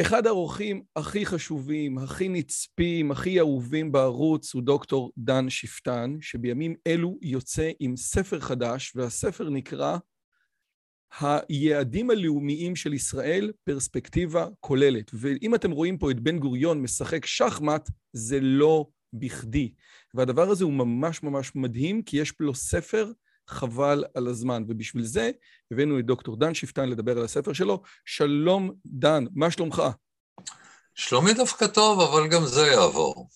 [0.00, 7.18] אחד האורחים הכי חשובים, הכי נצפים, הכי אהובים בערוץ הוא דוקטור דן שפטן, שבימים אלו
[7.22, 9.98] יוצא עם ספר חדש, והספר נקרא
[11.20, 15.10] היעדים הלאומיים של ישראל, פרספקטיבה כוללת.
[15.14, 19.74] ואם אתם רואים פה את בן גוריון משחק שחמט, זה לא בכדי.
[20.14, 23.12] והדבר הזה הוא ממש ממש מדהים, כי יש לו ספר
[23.48, 24.64] חבל על הזמן.
[24.68, 25.30] ובשביל זה
[25.70, 27.82] הבאנו את דוקטור דן שפטן לדבר על הספר שלו.
[28.04, 29.82] שלום, דן, מה שלומך?
[30.94, 33.28] שלומי דווקא טוב, אבל גם זה יעבור.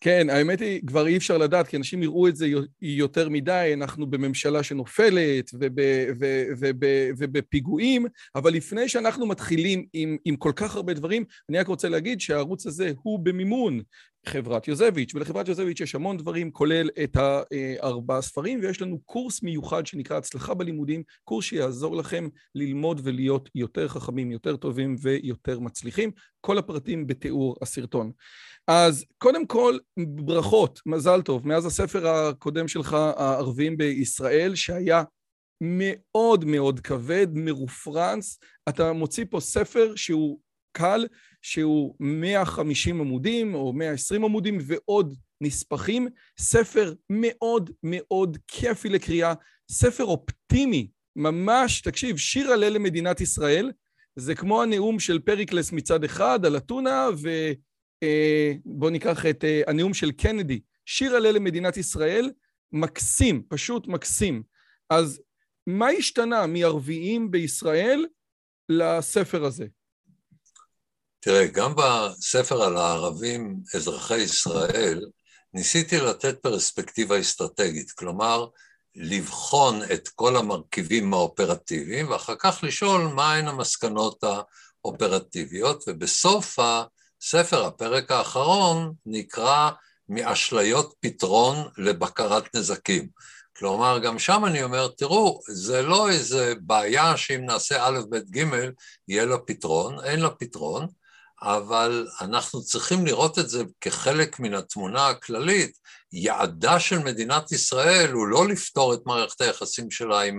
[0.00, 2.46] כן, האמת היא, כבר אי אפשר לדעת, כי אנשים יראו את זה
[2.82, 5.78] יותר מדי, אנחנו בממשלה שנופלת וב,
[6.20, 6.22] וב,
[6.60, 6.84] וב,
[7.18, 12.20] ובפיגועים, אבל לפני שאנחנו מתחילים עם, עם כל כך הרבה דברים, אני רק רוצה להגיד
[12.20, 13.80] שהערוץ הזה הוא במימון
[14.28, 19.86] חברת יוזביץ', ולחברת יוזביץ' יש המון דברים, כולל את הארבעה ספרים, ויש לנו קורס מיוחד
[19.86, 26.10] שנקרא הצלחה בלימודים, קורס שיעזור לכם ללמוד ולהיות יותר חכמים, יותר טובים ויותר מצליחים.
[26.40, 28.12] כל הפרטים בתיאור הסרטון.
[28.66, 35.02] אז קודם כל, ברכות, מזל טוב, מאז הספר הקודם שלך, הערבים בישראל, שהיה
[35.60, 40.40] מאוד מאוד כבד, מרופרנס, אתה מוציא פה ספר שהוא
[40.72, 41.06] קל,
[41.42, 46.08] שהוא 150 עמודים או 120 עמודים ועוד נספחים,
[46.38, 49.34] ספר מאוד מאוד כיפי לקריאה,
[49.70, 53.72] ספר אופטימי, ממש, תקשיב, שיר הלל למדינת ישראל,
[54.16, 59.94] זה כמו הנאום של פריקלס מצד אחד על אתונה, ובואו אה, ניקח את אה, הנאום
[59.94, 62.30] של קנדי, שיר הלל למדינת ישראל,
[62.72, 64.42] מקסים, פשוט מקסים.
[64.90, 65.22] אז
[65.66, 68.06] מה השתנה מערביים בישראל
[68.68, 69.66] לספר הזה?
[71.20, 75.06] תראה, גם בספר על הערבים, אזרחי ישראל,
[75.54, 78.46] ניסיתי לתת פרספקטיבה אסטרטגית, כלומר,
[78.94, 84.24] לבחון את כל המרכיבים האופרטיביים, ואחר כך לשאול מהן המסקנות
[84.84, 89.70] האופרטיביות, ובסוף הספר, הפרק האחרון, נקרא
[90.08, 93.08] מאשליות פתרון לבקרת נזקים.
[93.56, 98.44] כלומר, גם שם אני אומר, תראו, זה לא איזה בעיה שאם נעשה א', ב', ג',
[99.08, 100.86] יהיה לה פתרון, אין לה פתרון,
[101.42, 105.78] אבל אנחנו צריכים לראות את זה כחלק מן התמונה הכללית.
[106.12, 110.38] יעדה של מדינת ישראל הוא לא לפתור את מערכת היחסים שלה עם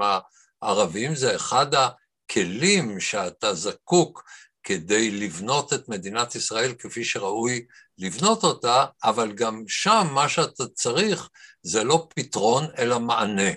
[0.61, 4.23] הערבים, זה אחד הכלים שאתה זקוק
[4.63, 7.65] כדי לבנות את מדינת ישראל כפי שראוי
[7.97, 11.29] לבנות אותה, אבל גם שם מה שאתה צריך
[11.63, 13.51] זה לא פתרון אלא מענה.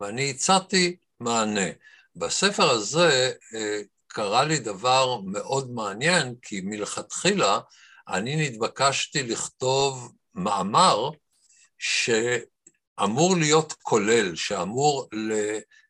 [0.00, 1.66] ואני הצעתי מענה.
[2.16, 3.80] בספר הזה אה,
[4.18, 7.60] קרה לי דבר מאוד מעניין, כי מלכתחילה
[8.08, 11.10] אני נתבקשתי לכתוב מאמר
[11.78, 15.32] שאמור להיות כולל, שאמור ל...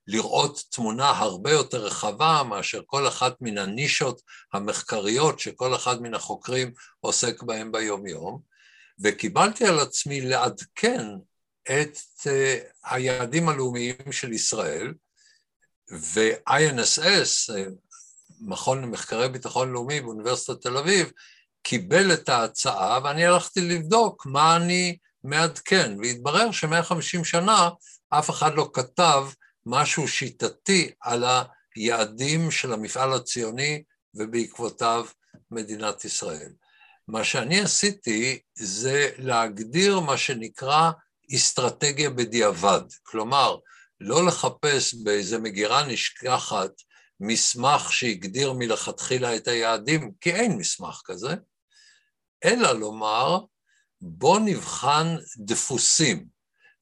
[0.06, 4.22] לראות תמונה הרבה יותר רחבה מאשר כל אחת מן הנישות
[4.52, 8.40] המחקריות שכל אחד מן החוקרים עוסק בהם ביום-יום,
[9.02, 11.06] וקיבלתי על עצמי לעדכן
[11.64, 14.92] את אה, היעדים הלאומיים של ישראל,
[15.92, 17.52] ו-INSS,
[18.40, 21.10] מכון למחקרי ביטחון לאומי באוניברסיטת תל אביב,
[21.62, 27.68] קיבל את ההצעה ואני הלכתי לבדוק מה אני מעדכן, והתברר ש-150 שנה
[28.10, 29.24] אף אחד לא כתב
[29.66, 31.24] משהו שיטתי על
[31.76, 33.82] היעדים של המפעל הציוני
[34.14, 35.06] ובעקבותיו
[35.50, 36.52] מדינת ישראל.
[37.08, 40.90] מה שאני עשיתי זה להגדיר מה שנקרא
[41.34, 43.56] אסטרטגיה בדיעבד, כלומר,
[44.00, 46.70] לא לחפש באיזה מגירה נשכחת
[47.20, 51.34] מסמך שהגדיר מלכתחילה את היעדים, כי אין מסמך כזה,
[52.44, 53.38] אלא לומר,
[54.00, 56.26] בוא נבחן דפוסים,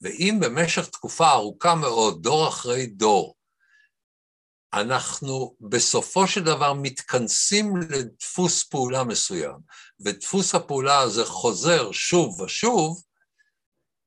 [0.00, 3.36] ואם במשך תקופה ארוכה מאוד, דור אחרי דור,
[4.72, 9.56] אנחנו בסופו של דבר מתכנסים לדפוס פעולה מסוים,
[10.04, 13.02] ודפוס הפעולה הזה חוזר שוב ושוב,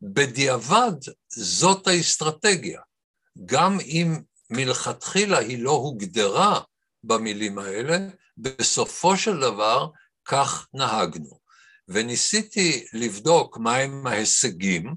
[0.01, 0.91] בדיעבד
[1.29, 2.81] זאת האסטרטגיה.
[3.45, 6.59] גם אם מלכתחילה היא לא הוגדרה
[7.03, 7.97] במילים האלה,
[8.37, 9.87] בסופו של דבר
[10.25, 11.39] כך נהגנו.
[11.87, 14.95] וניסיתי לבדוק מהם ההישגים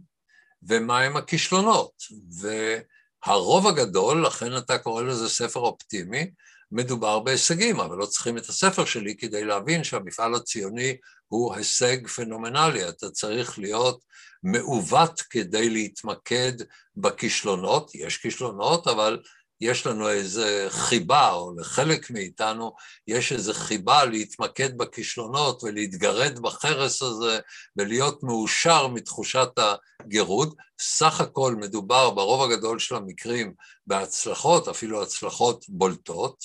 [0.63, 1.93] ומהם הכישלונות.
[2.41, 6.31] והרוב הגדול, לכן אתה קורא לזה ספר אופטימי,
[6.73, 10.97] מדובר בהישגים, אבל לא צריכים את הספר שלי כדי להבין שהמפעל הציוני
[11.29, 12.89] הוא הישג פנומנלי.
[12.89, 14.05] אתה צריך להיות
[14.43, 16.53] מעוות כדי להתמקד
[16.97, 19.23] בכישלונות, יש כישלונות, אבל
[19.63, 22.73] יש לנו איזה חיבה, או לחלק מאיתנו
[23.07, 27.39] יש איזה חיבה להתמקד בכישלונות ולהתגרד בחרס הזה
[27.77, 29.49] ולהיות מאושר מתחושת
[30.01, 30.55] הגירוד.
[30.81, 33.55] סך הכל מדובר ברוב הגדול של המקרים
[33.87, 36.45] בהצלחות, אפילו הצלחות בולטות,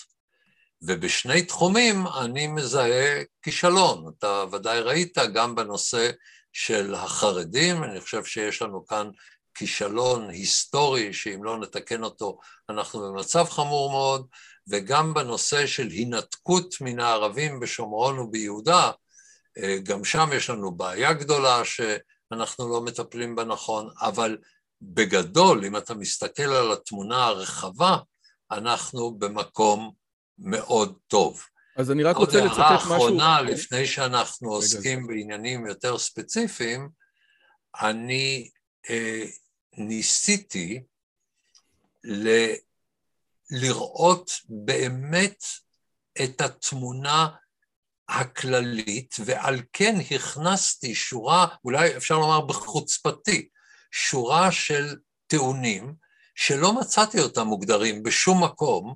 [0.81, 4.11] ובשני תחומים אני מזהה כישלון.
[4.17, 6.11] אתה ודאי ראית גם בנושא
[6.53, 9.09] של החרדים, אני חושב שיש לנו כאן
[9.57, 12.39] כישלון היסטורי, שאם לא נתקן אותו
[12.69, 14.27] אנחנו במצב חמור מאוד,
[14.67, 18.91] וגם בנושא של הינתקות מן הערבים בשומרון וביהודה,
[19.57, 24.37] אה, גם שם יש לנו בעיה גדולה שאנחנו לא מטפלים בה נכון, אבל
[24.81, 27.97] בגדול, אם אתה מסתכל על התמונה הרחבה,
[28.51, 29.91] אנחנו במקום
[30.39, 31.41] מאוד טוב.
[31.77, 32.59] אז אני רק רוצה לצטט משהו...
[32.59, 36.89] עוד הערה אחרונה, לפני שאנחנו עוסקים בעניינים יותר ספציפיים,
[37.81, 38.49] אני
[38.89, 39.25] אה,
[39.77, 40.83] ניסיתי
[42.03, 42.29] ל...
[43.49, 45.43] לראות באמת
[46.23, 47.27] את התמונה
[48.09, 53.49] הכללית, ועל כן הכנסתי שורה, אולי אפשר לומר בחוצפתי,
[53.91, 54.95] שורה של
[55.27, 55.95] טיעונים
[56.35, 58.95] שלא מצאתי אותם מוגדרים בשום מקום,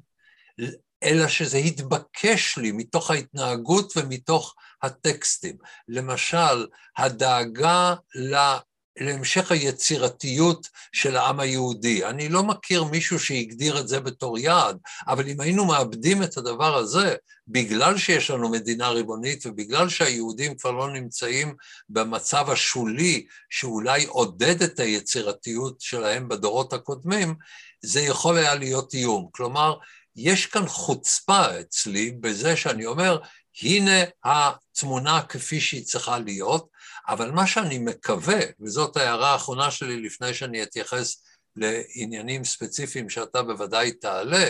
[1.03, 5.57] אלא שזה התבקש לי מתוך ההתנהגות ומתוך הטקסטים.
[5.87, 6.67] למשל,
[6.97, 7.95] הדאגה
[8.99, 12.05] להמשך היצירתיות של העם היהודי.
[12.05, 14.77] אני לא מכיר מישהו שהגדיר את זה בתור יעד,
[15.07, 17.15] אבל אם היינו מאבדים את הדבר הזה,
[17.47, 21.55] בגלל שיש לנו מדינה ריבונית ובגלל שהיהודים כבר לא נמצאים
[21.89, 27.35] במצב השולי שאולי עודד את היצירתיות שלהם בדורות הקודמים,
[27.81, 29.29] זה יכול היה להיות איום.
[29.31, 29.75] כלומר,
[30.15, 33.19] יש כאן חוצפה אצלי בזה שאני אומר,
[33.61, 36.70] הנה התמונה כפי שהיא צריכה להיות,
[37.07, 41.23] אבל מה שאני מקווה, וזאת ההערה האחרונה שלי לפני שאני אתייחס
[41.55, 44.49] לעניינים ספציפיים שאתה בוודאי תעלה,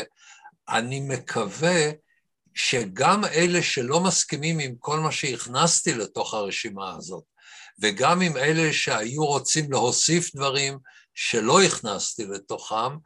[0.69, 1.91] אני מקווה
[2.53, 7.23] שגם אלה שלא מסכימים עם כל מה שהכנסתי לתוך הרשימה הזאת,
[7.81, 10.79] וגם עם אלה שהיו רוצים להוסיף דברים
[11.13, 12.97] שלא הכנסתי לתוכם,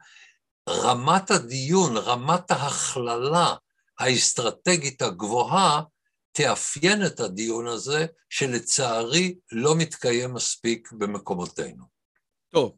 [0.68, 3.54] רמת הדיון, רמת ההכללה
[3.98, 5.82] האסטרטגית הגבוהה,
[6.36, 11.84] תאפיין את הדיון הזה, שלצערי לא מתקיים מספיק במקומותינו.
[12.48, 12.76] טוב,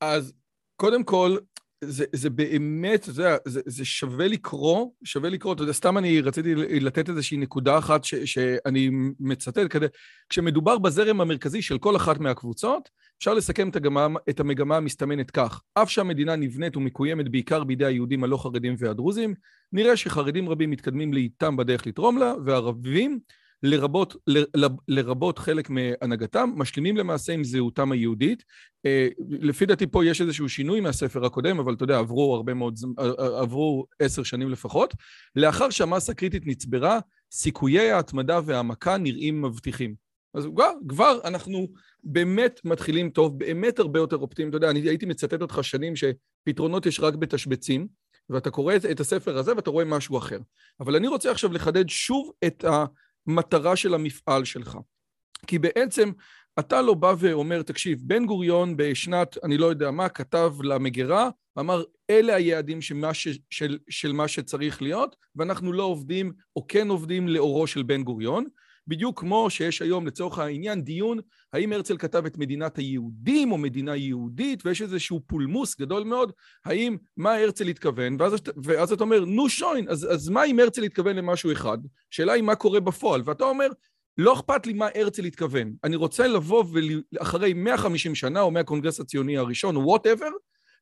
[0.00, 0.32] אז
[0.76, 1.38] קודם כל,
[1.84, 7.08] זה, זה באמת, זה, זה, שווה לקרוא, שווה לקרוא, אתה יודע, סתם אני רציתי לתת
[7.08, 8.90] איזושהי נקודה אחת ש, שאני
[9.20, 9.86] מצטט, כדי,
[10.28, 12.88] כשמדובר בזרם המרכזי של כל אחת מהקבוצות,
[13.18, 18.24] אפשר לסכם את, הגמה, את המגמה המסתמנת כך, אף שהמדינה נבנית ומקוימת בעיקר בידי היהודים
[18.24, 19.34] הלא חרדים והדרוזים,
[19.72, 23.18] נראה שחרדים רבים מתקדמים לאיתם בדרך לתרום לה, והערבים,
[23.62, 28.44] לרבות, ל, לרבות חלק מהנהגתם, משלימים למעשה עם זהותם היהודית.
[28.86, 32.78] אה, לפי דעתי פה יש איזשהו שינוי מהספר הקודם, אבל אתה יודע, עברו הרבה מאוד,
[33.40, 34.94] עברו עשר שנים לפחות.
[35.36, 36.98] לאחר שהמסה הקריטית נצברה,
[37.32, 39.94] סיכויי ההתמדה והעמקה נראים מבטיחים.
[40.34, 41.68] אז כבר, כבר אנחנו
[42.04, 44.48] באמת מתחילים טוב, באמת הרבה יותר אופטימיים.
[44.48, 47.86] אתה יודע, אני הייתי מצטט אותך שנים שפתרונות יש רק בתשבצים,
[48.30, 50.38] ואתה קורא את הספר הזה ואתה רואה משהו אחר.
[50.80, 52.64] אבל אני רוצה עכשיו לחדד שוב את
[53.28, 54.78] המטרה של המפעל שלך.
[55.46, 56.10] כי בעצם
[56.58, 61.82] אתה לא בא ואומר, תקשיב, בן גוריון בשנת, אני לא יודע מה, כתב למגירה, אמר,
[62.10, 67.28] אלה היעדים שמה ש, של, של מה שצריך להיות, ואנחנו לא עובדים, או כן עובדים
[67.28, 68.44] לאורו של בן גוריון.
[68.86, 71.18] בדיוק כמו שיש היום לצורך העניין דיון
[71.52, 76.32] האם הרצל כתב את מדינת היהודים או מדינה יהודית ויש איזשהו פולמוס גדול מאוד
[76.64, 80.82] האם מה הרצל התכוון ואז, ואז אתה אומר נו שוין אז, אז מה אם הרצל
[80.82, 81.78] התכוון למשהו אחד?
[82.10, 83.22] שאלה היא מה קורה בפועל.
[83.24, 83.66] ואתה אומר
[84.18, 85.72] לא אכפת לי מה הרצל התכוון.
[85.84, 86.64] אני רוצה לבוא
[87.12, 90.30] ואחרי 150 שנה או מהקונגרס הציוני הראשון או whatever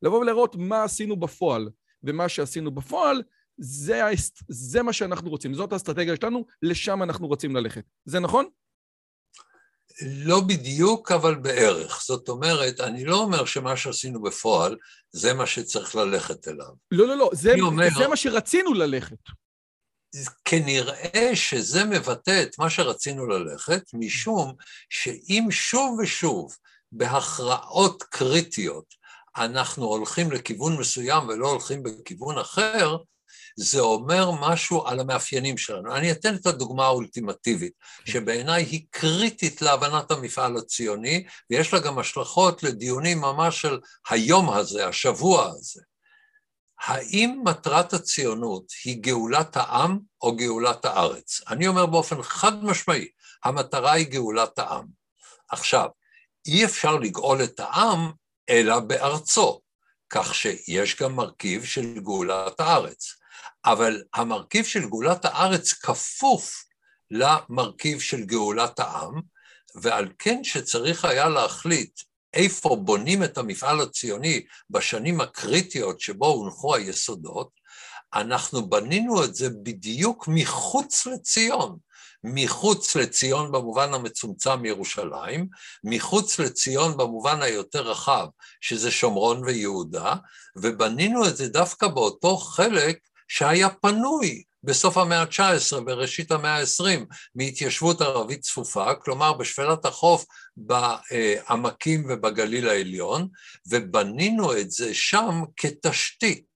[0.03, 1.69] לבוא ולראות מה עשינו בפועל.
[2.05, 3.23] ומה שעשינו בפועל
[3.61, 4.03] זה,
[4.49, 7.85] זה מה שאנחנו רוצים, זאת האסטרטגיה שלנו, לשם אנחנו רוצים ללכת.
[8.05, 8.49] זה נכון?
[10.03, 12.03] לא בדיוק, אבל בערך.
[12.07, 14.77] זאת אומרת, אני לא אומר שמה שעשינו בפועל,
[15.11, 16.71] זה מה שצריך ללכת אליו.
[16.91, 19.19] לא, לא, לא, זה, אומר, זה מה שרצינו ללכת.
[20.45, 24.55] כנראה שזה מבטא את מה שרצינו ללכת, משום
[24.91, 26.57] שאם שוב ושוב
[26.93, 28.95] בהכרעות קריטיות
[29.37, 32.97] אנחנו הולכים לכיוון מסוים ולא הולכים בכיוון אחר,
[33.57, 35.97] זה אומר משהו על המאפיינים שלנו.
[35.97, 37.73] אני אתן את הדוגמה האולטימטיבית,
[38.05, 43.79] שבעיניי היא קריטית להבנת המפעל הציוני, ויש לה גם השלכות לדיונים ממש של
[44.11, 45.81] היום הזה, השבוע הזה.
[46.81, 51.41] האם מטרת הציונות היא גאולת העם או גאולת הארץ?
[51.49, 53.09] אני אומר באופן חד משמעי,
[53.45, 54.87] המטרה היא גאולת העם.
[55.51, 55.89] עכשיו,
[56.47, 58.13] אי אפשר לגאול את העם
[58.49, 59.61] אלא בארצו,
[60.11, 63.20] כך שיש גם מרכיב של גאולת הארץ.
[63.65, 66.65] אבל המרכיב של גאולת הארץ כפוף
[67.11, 69.21] למרכיב של גאולת העם,
[69.75, 72.01] ועל כן שצריך היה להחליט
[72.35, 77.61] איפה בונים את המפעל הציוני בשנים הקריטיות שבו הונחו היסודות,
[78.15, 81.79] אנחנו בנינו את זה בדיוק מחוץ לציון.
[82.25, 85.49] מחוץ לציון במובן המצומצם ירושלים,
[85.85, 88.27] מחוץ לציון במובן היותר רחב,
[88.61, 90.15] שזה שומרון ויהודה,
[90.57, 92.99] ובנינו את זה דווקא באותו חלק
[93.33, 100.25] שהיה פנוי בסוף המאה ה-19 וראשית המאה ה-20 מהתיישבות ערבית צפופה, כלומר בשפלת החוף
[100.57, 103.29] בעמקים ובגליל העליון,
[103.67, 106.51] ובנינו את זה שם כתשתית.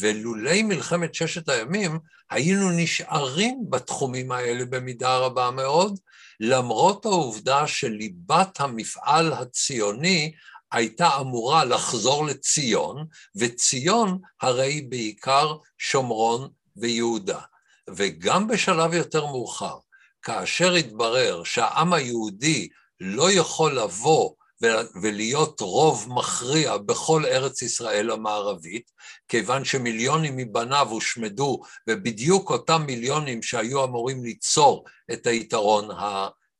[0.00, 1.98] ולולי מלחמת ששת הימים
[2.30, 5.98] היינו נשארים בתחומים האלה במידה רבה מאוד,
[6.40, 10.32] למרות העובדה שליבת המפעל הציוני
[10.72, 17.40] הייתה אמורה לחזור לציון, וציון הרי בעיקר שומרון ויהודה.
[17.90, 19.78] וגם בשלב יותר מאוחר,
[20.22, 22.68] כאשר התברר שהעם היהודי
[23.00, 24.30] לא יכול לבוא
[25.02, 28.90] ולהיות רוב מכריע בכל ארץ ישראל המערבית,
[29.28, 35.90] כיוון שמיליונים מבניו הושמדו, ובדיוק אותם מיליונים שהיו אמורים ליצור את היתרון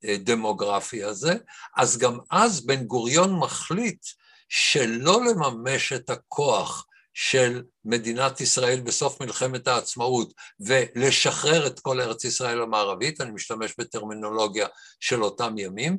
[0.04, 1.34] הדמוגרפי הזה,
[1.76, 4.06] אז גם אז בן גוריון מחליט
[4.48, 12.62] שלא לממש את הכוח של מדינת ישראל בסוף מלחמת העצמאות ולשחרר את כל ארץ ישראל
[12.62, 14.66] המערבית, אני משתמש בטרמינולוגיה
[15.00, 15.98] של אותם ימים,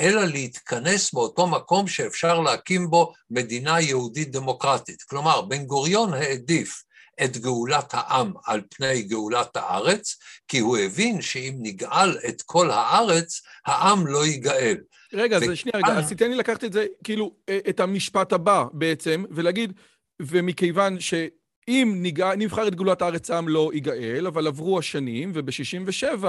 [0.00, 5.02] אלא להתכנס באותו מקום שאפשר להקים בו מדינה יהודית דמוקרטית.
[5.02, 6.82] כלומר, בן גוריון העדיף
[7.24, 10.16] את גאולת העם על פני גאולת הארץ,
[10.48, 14.76] כי הוא הבין שאם נגאל את כל הארץ, העם לא ייגאל.
[15.12, 17.32] רגע, אז שנייה, רגע, אז תיתן לי לקחת את זה, כאילו,
[17.68, 19.72] את המשפט הבא בעצם, ולהגיד,
[20.22, 21.14] ומכיוון ש...
[21.68, 26.24] אם ניגע, נבחר את גאולת הארץ העם לא ייגאל, אבל עברו השנים, וב-67'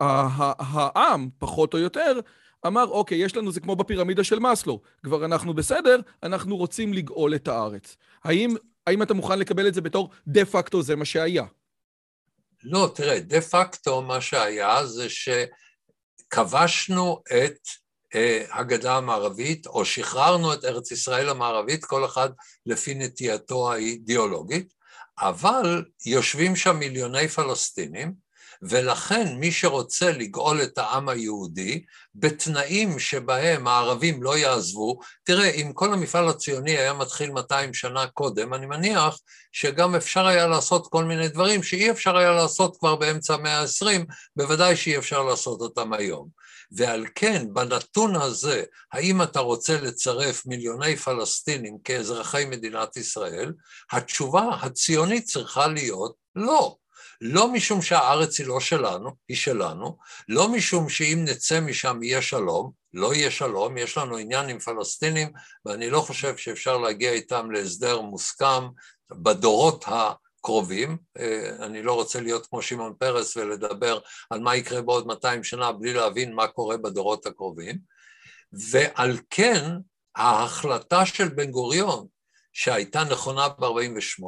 [0.00, 2.20] העם, פחות או יותר,
[2.66, 7.34] אמר, אוקיי, יש לנו, זה כמו בפירמידה של מאסלו, כבר אנחנו בסדר, אנחנו רוצים לגאול
[7.34, 7.96] את הארץ.
[8.24, 8.54] האם,
[8.86, 11.44] האם אתה מוכן לקבל את זה בתור דה פקטו זה מה שהיה?
[12.62, 15.06] לא, תראה, דה פקטו מה שהיה זה
[16.28, 17.58] שכבשנו את
[18.14, 22.30] אה, הגדה המערבית, או שחררנו את ארץ ישראל המערבית, כל אחד
[22.66, 24.72] לפי נטייתו האידיאולוגית,
[25.18, 28.14] אבל יושבים שם מיליוני פלסטינים,
[28.62, 31.82] ולכן מי שרוצה לגאול את העם היהודי,
[32.14, 38.54] בתנאים שבהם הערבים לא יעזבו, תראה, אם כל המפעל הציוני היה מתחיל 200 שנה קודם,
[38.54, 39.18] אני מניח
[39.52, 44.12] שגם אפשר היה לעשות כל מיני דברים שאי אפשר היה לעשות כבר באמצע המאה ה-20,
[44.36, 46.28] בוודאי שאי אפשר לעשות אותם היום.
[46.72, 53.52] ועל כן, בנתון הזה, האם אתה רוצה לצרף מיליוני פלסטינים כאזרחי מדינת ישראל,
[53.92, 56.76] התשובה הציונית צריכה להיות לא.
[57.24, 59.96] לא משום שהארץ היא לא שלנו, היא שלנו,
[60.28, 65.28] לא משום שאם נצא משם יהיה שלום, לא יהיה שלום, יש לנו עניין עם פלסטינים,
[65.64, 68.64] ואני לא חושב שאפשר להגיע איתם להסדר מוסכם
[69.10, 70.96] בדורות הקרובים.
[71.18, 73.98] אה, אני לא רוצה להיות כמו שמעון פרס ולדבר
[74.30, 77.78] על מה יקרה בעוד 200 שנה בלי להבין מה קורה בדורות הקרובים.
[78.70, 79.64] ועל כן,
[80.16, 82.06] ההחלטה של בן גוריון,
[82.52, 84.22] שהייתה נכונה ב-48',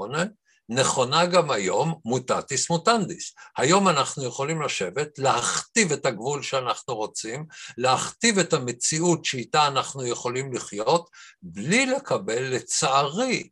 [0.68, 3.34] נכונה גם היום מוטטיס מוטנדיס.
[3.56, 7.46] היום אנחנו יכולים לשבת, להכתיב את הגבול שאנחנו רוצים,
[7.78, 11.10] להכתיב את המציאות שאיתה אנחנו יכולים לחיות,
[11.42, 13.48] בלי לקבל, לצערי,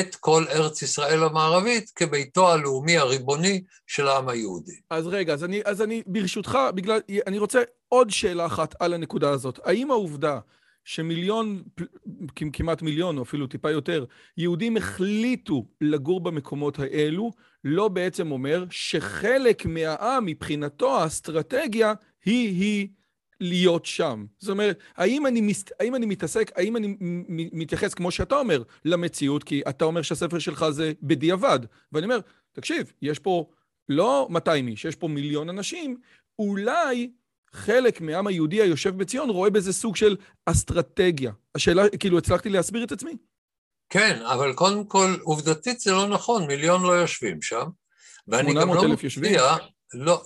[0.00, 4.80] את כל ארץ ישראל המערבית כביתו הלאומי הריבוני של העם היהודי.
[4.90, 9.30] אז רגע, אז אני, אז אני ברשותך, בגלל, אני רוצה עוד שאלה אחת על הנקודה
[9.30, 9.58] הזאת.
[9.64, 10.38] האם העובדה
[10.84, 11.62] שמיליון,
[12.52, 14.04] כמעט מיליון או אפילו טיפה יותר,
[14.36, 17.30] יהודים החליטו לגור במקומות האלו,
[17.64, 22.88] לא בעצם אומר שחלק מהעם מבחינתו האסטרטגיה היא-היא
[23.40, 24.24] להיות שם.
[24.38, 25.64] זאת אומרת, האם אני, מס...
[25.80, 26.96] האם אני מתעסק, האם אני
[27.52, 31.60] מתייחס, כמו שאתה אומר, למציאות, כי אתה אומר שהספר שלך זה בדיעבד,
[31.92, 32.18] ואני אומר,
[32.52, 33.50] תקשיב, יש פה
[33.88, 35.96] לא 200 איש, יש פה מיליון אנשים,
[36.38, 37.10] אולי
[37.54, 40.16] חלק מהעם היהודי היושב בציון רואה בזה סוג של
[40.46, 41.32] אסטרטגיה.
[41.54, 43.16] השאלה, כאילו, הצלחתי להסביר את עצמי?
[43.90, 47.64] כן, אבל קודם כל, עובדתית זה לא נכון, מיליון לא יושבים שם.
[48.28, 49.56] ואני גם לא מציע,
[49.94, 50.22] לא,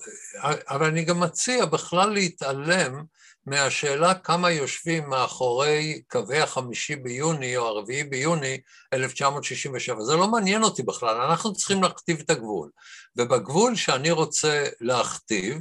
[0.69, 3.05] אבל אני גם מציע בכלל להתעלם
[3.47, 8.61] מהשאלה כמה יושבים מאחורי קווי החמישי ביוני או הרביעי ביוני
[8.93, 10.05] 1967.
[10.05, 12.71] זה לא מעניין אותי בכלל, אנחנו צריכים להכתיב את הגבול.
[13.17, 15.59] ובגבול שאני רוצה להכתיב,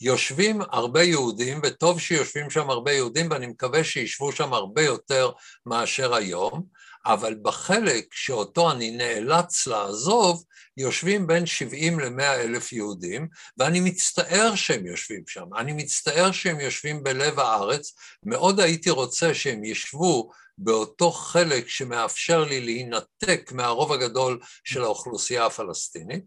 [0.00, 5.30] יושבים הרבה יהודים, וטוב שיושבים שם הרבה יהודים, ואני מקווה שישבו שם הרבה יותר
[5.66, 6.62] מאשר היום,
[7.06, 10.44] אבל בחלק שאותו אני נאלץ לעזוב,
[10.76, 15.46] יושבים בין 70 ל-100 אלף יהודים, ואני מצטער שהם יושבים שם.
[15.56, 22.60] אני מצטער שהם יושבים בלב הארץ, מאוד הייתי רוצה שהם ישבו באותו חלק שמאפשר לי
[22.60, 26.24] להינתק מהרוב הגדול של האוכלוסייה הפלסטינית.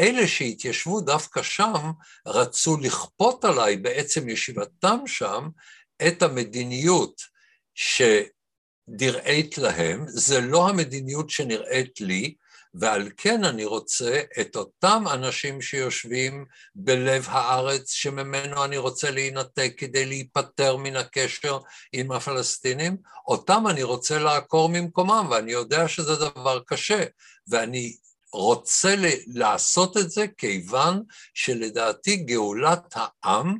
[0.00, 1.90] אלה שהתיישבו דווקא שם,
[2.26, 5.48] רצו לכפות עליי בעצם ישיבתם שם
[6.08, 7.22] את המדיניות
[7.74, 8.02] ש...
[8.90, 12.34] נראית להם, זה לא המדיניות שנראית לי,
[12.74, 20.04] ועל כן אני רוצה את אותם אנשים שיושבים בלב הארץ שממנו אני רוצה להינתק כדי
[20.06, 21.58] להיפטר מן הקשר
[21.92, 27.04] עם הפלסטינים, אותם אני רוצה לעקור ממקומם, ואני יודע שזה דבר קשה,
[27.48, 27.96] ואני
[28.32, 28.94] רוצה
[29.26, 31.02] לעשות את זה כיוון
[31.34, 33.58] שלדעתי גאולת העם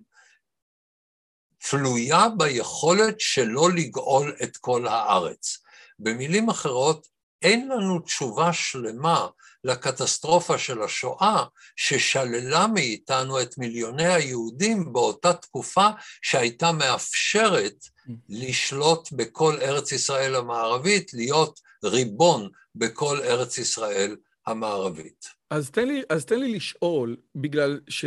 [1.70, 5.58] תלויה ביכולת שלא לגאול את כל הארץ.
[5.98, 7.06] במילים אחרות,
[7.42, 9.26] אין לנו תשובה שלמה
[9.64, 11.44] לקטסטרופה של השואה
[11.76, 15.88] ששללה מאיתנו את מיליוני היהודים באותה תקופה
[16.22, 17.84] שהייתה מאפשרת
[18.28, 25.28] לשלוט בכל ארץ ישראל המערבית, להיות ריבון בכל ארץ ישראל המערבית.
[25.50, 28.04] אז תן לי, אז תן לי לשאול, בגלל ש...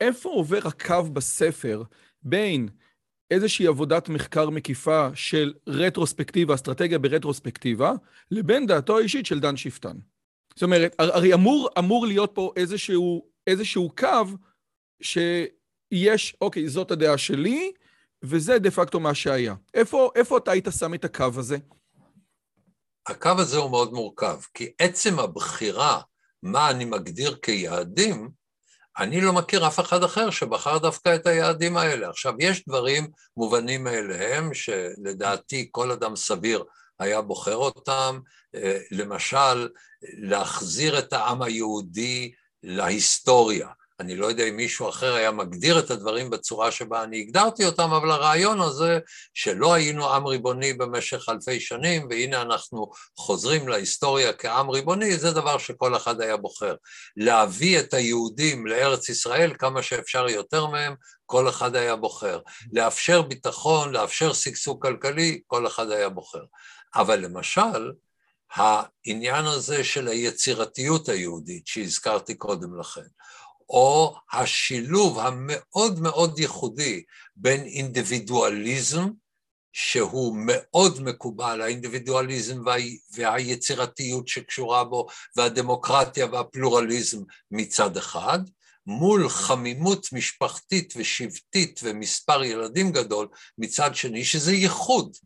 [0.00, 1.82] איפה עובר הקו בספר
[2.22, 2.68] בין
[3.30, 7.92] איזושהי עבודת מחקר מקיפה של רטרוספקטיבה, אסטרטגיה ברטרוספקטיבה,
[8.30, 9.96] לבין דעתו האישית של דן שפטן.
[10.54, 14.36] זאת אומרת, הרי אמור, אמור להיות פה איזשהו, איזשהו קו
[15.02, 17.72] שיש, אוקיי, זאת הדעה שלי,
[18.22, 19.54] וזה דה פקטו מה שהיה.
[19.74, 21.56] איפה, איפה אתה היית שם את הקו הזה?
[23.06, 26.00] הקו הזה הוא מאוד מורכב, כי עצם הבחירה
[26.42, 28.30] מה אני מגדיר כיעדים,
[28.98, 32.08] אני לא מכיר אף אחד אחר שבחר דווקא את היעדים האלה.
[32.08, 36.64] עכשיו, יש דברים מובנים מאליהם, שלדעתי כל אדם סביר
[36.98, 38.20] היה בוחר אותם,
[38.54, 39.68] אה, למשל,
[40.02, 43.68] להחזיר את העם היהודי להיסטוריה.
[44.04, 47.92] אני לא יודע אם מישהו אחר היה מגדיר את הדברים בצורה שבה אני הגדרתי אותם,
[47.92, 48.98] אבל הרעיון הזה
[49.34, 55.58] שלא היינו עם ריבוני במשך אלפי שנים, והנה אנחנו חוזרים להיסטוריה כעם ריבוני, זה דבר
[55.58, 56.74] שכל אחד היה בוחר.
[57.16, 60.94] להביא את היהודים לארץ ישראל כמה שאפשר יותר מהם,
[61.26, 62.40] כל אחד היה בוחר.
[62.72, 66.42] לאפשר ביטחון, לאפשר שגשוג כלכלי, כל אחד היה בוחר.
[66.94, 67.92] אבל למשל,
[68.54, 73.06] העניין הזה של היצירתיות היהודית שהזכרתי קודם לכן,
[73.68, 77.02] או השילוב המאוד מאוד ייחודי
[77.36, 79.08] בין אינדיבידואליזם,
[79.72, 82.74] שהוא מאוד מקובל, האינדיבידואליזם וה...
[83.14, 87.18] והיצירתיות שקשורה בו, והדמוקרטיה והפלורליזם
[87.50, 88.38] מצד אחד,
[88.86, 95.16] מול חמימות משפחתית ושבטית ומספר ילדים גדול מצד שני, שזה ייחוד.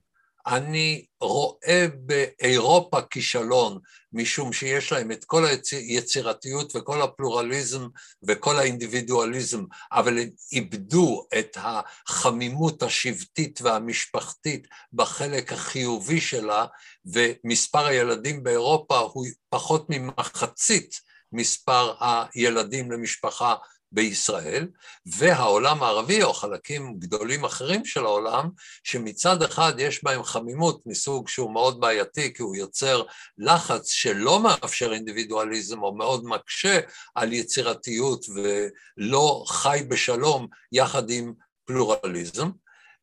[0.48, 3.78] אני רואה באירופה כישלון,
[4.12, 7.86] משום שיש להם את כל היצירתיות וכל הפלורליזם
[8.22, 16.66] וכל האינדיבידואליזם, אבל הם איבדו את החמימות השבטית והמשפחתית בחלק החיובי שלה,
[17.04, 21.00] ומספר הילדים באירופה הוא פחות ממחצית
[21.32, 23.54] מספר הילדים למשפחה
[23.92, 24.68] בישראל,
[25.06, 28.50] והעולם הערבי, או חלקים גדולים אחרים של העולם,
[28.84, 33.02] שמצד אחד יש בהם חמימות מסוג שהוא מאוד בעייתי, כי הוא יוצר
[33.38, 36.80] לחץ שלא מאפשר אינדיבידואליזם, או מאוד מקשה
[37.14, 41.32] על יצירתיות ולא חי בשלום יחד עם
[41.64, 42.50] פלורליזם,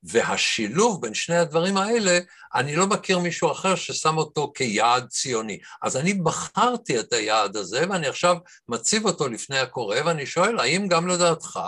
[0.07, 2.19] והשילוב בין שני הדברים האלה,
[2.55, 5.59] אני לא מכיר מישהו אחר ששם אותו כיעד ציוני.
[5.81, 8.37] אז אני בחרתי את היעד הזה, ואני עכשיו
[8.69, 11.59] מציב אותו לפני הקורא, ואני שואל, האם גם לדעתך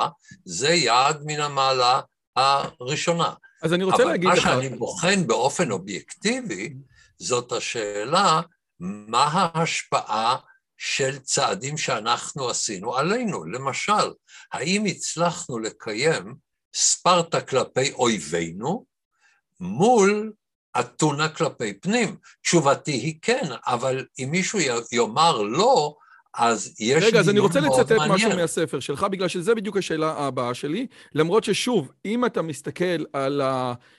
[0.46, 2.02] זה יעד מן המעלה
[2.36, 3.34] הראשונה?
[3.64, 4.46] אז אני רוצה להגיד לך...
[4.46, 6.74] אבל מה שאני בוחן באופן אובייקטיבי,
[7.20, 8.42] זאת השאלה,
[8.80, 10.36] מה ההשפעה
[10.78, 13.46] של צעדים שאנחנו עשינו עלינו.
[13.46, 14.12] למשל,
[14.54, 16.36] האם הצלחנו לקיים
[16.80, 18.86] ספרטה כלפי אויבינו,
[19.60, 20.34] מול
[20.80, 22.18] אתונה כלפי פנים.
[22.42, 24.60] תשובתי היא כן, אבל אם מישהו
[24.92, 25.96] יאמר לא,
[26.38, 30.54] אז יש רגע, אז אני רוצה לצטט משהו מהספר שלך, בגלל שזה בדיוק השאלה הבאה
[30.54, 30.88] שלי.
[31.16, 33.42] למרות ששוב, אם אתה מסתכל על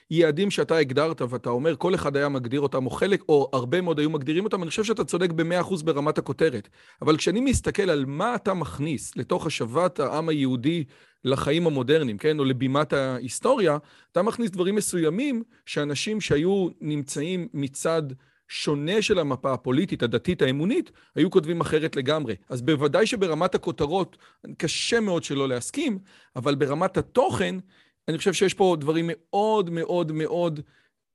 [0.09, 3.99] היעדים שאתה הגדרת, ואתה אומר, כל אחד היה מגדיר אותם, או חלק, או הרבה מאוד
[3.99, 6.69] היו מגדירים אותם, אני חושב שאתה צודק במאה אחוז ברמת הכותרת.
[7.01, 10.83] אבל כשאני מסתכל על מה אתה מכניס לתוך השבת העם היהודי
[11.23, 13.77] לחיים המודרניים, כן, או לבימת ההיסטוריה,
[14.11, 18.03] אתה מכניס דברים מסוימים שאנשים שהיו נמצאים מצד...
[18.49, 22.35] שונה של המפה הפוליטית, הדתית, האמונית, היו כותבים אחרת לגמרי.
[22.49, 24.17] אז בוודאי שברמת הכותרות,
[24.57, 25.99] קשה מאוד שלא להסכים,
[26.35, 27.55] אבל ברמת התוכן,
[28.07, 30.59] אני חושב שיש פה דברים מאוד מאוד מאוד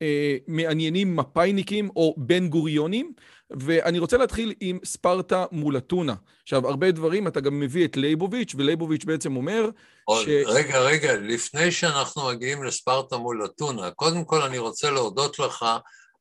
[0.01, 3.13] אה, מעניינים, מפאיניקים או בן גוריונים,
[3.49, 6.15] ואני רוצה להתחיל עם ספרטה מול אתונה.
[6.43, 9.69] עכשיו, הרבה דברים, אתה גם מביא את לייבוביץ', ולייבוביץ' בעצם אומר
[10.11, 10.27] ש...
[10.45, 15.65] רגע, רגע, לפני שאנחנו מגיעים לספרטה מול אתונה, קודם כל אני רוצה להודות לך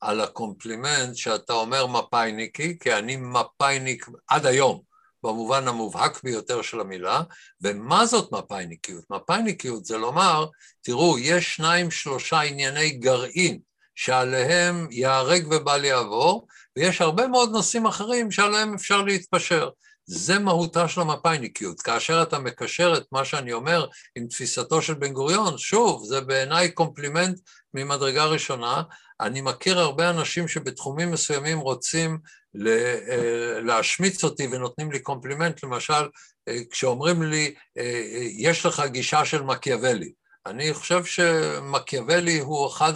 [0.00, 4.80] על הקומפלימנט שאתה אומר מפאיניקי, כי אני מפאיניק עד היום,
[5.22, 7.22] במובן המובהק ביותר של המילה,
[7.62, 9.04] ומה זאת מפאיניקיות?
[9.10, 10.46] מפאיניקיות זה לומר,
[10.82, 13.58] תראו, יש שניים שלושה ענייני גרעין
[13.94, 19.68] שעליהם ייהרג ובל יעבור, ויש הרבה מאוד נושאים אחרים שעליהם אפשר להתפשר.
[20.06, 21.80] זה מהותה של המפאיניקיות.
[21.80, 26.70] כאשר אתה מקשר את מה שאני אומר עם תפיסתו של בן גוריון, שוב, זה בעיניי
[26.70, 27.38] קומפלימנט
[27.74, 28.82] ממדרגה ראשונה.
[29.20, 32.18] אני מכיר הרבה אנשים שבתחומים מסוימים רוצים
[32.66, 36.08] אה, להשמיץ אותי ונותנים לי קומפלימנט, למשל,
[36.48, 40.12] אה, כשאומרים לי, אה, יש לך גישה של מקיאוולי.
[40.46, 42.92] אני חושב שמקיאוולי הוא אחד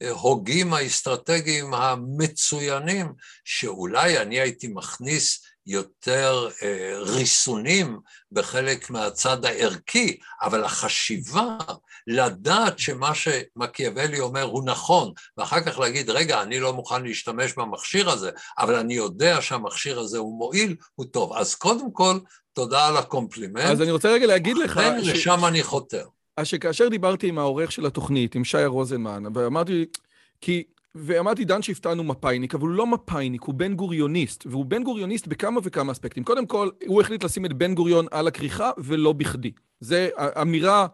[0.00, 3.12] ההוגים האסטרטגיים המצוינים,
[3.44, 7.98] שאולי אני הייתי מכניס יותר אה, ריסונים
[8.32, 11.58] בחלק מהצד הערכי, אבל החשיבה
[12.06, 18.10] לדעת שמה שמקיאוולי אומר הוא נכון, ואחר כך להגיד, רגע, אני לא מוכן להשתמש במכשיר
[18.10, 21.32] הזה, אבל אני יודע שהמכשיר הזה הוא מועיל, הוא טוב.
[21.32, 22.18] אז קודם כל,
[22.52, 23.70] תודה על הקומפלימנט.
[23.70, 24.74] אז אני רוצה רגע להגיד לך...
[24.74, 25.08] כן, ש...
[25.08, 26.04] לשם אני חותר.
[26.36, 29.84] אז שכאשר דיברתי עם העורך של התוכנית, עם שי רוזנמן, ואמרתי,
[30.40, 34.82] כי ואמרתי, דן שיפטן הוא מפאיניק, אבל הוא לא מפאיניק, הוא בן גוריוניסט, והוא בן
[34.82, 36.24] גוריוניסט בכמה וכמה אספקטים.
[36.24, 39.52] קודם כל, הוא החליט לשים את בן גוריון על הכריכה, ולא בכדי.
[39.80, 39.96] זו
[40.42, 40.86] אמירה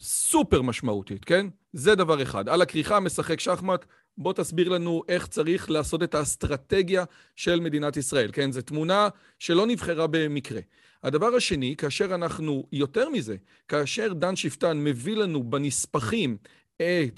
[0.00, 1.46] סופר משמעותית, כן?
[1.72, 2.48] זה דבר אחד.
[2.48, 3.84] על הכריכה משחק שחמט,
[4.18, 7.04] בוא תסביר לנו איך צריך לעשות את האסטרטגיה
[7.36, 8.52] של מדינת ישראל, כן?
[8.52, 10.60] זו תמונה שלא נבחרה במקרה.
[11.02, 13.36] הדבר השני, כאשר אנחנו, יותר מזה,
[13.68, 16.36] כאשר דן שיפטן מביא לנו בנספחים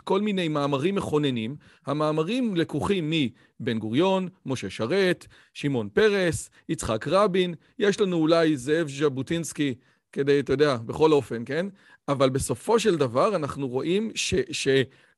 [0.05, 1.57] כל מיני מאמרים מכוננים.
[1.87, 3.13] המאמרים לקוחים
[3.61, 9.75] מבן גוריון, משה שרת, שמעון פרס, יצחק רבין, יש לנו אולי זאב ז'בוטינסקי
[10.13, 11.67] כדי, אתה יודע, בכל אופן, כן?
[12.09, 14.35] אבל בסופו של דבר אנחנו רואים ש...
[14.53, 14.69] ש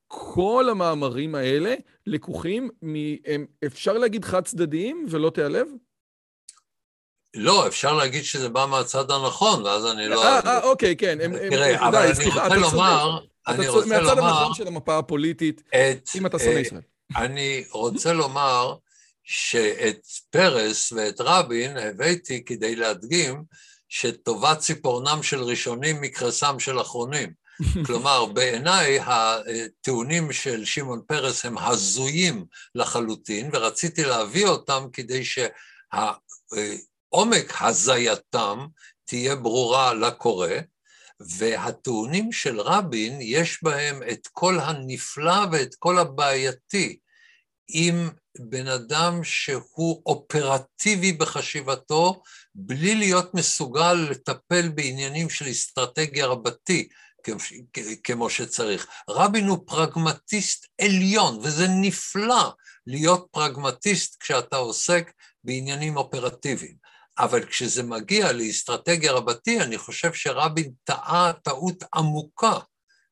[0.08, 1.74] כל המאמרים האלה
[2.06, 2.94] לקוחים מ...
[3.26, 5.66] הם, אפשר להגיד חד צדדיים ולא תיעלב?
[7.34, 10.24] לא, אפשר להגיד שזה בא מהצד הנכון, ואז אני לא...
[10.24, 11.18] אה, אה, אוקיי, כן.
[11.50, 13.18] תראה, אבל אני רוצה לומר...
[13.48, 14.14] אני רוצה לומר...
[14.14, 16.80] מהצד הנכון של המפה הפוליטית, את, אם אתה שונא אה, ישראל.
[17.16, 18.76] אני רוצה לומר
[19.24, 23.44] שאת פרס ואת רבין הבאתי כדי להדגים
[23.88, 27.46] שטובת ציפורנם של ראשונים מקרסם של אחרונים.
[27.86, 35.52] כלומר, בעיניי הטיעונים של שמעון פרס הם הזויים לחלוטין, ורציתי להביא אותם כדי שעומק
[37.60, 38.66] הזייתם
[39.04, 40.48] תהיה ברורה לקורא,
[41.20, 46.98] והטיעונים של רבין, יש בהם את כל הנפלא ואת כל הבעייתי.
[47.70, 52.22] אם בן אדם שהוא אופרטיבי בחשיבתו,
[52.54, 56.88] בלי להיות מסוגל לטפל בעניינים של אסטרטגיה רבתי,
[58.04, 58.86] כמו שצריך.
[59.10, 62.52] רבין הוא פרגמטיסט עליון, וזה נפלא
[62.86, 65.12] להיות פרגמטיסט כשאתה עוסק
[65.44, 66.85] בעניינים אופרטיביים.
[67.18, 72.58] אבל כשזה מגיע לאסטרטגיה רבתי, אני חושב שרבין טעה טעות עמוקה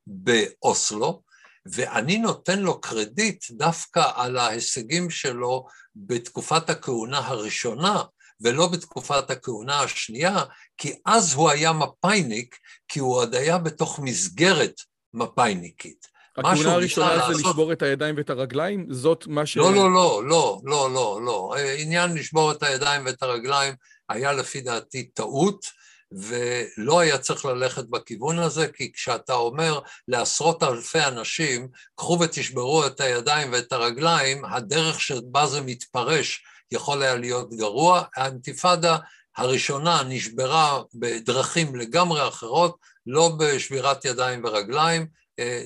[0.07, 1.23] באוסלו,
[1.67, 8.03] ואני נותן לו קרדיט דווקא על ההישגים שלו בתקופת הכהונה הראשונה,
[8.41, 10.43] ולא בתקופת הכהונה השנייה,
[10.79, 14.81] כי אז הוא היה מפאיניק, כי הוא עוד היה בתוך מסגרת
[15.15, 16.15] מפאיניקית.
[16.39, 17.35] הכהונה הראשונה זה לעשות...
[17.35, 18.87] לשבור את הידיים ואת הרגליים?
[18.91, 19.57] זאת מה ש...
[19.57, 21.55] לא, לא, לא, לא, לא, לא, לא.
[21.79, 23.75] עניין לשבור את הידיים ואת הרגליים
[24.09, 25.67] היה לפי דעתי טעות,
[26.13, 33.01] ולא היה צריך ללכת בכיוון הזה, כי כשאתה אומר לעשרות אלפי אנשים, קחו ותשברו את
[33.01, 38.03] הידיים ואת הרגליים, הדרך שבה זה מתפרש יכול היה להיות גרוע.
[38.17, 38.97] האינתיפאדה
[39.37, 45.07] הראשונה נשברה בדרכים לגמרי אחרות, לא בשבירת ידיים ורגליים,
[45.39, 45.63] אה,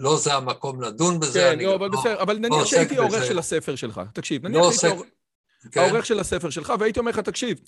[0.00, 1.40] לא זה המקום לדון בזה.
[1.40, 4.62] כן, לא, אבל לא, בסדר, אבל נניח לא שהייתי עורך של הספר שלך, תקשיב, נניח
[4.62, 5.08] לא שהייתי עורך...
[5.72, 5.80] כן.
[5.80, 7.60] העורך של הספר שלך, והייתי אומר לך, תקשיב,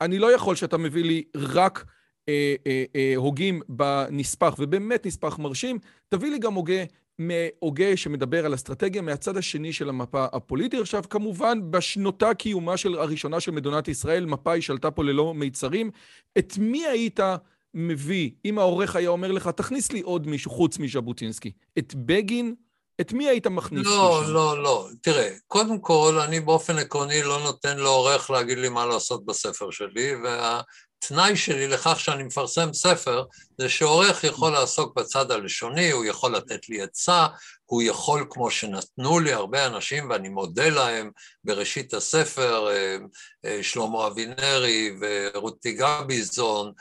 [0.00, 1.84] אני לא יכול שאתה מביא לי רק
[2.28, 5.78] אה, אה, אה, הוגים בנספח, ובאמת נספח מרשים,
[6.08, 6.84] תביא לי גם הוגה
[7.18, 10.80] מהוגה שמדבר על אסטרטגיה מהצד השני של המפה הפוליטית.
[10.80, 15.90] עכשיו, כמובן, בשנותה קיומה של הראשונה של מדינת ישראל, מפא"י שלטה פה ללא מיצרים.
[16.38, 17.20] את מי היית
[17.74, 21.52] מביא, אם העורך היה אומר לך, תכניס לי עוד מישהו חוץ מז'בוטינסקי?
[21.78, 22.54] את בגין?
[23.00, 23.86] את מי היית מכניס?
[23.86, 24.34] לא, מישהו?
[24.34, 24.88] לא, לא.
[25.02, 30.14] תראה, קודם כל, אני באופן עקרוני לא נותן לעורך להגיד לי מה לעשות בספר שלי,
[30.24, 30.60] וה...
[31.06, 33.24] התנאי שלי לכך שאני מפרסם ספר
[33.58, 37.26] זה שעורך יכול לעסוק בצד הלשוני, הוא יכול לתת לי עצה,
[37.66, 41.10] הוא יכול, כמו שנתנו לי הרבה אנשים, ואני מודה להם,
[41.44, 42.96] בראשית הספר, אה,
[43.44, 46.72] אה, שלמה אבינרי ורותי גביזון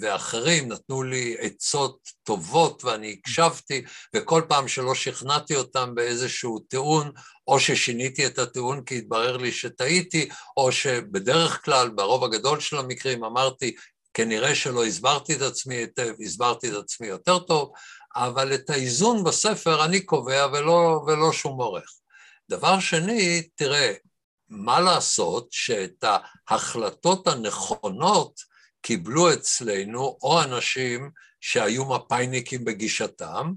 [0.00, 3.84] ואחרים נתנו לי עצות טובות ואני הקשבתי,
[4.16, 7.10] וכל פעם שלא שכנעתי אותם באיזשהו טיעון,
[7.48, 13.24] או ששיניתי את הטיעון כי התברר לי שטעיתי, או שבדרך כלל, ברוב הגדול של המקרים,
[13.24, 13.74] אמרתי,
[14.14, 17.72] כנראה שלא הסברתי את עצמי היטב, הסברתי את עצמי יותר טוב,
[18.16, 21.90] אבל את האיזון בספר אני קובע ולא, ולא שום עורך.
[22.50, 23.92] דבר שני, תראה,
[24.48, 26.04] מה לעשות שאת
[26.48, 28.40] ההחלטות הנכונות
[28.82, 33.52] קיבלו אצלנו או אנשים שהיו מפאיניקים בגישתם,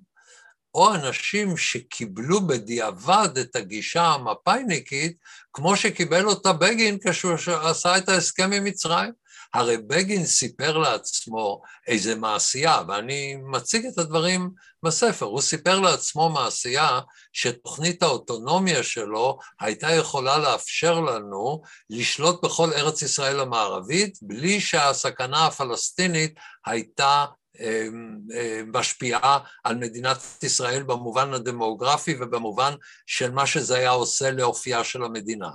[0.74, 5.18] או אנשים שקיבלו בדיעבד את הגישה המפאיניקית,
[5.54, 9.12] כמו שקיבל אותה בגין כשהוא עשה את ההסכם עם מצרים.
[9.54, 14.50] הרי בגין סיפר לעצמו איזה מעשייה, ואני מציג את הדברים
[14.84, 17.00] בספר, הוא סיפר לעצמו מעשייה
[17.34, 26.34] שתוכנית האוטונומיה שלו הייתה יכולה לאפשר לנו לשלוט בכל ארץ ישראל המערבית, בלי שהסכנה הפלסטינית
[26.66, 27.26] הייתה
[27.60, 32.74] אמ, אמ, משפיעה על מדינת ישראל במובן הדמוגרפי ובמובן
[33.06, 35.50] של מה שזה היה עושה לאופייה של המדינה.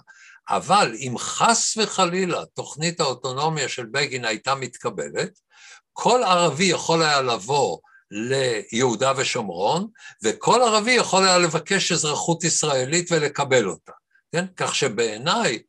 [0.49, 5.39] אבל אם חס וחלילה תוכנית האוטונומיה של בגין הייתה מתקבלת,
[5.93, 7.79] כל ערבי יכול היה לבוא
[8.11, 9.87] ליהודה ושומרון,
[10.25, 13.93] וכל ערבי יכול היה לבקש אזרחות ישראלית ולקבל אותה,
[14.33, 14.47] כן?
[14.57, 15.63] כך שבעיניי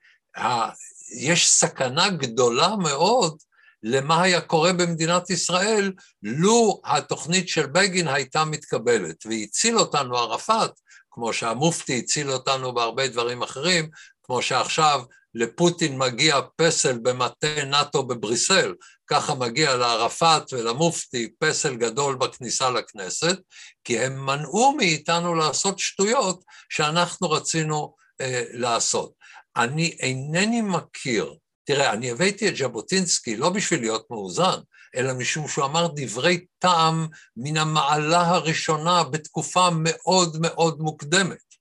[1.20, 3.38] יש סכנה גדולה מאוד
[3.84, 5.92] למה היה קורה במדינת ישראל
[6.24, 10.72] לו התוכנית של בגין הייתה מתקבלת, והציל אותנו ערפאת,
[11.12, 13.90] כמו שהמופתי הציל אותנו בהרבה דברים אחרים,
[14.24, 15.02] כמו שעכשיו
[15.36, 18.74] לפוטין מגיע פסל במטה נאט"ו בבריסל,
[19.08, 23.40] ככה מגיע לערפאת ולמופתי פסל גדול בכניסה לכנסת,
[23.84, 29.12] כי הם מנעו מאיתנו לעשות שטויות שאנחנו רצינו אה, לעשות.
[29.58, 31.34] אני אינני מכיר,
[31.66, 34.60] תראה, אני הבאתי את ז'בוטינסקי לא בשביל להיות מאוזן,
[34.96, 37.08] אלא משום שהוא אמר דברי טעם
[37.38, 41.53] מן המעלה הראשונה בתקופה מאוד מאוד מוקדמת.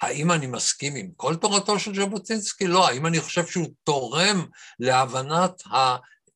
[0.00, 2.66] האם אני מסכים עם כל תורתו של ז'בוטינסקי?
[2.66, 2.88] לא.
[2.88, 4.46] האם אני חושב שהוא תורם
[4.80, 5.62] להבנת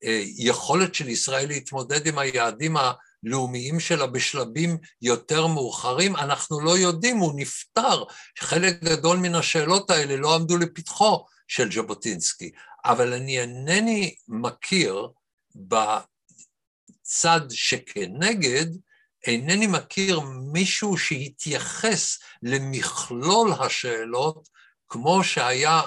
[0.02, 6.16] היכולת של ישראל להתמודד עם היעדים הלאומיים שלה בשלבים יותר מאוחרים?
[6.16, 8.04] אנחנו לא יודעים, הוא נפטר.
[8.38, 12.50] חלק גדול מן השאלות האלה לא עמדו לפתחו של ז'בוטינסקי.
[12.84, 15.08] אבל אני אינני מכיר
[15.54, 18.66] בצד שכנגד,
[19.26, 20.20] אינני מכיר
[20.52, 24.48] מישהו שהתייחס למכלול השאלות
[24.88, 25.80] כמו שהיה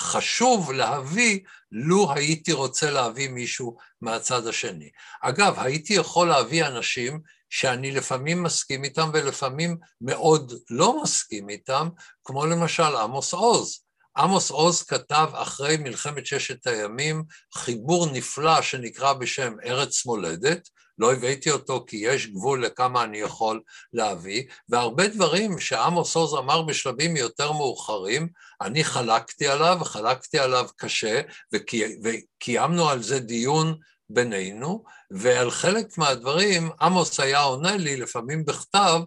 [0.00, 1.40] חשוב להביא
[1.72, 4.90] לו הייתי רוצה להביא מישהו מהצד השני.
[5.22, 11.88] אגב, הייתי יכול להביא אנשים שאני לפעמים מסכים איתם ולפעמים מאוד לא מסכים איתם,
[12.24, 13.80] כמו למשל עמוס עוז.
[14.16, 17.24] עמוס עוז כתב אחרי מלחמת ששת הימים
[17.54, 20.68] חיבור נפלא שנקרא בשם ארץ מולדת,
[21.00, 23.60] לא הבאתי אותו כי יש גבול לכמה אני יכול
[23.92, 28.28] להביא, והרבה דברים שעמוס עוז אמר בשלבים יותר מאוחרים,
[28.60, 31.20] אני חלקתי עליו, חלקתי עליו קשה,
[31.54, 39.00] וקי, וקיימנו על זה דיון בינינו, ועל חלק מהדברים עמוס היה עונה לי, לפעמים בכתב,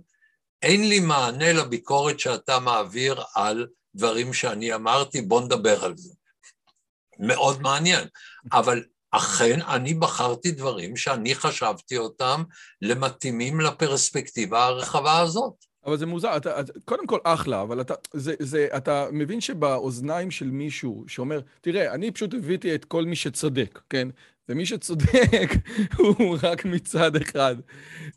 [0.61, 6.13] אין לי מענה לביקורת שאתה מעביר על דברים שאני אמרתי, בוא נדבר על זה.
[7.19, 8.07] מאוד מעניין,
[8.51, 8.83] אבל
[9.15, 12.43] אכן אני בחרתי דברים שאני חשבתי אותם
[12.81, 15.53] למתאימים לפרספקטיבה הרחבה הזאת.
[15.85, 20.31] אבל זה מוזר, אתה, אתה, קודם כל אחלה, אבל אתה, זה, זה, אתה מבין שבאוזניים
[20.31, 24.07] של מישהו שאומר, תראה, אני פשוט הבאתי את כל מי שצודק, כן?
[24.49, 25.49] ומי שצודק
[25.97, 27.55] הוא רק מצד אחד.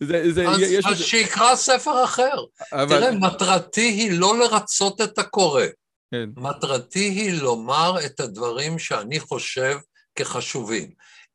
[0.01, 1.05] זה, זה, אז, יש אז לזה...
[1.05, 2.37] שיקרא ספר אחר.
[2.73, 2.99] אבל...
[2.99, 5.65] תראה, מטרתי היא לא לרצות את הקורא.
[6.11, 6.31] כן.
[6.37, 9.77] מטרתי היא לומר את הדברים שאני חושב
[10.17, 10.91] כחשובים.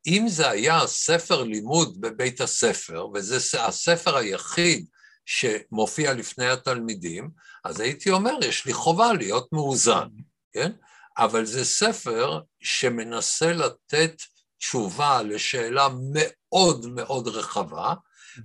[0.07, 4.85] אם זה היה ספר לימוד בבית הספר, וזה הספר היחיד
[5.25, 7.29] שמופיע לפני התלמידים,
[7.63, 10.07] אז הייתי אומר, יש לי חובה להיות מאוזן,
[10.53, 10.71] כן?
[11.17, 14.15] אבל זה ספר שמנסה לתת
[14.57, 17.93] תשובה לשאלה מאוד מאוד רחבה,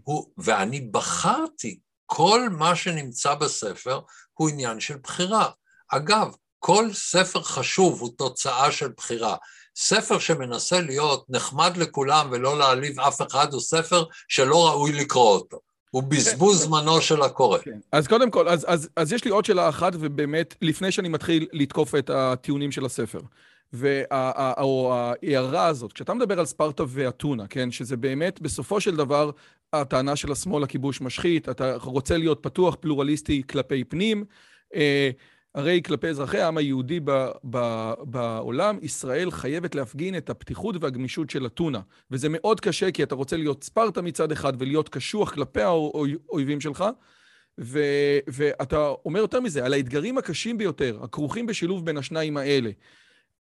[0.05, 4.01] הוא, ואני בחרתי, כל מה שנמצא בספר
[4.33, 5.51] הוא עניין של בחירה.
[5.89, 9.37] אגב, כל ספר חשוב הוא תוצאה של בחירה.
[9.77, 15.59] ספר שמנסה להיות נחמד לכולם ולא להעליב אף אחד הוא ספר שלא ראוי לקרוא אותו.
[15.91, 16.69] הוא בזבוז כן.
[16.69, 17.59] זמנו של הקורא.
[17.59, 17.79] כן.
[17.93, 21.47] אז קודם כל, אז, אז, אז יש לי עוד שאלה אחת, ובאמת, לפני שאני מתחיל
[21.53, 23.21] לתקוף את הטיעונים של הספר.
[23.73, 29.31] וה, או ההערה הזאת, כשאתה מדבר על ספרטה ואתונה, כן, שזה באמת בסופו של דבר
[29.73, 34.25] הטענה של השמאל הכיבוש משחית, אתה רוצה להיות פתוח, פלורליסטי כלפי פנים,
[34.75, 35.11] אה,
[35.57, 37.11] הרי כלפי אזרחי העם היהודי ב,
[37.51, 37.59] ב,
[38.03, 41.81] בעולם, ישראל חייבת להפגין את הפתיחות והגמישות של אתונה.
[42.11, 46.85] וזה מאוד קשה, כי אתה רוצה להיות ספרטה מצד אחד ולהיות קשוח כלפי האויבים שלך,
[47.61, 47.81] ו,
[48.27, 52.71] ואתה אומר יותר מזה, על האתגרים הקשים ביותר, הכרוכים בשילוב בין השניים האלה.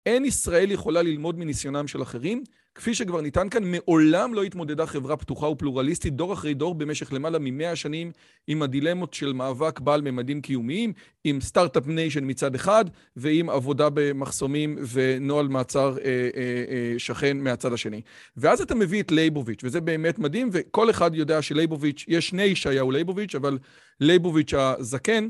[0.05, 2.43] אין ישראל יכולה ללמוד מניסיונם של אחרים,
[2.75, 7.37] כפי שכבר ניתן כאן, מעולם לא התמודדה חברה פתוחה ופלורליסטית דור אחרי דור במשך למעלה
[7.39, 8.11] ממאה שנים
[8.47, 12.85] עם הדילמות של מאבק בעל ממדים קיומיים, עם Start-Up Nation מצד אחד,
[13.15, 16.29] ועם עבודה במחסומים ונוהל מעצר אה, אה,
[16.69, 18.01] אה, שכן מהצד השני.
[18.37, 22.91] ואז אתה מביא את לייבוביץ', וזה באמת מדהים, וכל אחד יודע שלייבוביץ', יש שני ישעיהו
[22.91, 23.57] לייבוביץ', אבל
[23.99, 25.27] לייבוביץ' הזקן,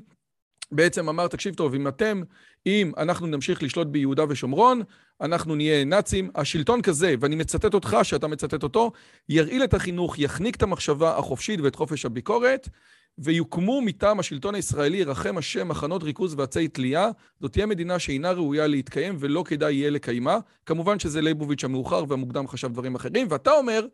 [0.71, 2.21] בעצם אמר, תקשיב טוב, אם אתם,
[2.65, 4.81] אם אנחנו נמשיך לשלוט ביהודה ושומרון,
[5.21, 6.29] אנחנו נהיה נאצים.
[6.35, 8.91] השלטון כזה, ואני מצטט אותך, שאתה מצטט אותו,
[9.29, 12.69] ירעיל את החינוך, יחניק את המחשבה החופשית ואת חופש הביקורת,
[13.17, 17.09] ויוקמו מטעם השלטון הישראלי, ירחם השם, מחנות ריכוז ועצי תלייה.
[17.41, 20.37] זאת תהיה מדינה שאינה ראויה להתקיים ולא כדאי יהיה לקיימה.
[20.65, 23.85] כמובן שזה ליבוביץ' המאוחר והמוקדם חשב דברים אחרים, ואתה אומר,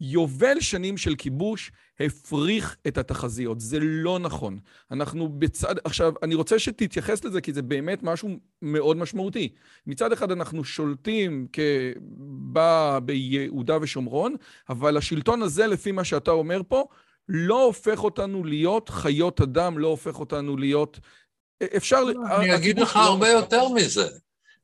[0.00, 3.60] יובל שנים של כיבוש הפריך את התחזיות.
[3.60, 4.58] זה לא נכון.
[4.90, 5.74] אנחנו בצד...
[5.84, 8.28] עכשיו, אני רוצה שתתייחס לזה, כי זה באמת משהו
[8.62, 9.54] מאוד משמעותי.
[9.86, 14.36] מצד אחד אנחנו שולטים כבא ביהודה ושומרון,
[14.68, 16.84] אבל השלטון הזה, לפי מה שאתה אומר פה,
[17.28, 21.00] לא הופך אותנו להיות חיות אדם, לא הופך אותנו להיות...
[21.76, 22.02] אפשר...
[22.36, 24.08] אני אגיד לך לא הרבה יותר מזה.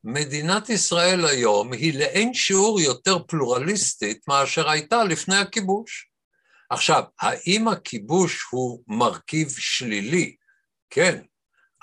[0.03, 6.09] מדינת ישראל היום היא לאין שיעור יותר פלורליסטית מאשר הייתה לפני הכיבוש.
[6.69, 10.35] עכשיו, האם הכיבוש הוא מרכיב שלילי?
[10.89, 11.21] כן,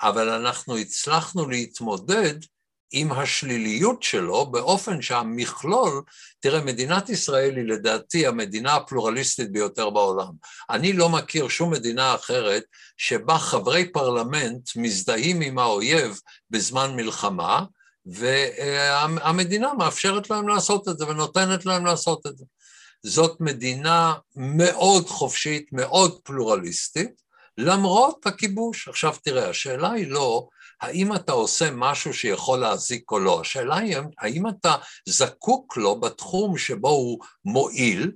[0.01, 2.35] אבל אנחנו הצלחנו להתמודד
[2.91, 6.03] עם השליליות שלו באופן שהמכלול,
[6.39, 10.31] תראה, מדינת ישראל היא לדעתי המדינה הפלורליסטית ביותר בעולם.
[10.69, 12.63] אני לא מכיר שום מדינה אחרת
[12.97, 17.65] שבה חברי פרלמנט מזדהים עם האויב בזמן מלחמה,
[18.11, 22.45] והמדינה מאפשרת להם לעשות את זה ונותנת להם לעשות את זה.
[23.03, 27.21] זאת מדינה מאוד חופשית, מאוד פלורליסטית,
[27.57, 28.87] למרות הכיבוש.
[28.87, 30.47] עכשיו תראה, השאלה היא לא
[30.81, 36.57] האם אתה עושה משהו שיכול להזיק או לא, השאלה היא האם אתה זקוק לו בתחום
[36.57, 38.11] שבו הוא מועיל,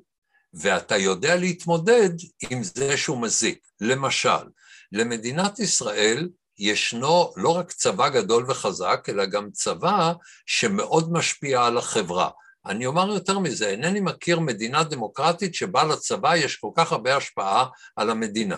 [0.54, 2.10] ואתה יודע להתמודד
[2.50, 3.68] עם זה שהוא מזיק.
[3.82, 4.44] למשל,
[4.92, 10.14] למדינת ישראל ישנו לא רק צבא גדול וחזק, אלא גם צבא
[10.46, 12.30] שמאוד משפיע על החברה.
[12.66, 17.66] אני אומר יותר מזה, אינני מכיר מדינה דמוקרטית שבה לצבא יש כל כך הרבה השפעה
[17.96, 18.58] על המדינה.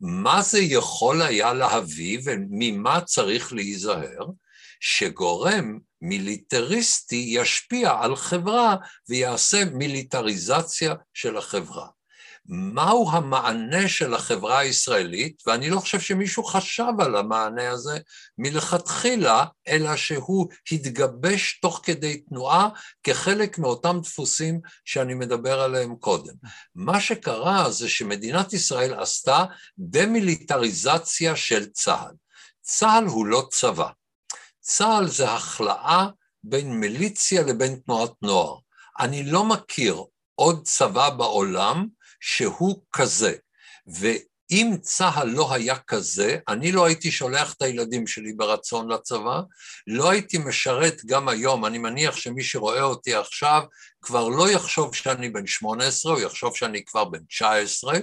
[0.00, 4.26] מה זה יכול היה להביא וממה צריך להיזהר?
[4.80, 8.76] שגורם מיליטריסטי ישפיע על חברה
[9.08, 11.86] ויעשה מיליטריזציה של החברה.
[12.46, 17.98] מהו המענה של החברה הישראלית, ואני לא חושב שמישהו חשב על המענה הזה
[18.38, 22.68] מלכתחילה, אלא שהוא התגבש תוך כדי תנועה
[23.02, 26.34] כחלק מאותם דפוסים שאני מדבר עליהם קודם.
[26.74, 29.44] מה שקרה זה שמדינת ישראל עשתה
[29.78, 32.14] דמיליטריזציה של צה"ל.
[32.62, 33.88] צה"ל הוא לא צבא.
[34.60, 36.06] צה"ל זה הכלאה
[36.44, 38.56] בין מיליציה לבין תנועת נוער.
[39.00, 40.04] אני לא מכיר
[40.34, 41.86] עוד צבא בעולם
[42.26, 43.32] שהוא כזה.
[43.86, 49.40] ואם צה"ל לא היה כזה, אני לא הייתי שולח את הילדים שלי ברצון לצבא,
[49.86, 53.62] לא הייתי משרת גם היום, אני מניח שמי שרואה אותי עכשיו
[54.02, 57.98] כבר לא יחשוב שאני בן 18, הוא יחשוב שאני כבר בן 19,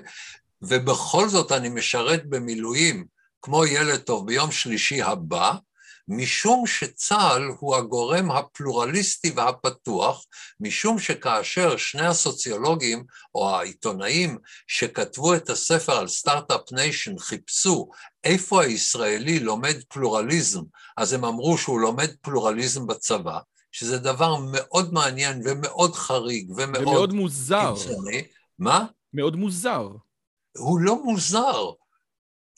[0.62, 3.06] ובכל זאת אני משרת במילואים
[3.42, 5.54] כמו ילד טוב ביום שלישי הבא,
[6.12, 10.26] משום שצה"ל הוא הגורם הפלורליסטי והפתוח,
[10.60, 13.04] משום שכאשר שני הסוציולוגים
[13.36, 14.38] או העיתונאים
[14.68, 17.90] שכתבו את הספר על Start-Up Nation חיפשו
[18.24, 20.62] איפה הישראלי לומד פלורליזם,
[20.98, 23.40] אז הם אמרו שהוא לומד פלורליזם בצבא,
[23.72, 26.88] שזה דבר מאוד מעניין ומאוד חריג ומאוד...
[26.88, 27.74] ומאוד מוזר.
[27.76, 28.24] קיצוני.
[28.60, 28.86] מה?
[29.14, 29.88] מאוד מוזר.
[30.58, 31.72] הוא לא מוזר.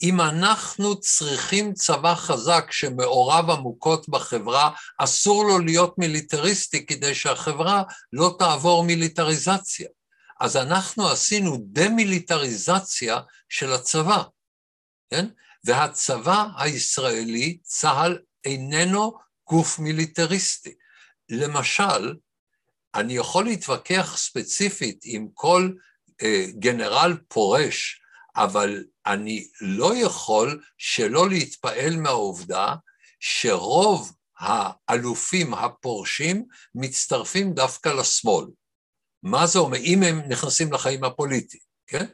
[0.04, 7.82] אם אנחנו צריכים צבא חזק שמעורב עמוקות בחברה, אסור לו להיות מיליטריסטי כדי שהחברה
[8.12, 9.88] לא תעבור מיליטריזציה.
[10.40, 14.22] אז אנחנו עשינו דמיליטריזציה של הצבא,
[15.10, 15.26] כן?
[15.64, 20.74] והצבא הישראלי, צה"ל, איננו גוף מיליטריסטי.
[21.28, 22.14] למשל,
[22.94, 25.70] אני יכול להתווכח ספציפית עם כל
[26.22, 28.00] אה, גנרל פורש,
[28.36, 32.74] אבל אני לא יכול שלא להתפעל מהעובדה
[33.20, 36.44] שרוב האלופים הפורשים
[36.74, 38.44] מצטרפים דווקא לשמאל.
[39.22, 39.78] מה זה אומר?
[39.78, 42.04] אם הם נכנסים לחיים הפוליטיים, כן?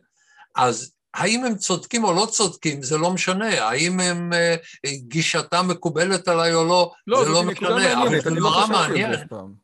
[0.57, 3.65] אז האם הם צודקים או לא צודקים, זה לא משנה.
[3.65, 4.57] האם הם, אה,
[5.09, 8.03] גישתם מקובלת עליי או לא, לא זה לא משנה.
[8.03, 9.11] אבל זה נורא מעניין.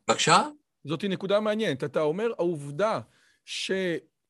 [0.07, 0.43] בבקשה?
[0.85, 1.83] זאת נקודה מעניינת.
[1.83, 2.99] אתה אומר, העובדה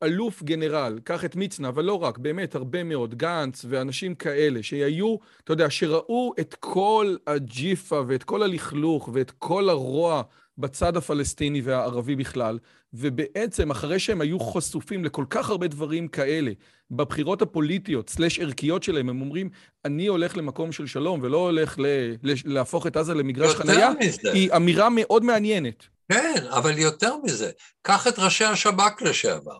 [0.03, 5.15] שאלוף גנרל, קח את מצנע, אבל לא רק, באמת, הרבה מאוד, גנץ ואנשים כאלה, שהיו,
[5.43, 10.21] אתה יודע, שראו את כל הג'יפה ואת כל הלכלוך ואת כל הרוע
[10.57, 12.59] בצד הפלסטיני והערבי בכלל,
[12.93, 16.51] ובעצם אחרי שהם היו חשופים לכל כך הרבה דברים כאלה,
[16.91, 19.49] בבחירות הפוליטיות, סלש ערכיות שלהם, הם אומרים,
[19.85, 22.13] אני הולך למקום של שלום ולא הולך ל-
[22.45, 23.91] להפוך את עזה למגרש חנייה,
[24.33, 25.87] היא אמירה מאוד מעניינת.
[26.11, 29.57] כן, אבל יותר מזה, קח את ראשי השב"כ לשעבר.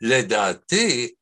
[0.00, 1.12] לדעתי,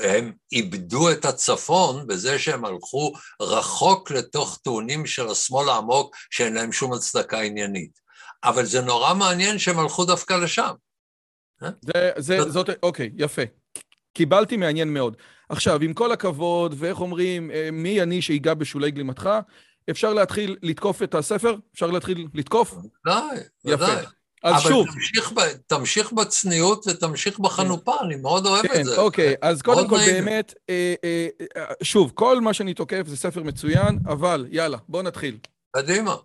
[0.00, 6.72] הם איבדו את הצפון בזה שהם הלכו רחוק לתוך טעונים של השמאל העמוק שאין להם
[6.72, 8.00] שום הצדקה עניינית.
[8.44, 10.72] אבל זה נורא מעניין שהם הלכו דווקא לשם.
[11.62, 11.68] אה?
[11.80, 13.42] זה, זה, זאת, אוקיי, יפה.
[14.14, 15.16] קיבלתי מעניין מאוד.
[15.48, 19.30] עכשיו, עם כל הכבוד, ואיך אומרים, אה, מי אני שיגע בשולי גלימתך,
[19.90, 21.56] אפשר להתחיל לתקוף את הספר?
[21.74, 22.74] אפשר להתחיל לתקוף?
[22.74, 24.04] ודאי, ודאי.
[24.42, 24.86] אז אבל שוב.
[24.88, 25.32] אבל תמשיך,
[25.66, 28.04] תמשיך בצניעות ותמשיך בחנופה, כן.
[28.04, 29.00] אני מאוד אוהב כן, את זה.
[29.00, 30.24] אוקיי, אז קודם כל נעים.
[30.24, 31.28] באמת, אה, אה,
[31.82, 35.38] שוב, כל מה שאני תוקף זה ספר מצוין, אבל יאללה, בואו נתחיל.
[35.76, 36.16] קדימה.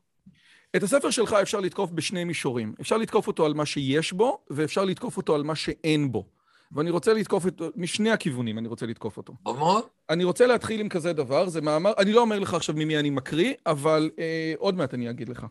[0.76, 2.74] את הספר שלך אפשר לתקוף בשני מישורים.
[2.82, 6.26] אפשר לתקוף אותו על מה שיש בו, ואפשר לתקוף אותו על מה שאין בו.
[6.72, 9.34] ואני רוצה לתקוף אותו, משני הכיוונים אני רוצה לתקוף אותו.
[9.44, 9.84] מאוד.
[10.10, 13.10] אני רוצה להתחיל עם כזה דבר, זה מאמר, אני לא אומר לך עכשיו ממי אני
[13.10, 15.46] מקריא, אבל אה, עוד מעט אני אגיד לך.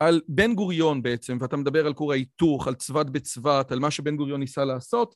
[0.00, 4.16] על בן גוריון בעצם, ואתה מדבר על כור ההיתוך, על צבת בצבת, על מה שבן
[4.16, 5.14] גוריון ניסה לעשות,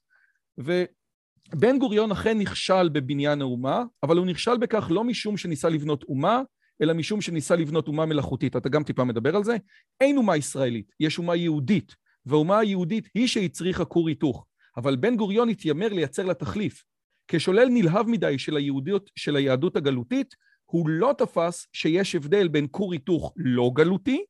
[0.59, 6.43] ובן גוריון אכן נכשל בבניין האומה, אבל הוא נכשל בכך לא משום שניסה לבנות אומה,
[6.83, 8.57] אלא משום שניסה לבנות אומה מלאכותית.
[8.57, 9.57] אתה גם טיפה מדבר על זה.
[10.01, 11.95] אין אומה ישראלית, יש אומה יהודית,
[12.27, 14.47] והאומה היהודית היא שהצריכה כור היתוך.
[14.77, 16.85] אבל בן גוריון התיימר לייצר לה תחליף.
[17.29, 22.93] כשולל נלהב מדי של, היהודיות, של היהדות הגלותית, הוא לא תפס שיש הבדל בין כור
[22.93, 24.25] היתוך לא גלותי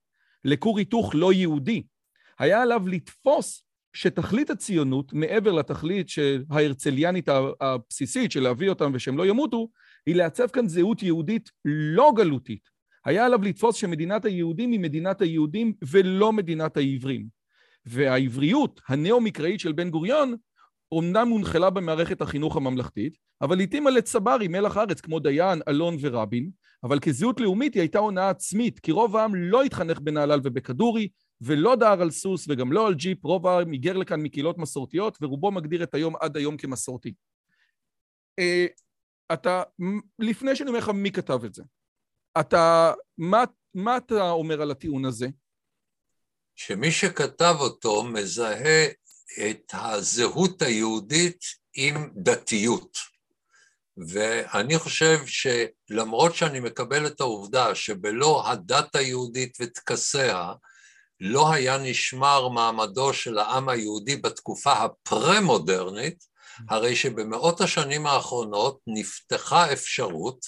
[0.45, 1.83] לכור היתוך לא יהודי.
[2.39, 6.09] היה עליו לתפוס שתכלית הציונות, מעבר לתכלית
[6.51, 7.29] ההרצליאנית
[7.61, 9.69] הבסיסית של להביא אותם ושהם לא ימותו,
[10.07, 12.69] היא לעצב כאן זהות יהודית לא גלותית.
[13.05, 17.27] היה עליו לתפוס שמדינת היהודים היא מדינת היהודים ולא מדינת העברים.
[17.87, 20.35] והעבריות הנאו-מקראית של בן גוריון
[20.93, 26.51] אומנם הונחלה במערכת החינוך הממלכתית, אבל התאימה לצברי, מלח הארץ, כמו דיין, אלון ורבין,
[26.85, 31.09] אבל כזהות לאומית היא הייתה הונאה עצמית, כי רוב העם לא התחנך בנהלל ובכדורי,
[31.41, 35.51] ולא דהר על סוס וגם לא על ג'יפ, רוב העם היגר לכאן מקהילות מסורתיות, ורובו
[35.51, 37.15] מגדיר את היום עד היום כמסורתי.
[38.39, 38.67] אה,
[39.33, 39.63] אתה,
[40.19, 41.63] לפני שאני אומר לך מי כתב את זה,
[42.41, 45.27] אתה, מה, מה אתה אומר על הטיעון הזה?
[46.55, 48.87] שמי שכתב אותו מזהה
[49.51, 53.12] את הזהות היהודית עם דתיות.
[53.97, 60.53] ואני חושב שלמרות שאני מקבל את העובדה שבלא הדת היהודית וטקסיה,
[61.21, 66.25] לא היה נשמר מעמדו של העם היהודי בתקופה הפרה-מודרנית,
[66.69, 70.47] הרי שבמאות השנים האחרונות נפתחה אפשרות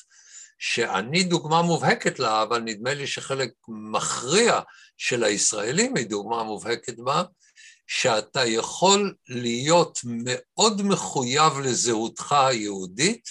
[0.58, 4.60] שאני דוגמה מובהקת לה, אבל נדמה לי שחלק מכריע
[4.96, 7.22] של הישראלים היא דוגמה מובהקת בה,
[7.86, 13.28] שאתה יכול להיות מאוד מחויב לזהותך היהודית,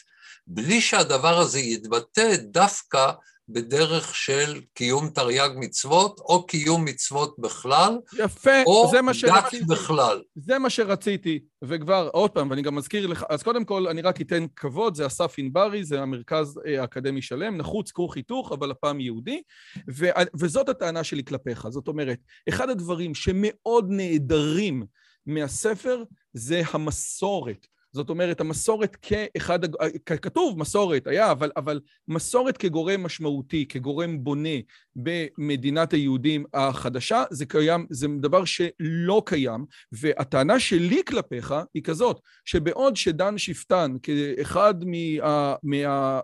[0.47, 3.11] בלי שהדבר הזה יתבטא דווקא
[3.49, 9.65] בדרך של קיום תרי"ג מצוות, או קיום מצוות בכלל, יפה, או זה מה דת שרציתי.
[9.65, 10.21] בכלל.
[10.35, 14.21] זה מה שרציתי, וכבר, עוד פעם, ואני גם מזכיר לך, אז קודם כל, אני רק
[14.21, 18.99] אתן כבוד, זה אסף ענברי, זה המרכז אה, האקדמי שלם, נחוץ כור חיתוך, אבל הפעם
[18.99, 19.41] יהודי,
[19.89, 21.67] ו, וזאת הטענה שלי כלפיך.
[21.69, 22.19] זאת אומרת,
[22.49, 24.83] אחד הדברים שמאוד נעדרים
[25.25, 27.67] מהספר זה המסורת.
[27.93, 29.59] זאת אומרת, המסורת כאחד,
[30.05, 34.57] כתוב מסורת, היה, אבל, אבל מסורת כגורם משמעותי, כגורם בונה
[34.95, 42.95] במדינת היהודים החדשה, זה קיים, זה דבר שלא קיים, והטענה שלי כלפיך היא כזאת, שבעוד
[42.95, 46.19] שדן שפטן, כאחד מה, מה,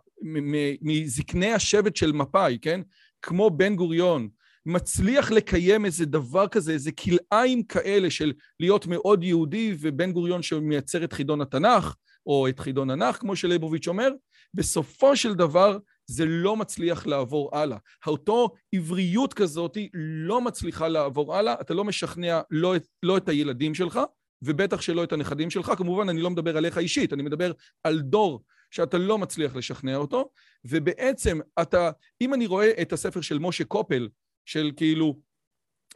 [0.82, 2.82] מזקני השבט של מפא"י, כן?
[3.22, 4.30] כמו בן גוריון,
[4.66, 11.04] מצליח לקיים איזה דבר כזה, איזה כלאיים כאלה של להיות מאוד יהודי ובן גוריון שמייצר
[11.04, 11.96] את חידון התנ"ך,
[12.26, 14.10] או את חידון הנח, כמו שליבוביץ' אומר,
[14.54, 17.78] בסופו של דבר זה לא מצליח לעבור הלאה.
[18.08, 23.76] אותו עבריות כזאת לא מצליחה לעבור הלאה, אתה לא משכנע לא את, לא את הילדים
[23.76, 24.00] שלך,
[24.42, 25.72] ובטח שלא את הנכדים שלך.
[25.78, 27.52] כמובן, אני לא מדבר עליך אישית, אני מדבר
[27.84, 30.30] על דור שאתה לא מצליח לשכנע אותו,
[30.66, 31.92] ובעצם אתה,
[32.22, 34.08] אם אני רואה את הספר של משה קופל,
[34.46, 35.20] של כאילו,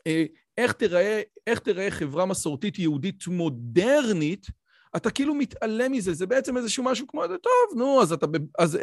[0.08, 0.26] אה,
[0.58, 4.48] איך תראה, איך תראה חברה מסורתית יהודית מודרנית,
[4.96, 8.26] אתה כאילו מתעלם מזה, זה בעצם איזשהו משהו כמו, טוב, נו, אז אתה,
[8.60, 8.78] אז,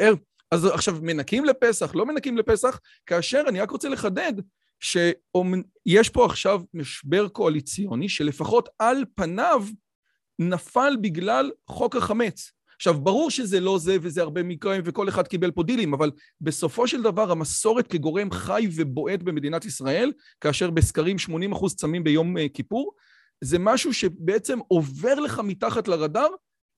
[0.51, 4.33] אז עכשיו מנקים לפסח, לא מנקים לפסח, כאשר אני רק רוצה לחדד
[4.79, 9.65] שיש פה עכשיו משבר קואליציוני שלפחות על פניו
[10.39, 12.51] נפל בגלל חוק החמץ.
[12.81, 16.11] עכשיו, ברור שזה לא זה וזה הרבה מקרים וכל אחד קיבל פה דילים, אבל
[16.41, 20.11] בסופו של דבר המסורת כגורם חי ובועט במדינת ישראל,
[20.41, 21.15] כאשר בסקרים
[21.53, 22.93] 80% צמים ביום אה, כיפור,
[23.41, 26.27] זה משהו שבעצם עובר לך מתחת לרדאר,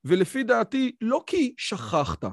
[0.06, 2.26] ולפי דעתי לא כי שכחת,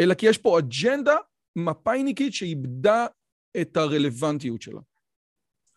[0.00, 1.16] אלא כי יש פה אג'נדה
[1.56, 3.06] מפאיניקית שאיבדה
[3.60, 4.80] את הרלוונטיות שלה.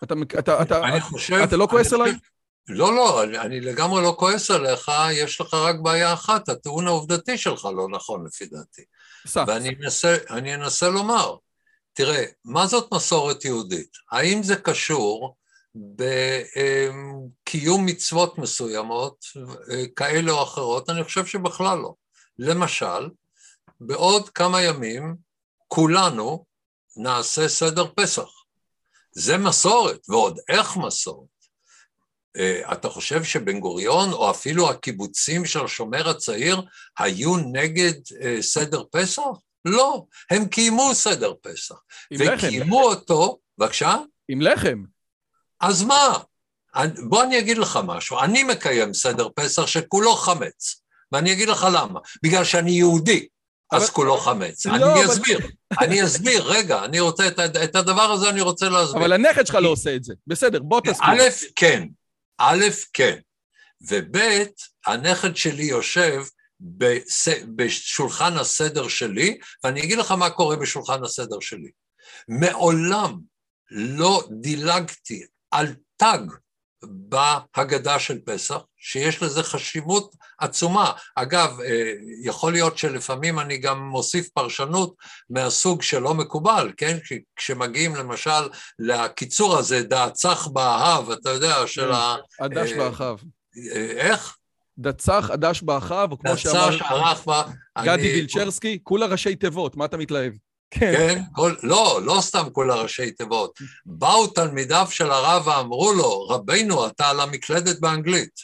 [0.04, 2.12] אתה, אתה, אתה, חושב, אתה לא כועס עליי?
[2.70, 7.38] לא, לא, אני, אני לגמרי לא כועס עליך, יש לך רק בעיה אחת, הטיעון העובדתי
[7.38, 8.82] שלך לא נכון לפי דעתי.
[9.28, 9.44] סע.
[9.48, 11.36] ואני אנסה, אנסה לומר,
[11.94, 13.92] תראה, מה זאת מסורת יהודית?
[14.12, 15.36] האם זה קשור
[17.46, 19.26] בקיום מצוות מסוימות,
[19.96, 20.90] כאלה או אחרות?
[20.90, 21.94] אני חושב שבכלל לא.
[22.40, 23.10] למשל,
[23.80, 25.16] בעוד כמה ימים
[25.68, 26.46] כולנו
[26.98, 28.30] נעשה סדר פסח.
[29.12, 31.37] זה מסורת, ועוד איך מסורת.
[32.38, 36.62] אה, אתה חושב שבן גוריון, או אפילו הקיבוצים של השומר הצעיר,
[37.00, 39.22] היו נגד אה, סדר פסח?
[39.66, 41.76] לא, הם קיימו סדר פסח.
[42.14, 42.90] וקיימו לחם.
[42.90, 43.96] אותו, בבקשה?
[44.30, 44.84] עם לחם.
[45.62, 46.18] אז מה?
[47.10, 52.00] בוא אני אגיד לך משהו, אני מקיים סדר פסח שכולו חמץ, ואני אגיד לך למה,
[52.24, 53.28] בגלל שאני יהודי,
[53.72, 53.82] אבל...
[53.82, 54.66] אז כולו חמץ.
[54.66, 55.14] לא, אני אבל...
[55.14, 55.40] אסביר,
[55.80, 59.02] אני אסביר, רגע, אני רוצה, את, את הדבר הזה אני רוצה להסביר.
[59.02, 61.10] אבל הנכד שלך לא עושה את זה, בסדר, בוא תסביר.
[61.10, 61.22] א',
[61.56, 61.88] כן,
[62.38, 63.20] א', כן,
[63.82, 64.18] וב',
[64.86, 66.24] הנכד שלי יושב
[66.60, 67.28] בס...
[67.56, 71.72] בשולחן הסדר שלי, ואני אגיד לך מה קורה בשולחן הסדר שלי.
[72.28, 73.20] מעולם
[73.72, 76.20] לא דילגתי על תג
[76.84, 80.92] בהגדה של פסח, שיש לזה חשיבות עצומה.
[81.16, 84.96] אגב, אה, יכול להיות שלפעמים אני גם מוסיף פרשנות
[85.30, 86.98] מהסוג שלא מקובל, כן?
[87.36, 88.50] כשמגיעים למשל
[88.80, 92.16] לקיצור הזה, דעצח באהב, אתה יודע, של ה...
[92.40, 93.18] הדש אה, באחיו.
[93.58, 94.38] אה, איך?
[94.78, 96.70] דצח, הדש באחיו, או כמו שאמר...
[96.76, 97.44] דצח, ערך בה...
[97.84, 100.34] גדי וילצ'רסקי, כולה ראשי תיבות, מה אתה מתלהב?
[100.72, 100.94] כן.
[100.98, 101.22] כן?
[101.34, 103.60] כל, לא, לא סתם כל הראשי תיבות.
[103.86, 108.40] באו תלמידיו של הרב ואמרו לו, רבינו, אתה על המקלדת באנגלית.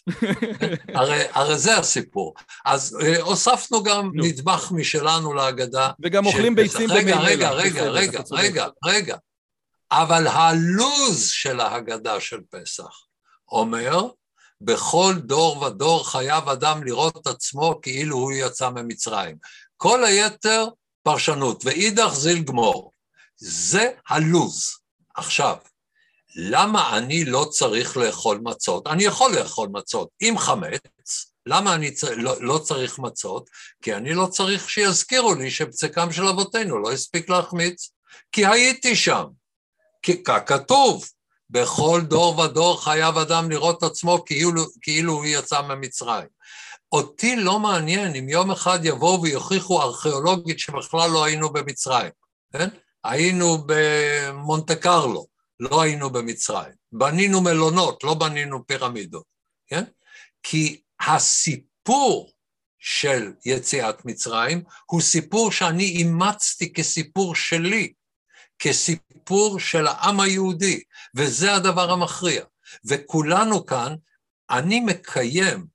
[0.96, 2.34] הרי, הרי זה הסיפור.
[2.66, 4.24] אז אה, הוספנו גם נו.
[4.24, 5.92] נדבך משלנו להגדה.
[6.04, 9.16] וגם אוכלים ביצים רגע, רגע, רגע, רגע, רגע, רגע.
[9.92, 13.06] אבל הלוז של ההגדה של פסח
[13.52, 14.08] אומר,
[14.62, 19.36] בכל דור ודור חייב אדם לראות עצמו כאילו הוא יצא ממצרים.
[19.78, 20.68] כל היתר
[21.04, 22.92] פרשנות, ואידך זיל גמור.
[23.38, 24.78] זה הלוז.
[25.16, 25.56] עכשיו,
[26.36, 28.88] למה אני לא צריך לאכול מצות?
[28.88, 32.16] אני יכול לאכול מצות עם חמץ, למה אני צר...
[32.16, 33.50] לא, לא צריך מצות?
[33.84, 37.92] כי אני לא צריך שיזכירו לי שבצקם של אבותינו לא הספיק להחמיץ,
[38.32, 39.26] כי הייתי שם.
[40.02, 41.06] כי ככתוב,
[41.50, 46.28] בכל דור ודור חייב אדם לראות עצמו כאילו, כאילו הוא יצא ממצרים.
[46.94, 52.12] אותי לא מעניין אם יום אחד יבואו ויוכיחו ארכיאולוגית שבכלל לא היינו במצרים,
[52.54, 52.70] כן?
[53.04, 55.28] היינו במונטה קרלו,
[55.60, 56.74] לא היינו במצרים.
[56.92, 59.24] בנינו מלונות, לא בנינו פירמידות,
[59.68, 59.84] כן?
[60.44, 62.32] כי הסיפור
[62.80, 67.94] של יציאת מצרים הוא סיפור שאני אימצתי כסיפור שלי,
[68.60, 70.82] כסיפור של העם היהודי,
[71.16, 72.44] וזה הדבר המכריע.
[72.86, 73.96] וכולנו כאן,
[74.50, 75.73] אני מקיים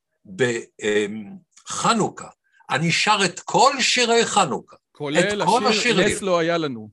[1.69, 2.29] בחנוכה,
[2.71, 4.77] אני שר את כל שירי חנוכה.
[4.93, 6.91] כולל השיר נס לא היה לנו.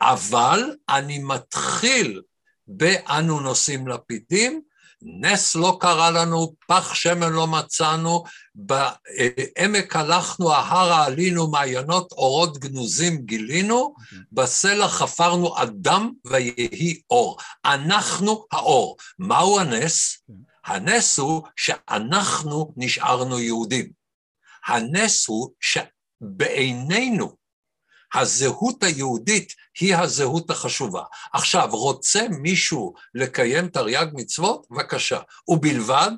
[0.00, 2.22] אבל אני מתחיל
[2.68, 4.62] ב"אנו נושאים לפידים",
[5.02, 13.18] נס לא קרה לנו, פח שמן לא מצאנו, בעמק הלכנו, ההרה עלינו, מעיינות אורות גנוזים
[13.18, 13.94] גילינו,
[14.32, 17.38] בסלע חפרנו אדם ויהי אור.
[17.64, 18.96] אנחנו האור.
[19.18, 20.22] מהו הנס?
[20.64, 23.90] הנס הוא שאנחנו נשארנו יהודים.
[24.66, 27.36] הנס הוא שבעינינו
[28.14, 31.02] הזהות היהודית היא הזהות החשובה.
[31.32, 34.66] עכשיו, רוצה מישהו לקיים תרי"ג מצוות?
[34.70, 35.20] בבקשה.
[35.48, 36.10] ובלבד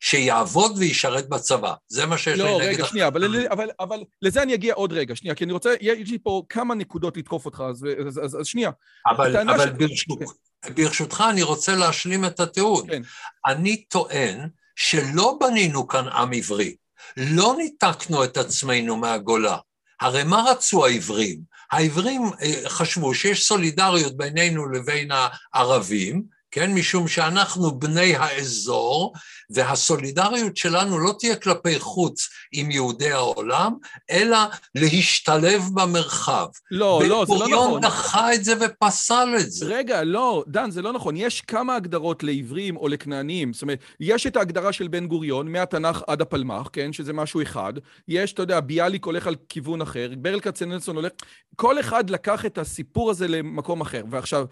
[0.00, 1.74] שיעבוד וישרת בצבא.
[1.88, 2.64] זה מה שיש לא, לי נגד...
[2.64, 5.74] לא, רגע, שנייה, אבל, אבל, אבל לזה אני אגיע עוד רגע, שנייה, כי אני רוצה,
[5.80, 8.70] יש לי פה כמה נקודות לתקוף אותך, אז, אז, אז, אז שנייה.
[9.06, 9.72] אבל, אבל ש...
[9.72, 10.51] ברשות.
[10.70, 12.86] ברשותך אני רוצה להשלים את הטיעון.
[12.88, 13.02] כן.
[13.46, 16.76] אני טוען שלא בנינו כאן עם עברי,
[17.16, 19.56] לא ניתקנו את עצמנו מהגולה.
[20.00, 21.40] הרי מה רצו העברים?
[21.72, 25.10] העברים אה, חשבו שיש סולידריות בינינו לבין
[25.54, 26.22] הערבים,
[26.52, 26.74] כן?
[26.74, 29.12] משום שאנחנו בני האזור,
[29.50, 33.72] והסולידריות שלנו לא תהיה כלפי חוץ עם יהודי העולם,
[34.10, 34.38] אלא
[34.74, 36.46] להשתלב במרחב.
[36.70, 37.38] לא, לא, זה לא נכון.
[37.38, 39.66] בן-גוריון דחה את זה ופסל את זה.
[39.66, 41.16] רגע, לא, דן, זה לא נכון.
[41.16, 43.52] יש כמה הגדרות לעברים או לכנענים.
[43.52, 46.92] זאת אומרת, יש את ההגדרה של בן גוריון, מהתנ"ך עד הפלמ"ח, כן?
[46.92, 47.72] שזה משהו אחד.
[48.08, 51.12] יש, אתה יודע, ביאליק הולך על כיוון אחר, ברל כצנלסון הולך...
[51.56, 54.02] כל אחד לקח את הסיפור הזה למקום אחר.
[54.10, 54.44] ועכשיו,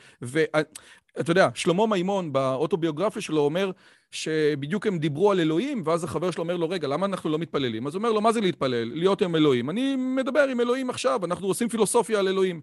[1.17, 3.71] ואתה יודע, שלמה מימון באוטוביוגרפיה שלו אומר
[4.11, 7.87] שבדיוק הם דיברו על אלוהים, ואז החבר שלו אומר לו, רגע, למה אנחנו לא מתפללים?
[7.87, 8.93] אז הוא אומר לו, מה זה להתפלל?
[8.95, 9.71] להיות עם אלוהים.
[9.71, 12.61] אני מדבר עם אלוהים עכשיו, אנחנו עושים פילוסופיה על אלוהים.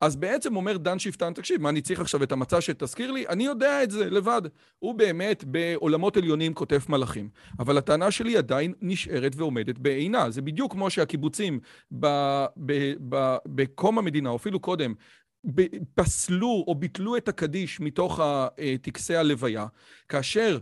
[0.00, 3.26] אז בעצם אומר דן שפטן, תקשיב, מה אני צריך עכשיו את המצע שתזכיר לי?
[3.28, 4.42] אני יודע את זה לבד.
[4.78, 7.28] הוא באמת בעולמות עליונים כותב מלאכים.
[7.58, 10.30] אבל הטענה שלי עדיין נשארת ועומדת בעינה.
[10.30, 11.60] זה בדיוק כמו שהקיבוצים
[13.46, 14.94] בקום המדינה, או אפילו קודם,
[15.94, 18.20] פסלו או ביטלו את הקדיש מתוך
[18.82, 19.66] טקסי הלוויה,
[20.08, 20.58] כאשר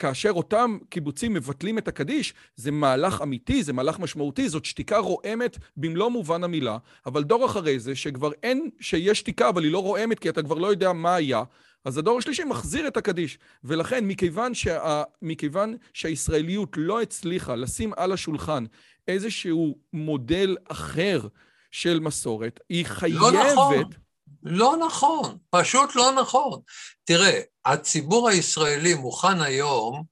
[0.00, 5.58] כאשר אותם קיבוצים מבטלים את הקדיש, זה מהלך אמיתי, זה מהלך משמעותי, זאת שתיקה רועמת
[5.76, 10.18] במלוא מובן המילה, אבל דור אחרי זה, שכבר אין, שיש שתיקה, אבל היא לא רועמת,
[10.18, 11.42] כי אתה כבר לא יודע מה היה,
[11.84, 13.38] אז הדור השלישי מחזיר את הקדיש.
[13.64, 18.64] ולכן, מכיוון, שה, מכיוון שהישראליות לא הצליחה לשים על השולחן
[19.08, 21.20] איזשהו מודל אחר
[21.70, 23.20] של מסורת, היא חייבת...
[23.20, 23.84] לא נכון.
[24.42, 26.60] לא נכון, פשוט לא נכון.
[27.04, 30.02] תראה, הציבור הישראלי מוכן היום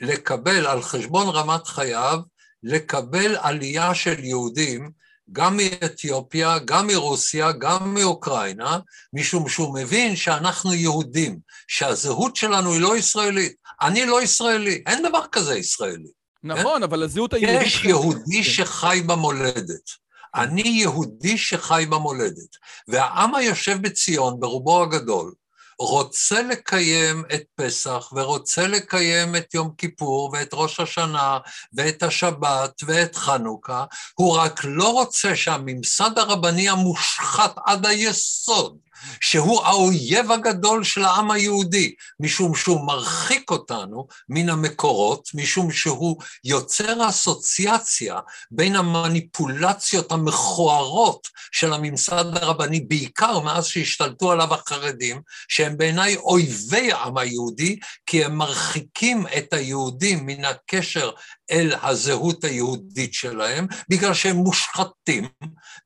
[0.00, 2.18] לקבל על חשבון רמת חייו,
[2.62, 4.90] לקבל עלייה של יהודים
[5.32, 8.78] גם מאתיופיה, גם מרוסיה, גם מאוקראינה,
[9.12, 11.38] משום שהוא מבין שאנחנו יהודים,
[11.68, 13.52] שהזהות שלנו היא לא ישראלית.
[13.80, 16.10] אני לא ישראלי, אין דבר כזה ישראלי.
[16.42, 16.82] נכון, כן?
[16.82, 17.66] אבל הזהות היהודית...
[17.66, 20.05] יש יהודי שחי במולדת.
[20.36, 22.56] אני יהודי שחי במולדת,
[22.88, 25.32] והעם היושב בציון, ברובו הגדול,
[25.78, 31.38] רוצה לקיים את פסח ורוצה לקיים את יום כיפור ואת ראש השנה
[31.72, 33.84] ואת השבת ואת חנוכה,
[34.14, 38.78] הוא רק לא רוצה שהממסד הרבני המושחת עד היסוד
[39.20, 47.08] שהוא האויב הגדול של העם היהודי, משום שהוא מרחיק אותנו מן המקורות, משום שהוא יוצר
[47.08, 48.20] אסוציאציה
[48.50, 57.18] בין המניפולציות המכוערות של הממסד הרבני, בעיקר מאז שהשתלטו עליו החרדים, שהם בעיניי אויבי העם
[57.18, 61.10] היהודי, כי הם מרחיקים את היהודים מן הקשר
[61.50, 65.28] אל הזהות היהודית שלהם, בגלל שהם מושחתים,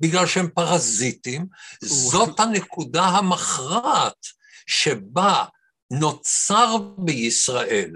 [0.00, 1.46] בגלל שהם פרזיטים.
[1.80, 4.26] זאת הנקודה המכרעת
[4.66, 5.44] שבה
[5.90, 7.90] נוצר בישראל,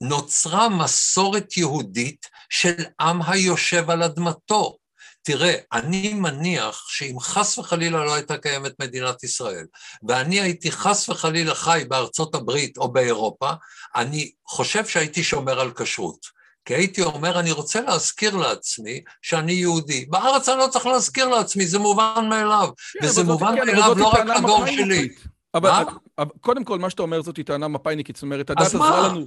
[0.00, 4.76] נוצרה מסורת יהודית של עם היושב על אדמתו.
[5.22, 9.66] תראה, אני מניח שאם חס וחלילה לא הייתה קיימת מדינת ישראל,
[10.08, 13.50] ואני הייתי חס וחלילה חי בארצות הברית או באירופה,
[13.94, 16.43] אני חושב שהייתי שומר על כשרות.
[16.64, 20.04] כי הייתי אומר, אני רוצה להזכיר לעצמי שאני יהודי.
[20.04, 22.68] בארץ אני לא צריך להזכיר לעצמי, זה מובן מאליו.
[22.92, 25.08] כן, וזה מובן כן, מאליו לא רק לדור שלי.
[25.54, 25.70] אבל,
[26.18, 29.26] אבל קודם כל, מה שאתה אומר זאת טענה מפאיניקית, זאת אומרת, הדת עזרה לנו...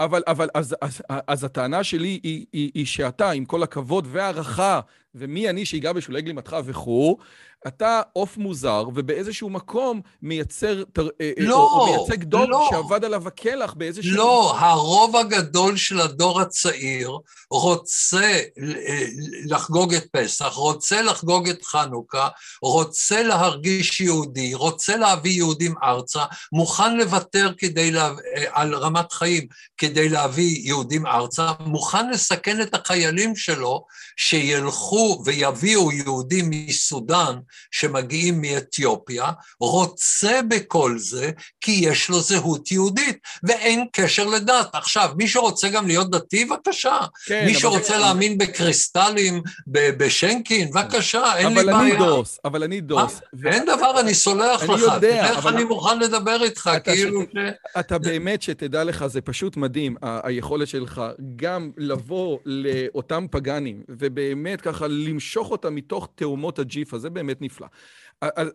[0.00, 4.80] אבל, אבל אז, אז, אז הטענה שלי היא, היא, היא שאתה, עם כל הכבוד והערכה,
[5.14, 7.18] ומי אני שיגע בשולי גלימתך וכו',
[7.66, 12.68] אתה עוף מוזר, ובאיזשהו מקום מייצר, אה, אה, לא, או, או מייצג דור לא.
[12.70, 14.16] שעבד עליו הקלח באיזשהו...
[14.16, 17.10] לא, הרוב הגדול של הדור הצעיר
[17.50, 19.04] רוצה אה,
[19.44, 22.28] לחגוג את פסח, רוצה לחגוג את חנוכה,
[22.62, 28.10] רוצה להרגיש יהודי, רוצה להביא יהודים ארצה, מוכן לוותר כדי לה...
[28.50, 29.46] על רמת חיים
[29.76, 33.84] כדי להביא יהודים ארצה, מוכן לסכן את החיילים שלו
[34.16, 37.36] שילכו ויביאו יהודים מסודאן
[37.70, 39.26] שמגיעים מאתיופיה,
[39.60, 41.30] רוצה בכל זה
[41.60, 44.68] כי יש לו זהות יהודית, ואין קשר לדת.
[44.72, 46.98] עכשיו, מי שרוצה גם להיות דתי, בבקשה.
[47.26, 47.98] כן, מי שרוצה זה...
[47.98, 51.76] להאמין בקריסטלים, בשנקין, בבקשה, אין לי בעיה.
[51.76, 53.20] אבל אני דוס, אבל אני דוס.
[53.34, 53.48] ו...
[53.48, 54.80] אין דבר, אני סולח אני לך.
[54.80, 57.36] יודע, תראה איך אני מוכן לדבר איתך, כאילו ש...
[57.80, 61.02] אתה באמת, שתדע לך, זה פשוט מדהים, היכולת שלך
[61.36, 67.66] גם לבוא לאותם פגאנים, ובאמת ככה למשוך אותם מתוך תאומות הג'יפה, זה באמת נפלא.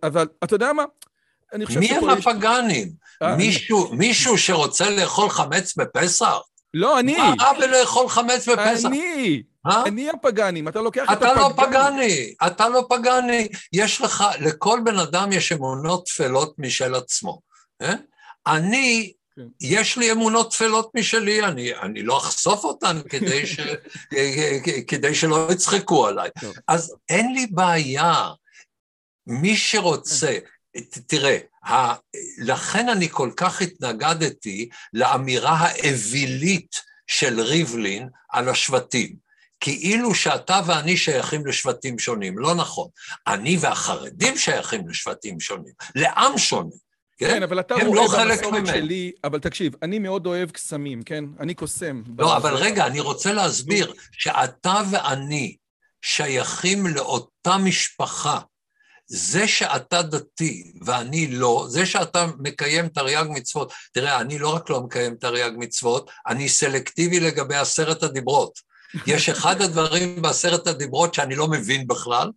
[0.03, 0.83] אבל אתה יודע מה?
[1.53, 2.91] אני חושב מי הם הפגאנים?
[3.21, 6.37] אה, מישהו, מישהו שרוצה לאכול חמץ בפסח?
[6.73, 7.17] לא, אני.
[7.17, 8.85] מה רע בלאכול חמץ בפסח?
[8.85, 9.43] אני.
[9.67, 9.83] אה?
[9.85, 11.31] אני הפגאני, אתה לוקח את הפגני.
[11.31, 13.47] אתה לא פגני, אתה לא פגני.
[13.73, 17.39] יש לך, לכל בן אדם יש אמונות טפלות משל עצמו.
[17.81, 17.93] אה?
[18.47, 19.41] אני, כן.
[19.61, 23.59] יש לי אמונות טפלות משלי, אני, אני לא אחשוף אותן כדי, ש,
[24.89, 26.29] כדי שלא יצחקו עליי.
[26.41, 26.55] טוב.
[26.67, 28.29] אז אין לי בעיה.
[29.27, 30.37] מי שרוצה,
[31.07, 31.93] תראה, ה...
[32.37, 36.75] לכן אני כל כך התנגדתי לאמירה האווילית
[37.07, 39.23] של ריבלין על השבטים.
[39.59, 42.87] כאילו שאתה ואני שייכים לשבטים שונים, לא נכון.
[43.27, 46.75] אני והחרדים שייכים לשבטים שונים, לעם שונה.
[47.27, 51.25] כן, כן אבל אתה רואה לא במסורת שלי, אבל תקשיב, אני מאוד אוהב קסמים, כן?
[51.39, 52.03] אני קוסם.
[52.17, 55.55] לא, אבל רגע, אני רוצה להסביר שאתה ואני
[56.01, 58.39] שייכים לאותה משפחה.
[59.07, 64.81] זה שאתה דתי ואני לא, זה שאתה מקיים תרי"ג מצוות, תראה, אני לא רק לא
[64.81, 68.72] מקיים תרי"ג מצוות, אני סלקטיבי לגבי עשרת הדיברות.
[69.07, 72.31] יש אחד הדברים בעשרת הדיברות שאני לא מבין בכלל,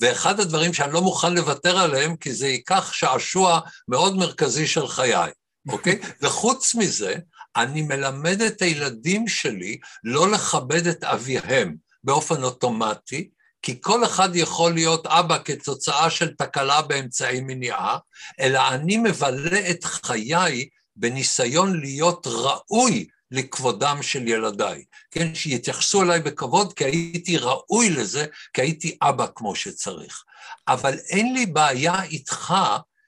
[0.00, 5.30] ואחד הדברים שאני לא מוכן לוותר עליהם, כי זה ייקח שעשוע מאוד מרכזי של חיי,
[5.68, 5.98] אוקיי?
[6.22, 7.14] וחוץ מזה,
[7.56, 13.30] אני מלמד את הילדים שלי לא לכבד את אביהם באופן אוטומטי,
[13.62, 17.98] כי כל אחד יכול להיות אבא כתוצאה של תקלה באמצעי מניעה,
[18.40, 26.72] אלא אני מבלה את חיי בניסיון להיות ראוי לכבודם של ילדיי, כן, שיתייחסו אליי בכבוד
[26.72, 30.24] כי הייתי ראוי לזה, כי הייתי אבא כמו שצריך.
[30.68, 32.54] אבל אין לי בעיה איתך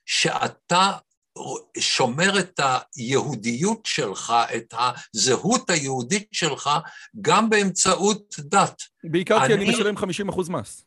[0.06, 0.92] שאתה
[1.78, 2.60] שומר את
[2.96, 6.70] היהודיות שלך, את הזהות היהודית שלך,
[7.20, 8.82] גם באמצעות דת.
[9.04, 9.46] בעיקר אני...
[9.46, 10.84] כי אני משלם 50 אחוז מס.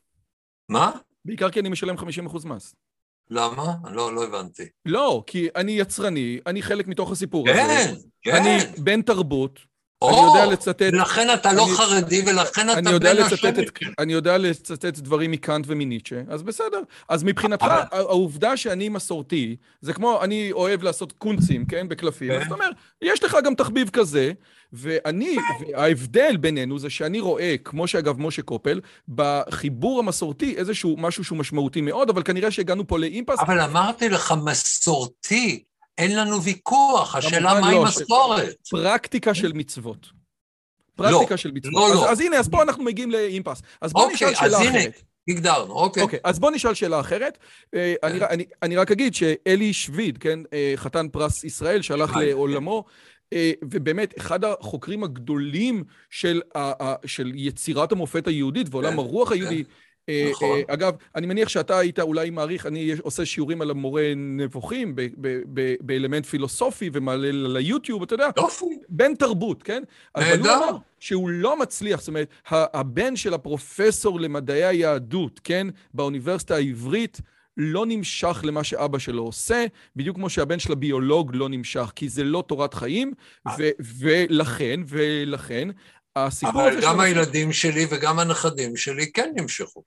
[0.69, 0.91] מה?
[1.25, 2.75] בעיקר כי אני משלם 50 אחוז מס.
[3.29, 3.73] למה?
[3.91, 4.63] לא, לא הבנתי.
[4.85, 8.01] לא, כי אני יצרני, אני חלק מתוך הסיפור כן, הזה.
[8.21, 8.35] כן, כן.
[8.35, 9.59] אני בן תרבות,
[10.03, 10.81] אני יודע לצטט...
[10.81, 13.47] ולכן אתה לא אני, חרדי, ולכן אתה בן השם.
[13.99, 16.81] אני יודע לצטט דברים מקאנט ומניטשה, אז בסדר.
[17.09, 17.81] אז מבחינתך, אבל...
[17.91, 22.69] העובדה שאני מסורתי, זה כמו, אני אוהב לעשות קונצים, כן, בקלפים, אז אתה אומר,
[23.01, 24.31] יש לך גם תחביב כזה,
[24.73, 25.35] ואני,
[25.75, 31.81] ההבדל בינינו זה שאני רואה, כמו שאגב משה קופל, בחיבור המסורתי איזשהו משהו שהוא משמעותי
[31.81, 33.39] מאוד, אבל כנראה שהגענו פה לאימפס.
[33.39, 35.63] אבל אמרתי לך, מסורתי.
[35.97, 38.55] אין לנו ויכוח, השאלה מהי לא, מסורת.
[38.69, 40.07] פרקטיקה של מצוות.
[40.95, 41.73] פרקטיקה לא, של מצוות.
[41.73, 42.11] לא, אז, לא.
[42.11, 43.61] אז הנה, אז פה אנחנו מגיעים לאימפס.
[43.81, 45.01] אז בוא אוקיי, נשאל שאלה הנה, אחרת.
[45.29, 46.03] הגדרנו, אוקיי.
[46.03, 47.37] אוקיי, אז בוא נשאל שאלה אחרת.
[47.75, 52.83] אה, אני, אני, אני רק אגיד שאלי שביד, כן, אה, חתן פרס ישראל, שהלך לעולמו,
[53.33, 56.41] אה, ובאמת, אחד החוקרים הגדולים של,
[57.05, 59.69] של יצירת המופת היהודית ועולם כן, הרוח היהודי, כן.
[59.69, 59.86] אה,
[60.29, 60.57] נכון.
[60.57, 64.95] אה, אגב, אני מניח שאתה היית אולי מעריך, אני עושה שיעורים על המורה נבוכים
[65.81, 68.65] באלמנט פילוסופי ומעלה ליוטיוב, אתה יודע, יופי.
[68.89, 69.83] בן תרבות, כן?
[70.15, 76.55] אבל הוא אמר שהוא לא מצליח, זאת אומרת, הבן של הפרופסור למדעי היהדות, כן, באוניברסיטה
[76.55, 77.21] העברית,
[77.57, 82.23] לא נמשך למה שאבא שלו עושה, בדיוק כמו שהבן של הביולוג לא נמשך, כי זה
[82.23, 83.13] לא תורת חיים,
[83.47, 83.53] אה.
[83.79, 85.69] ולכן, ולכן,
[86.15, 86.67] הסיפור.
[86.67, 89.83] אבל גם הילדים שלי וגם הנכדים שלי כן נמשכו.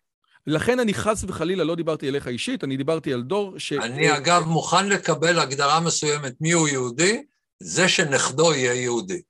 [0.46, 3.72] לכן אני חס וחלילה לא דיברתי אליך אישית, אני דיברתי על דור ש...
[3.72, 7.22] אני אגב מוכן לקבל הגדרה מסוימת מי הוא יהודי,
[7.60, 9.20] זה שנכדו יהיה יהודי.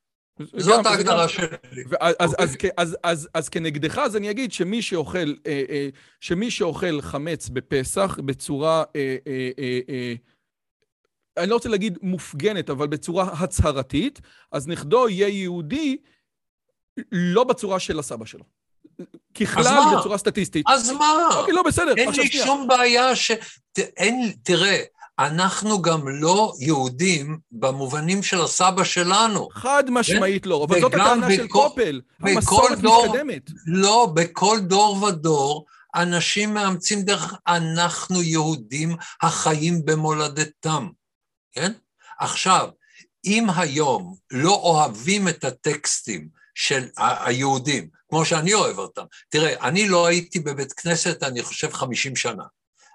[0.57, 1.47] זאת ההגדרה שלי.
[3.35, 5.89] אז כנגדך, אז אני אגיד שמי שאוכל, אה, אה,
[6.21, 10.15] שמי שאוכל חמץ בפסח בצורה, אה,
[11.37, 14.21] אני לא רוצה להגיד מופגנת, אבל בצורה הצהרתית,
[14.53, 15.97] אז נכדו יהיה יהודי
[17.13, 18.45] לא בצורה של הסבא שלו.
[19.41, 20.67] ככלל, בצורה סטטיסטית.
[20.69, 21.29] אז מה?
[21.37, 21.95] אוקיי, לא, בסדר.
[21.97, 23.31] אין לי שום בעיה ש...
[23.79, 24.83] אין, תראה,
[25.19, 29.49] אנחנו גם לא יהודים במובנים של הסבא שלנו.
[29.53, 33.51] חד משמעית לא, אבל זאת הטענה של קופל, המסורת מתקדמת.
[33.67, 40.89] לא, בכל דור ודור אנשים מאמצים דרך, אנחנו יהודים החיים במולדתם,
[41.53, 41.73] כן?
[42.19, 42.69] עכשיו,
[43.25, 49.03] אם היום לא אוהבים את הטקסטים של היהודים, כמו שאני אוהב אותם.
[49.29, 52.45] תראה, אני לא הייתי בבית כנסת, אני חושב, 50 שנה.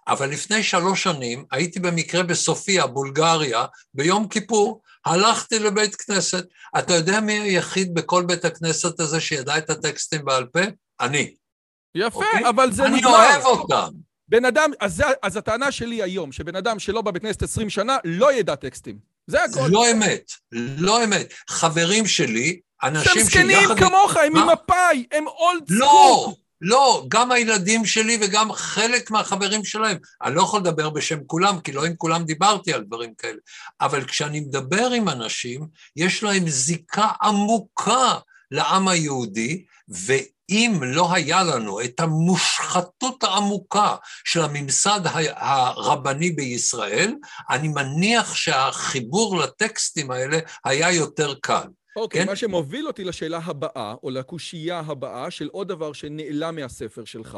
[0.08, 6.46] אבל לפני שלוש שנים הייתי במקרה בסופיה, בולגריה, ביום כיפור, הלכתי לבית כנסת.
[6.80, 10.60] אתה יודע מי היחיד בכל בית הכנסת הזה שידע את הטקסטים בעל פה?
[11.02, 11.34] אני.
[11.96, 12.50] יפה, אוקיי?
[12.50, 12.98] אבל זה נגמר.
[12.98, 13.90] אני אוהב אותם.
[14.28, 18.34] בן אדם, אז, אז הטענה שלי היום, שבן אדם שלא בא בכנסת 20 שנה, לא
[18.34, 18.98] ידע טקסטים.
[19.28, 19.68] זה הכל.
[19.70, 21.34] לא אמת, לא אמת.
[21.50, 23.14] חברים שלי, אנשים.
[23.14, 25.78] שהם זקנים כמוך, הם ממפאי, הם אולד סקול.
[25.80, 29.98] לא, לא, גם הילדים שלי וגם חלק מהחברים שלהם.
[30.24, 33.38] אני לא יכול לדבר בשם כולם, כי לא עם כולם דיברתי על דברים כאלה.
[33.82, 38.14] אבל כשאני מדבר עם אנשים, יש להם זיקה עמוקה
[38.52, 43.96] לעם היהודי, ואם לא היה לנו את המושחתות העמוקה
[44.26, 45.02] של הממסד
[45.36, 47.16] הרבני בישראל,
[47.50, 51.68] אני מניח שהחיבור לטקסטים האלה היה יותר קל.
[51.96, 52.30] אוקיי, okay, כן?
[52.30, 57.38] מה שמוביל אותי לשאלה הבאה, או לקושייה הבאה, של עוד דבר שנעלם מהספר שלך,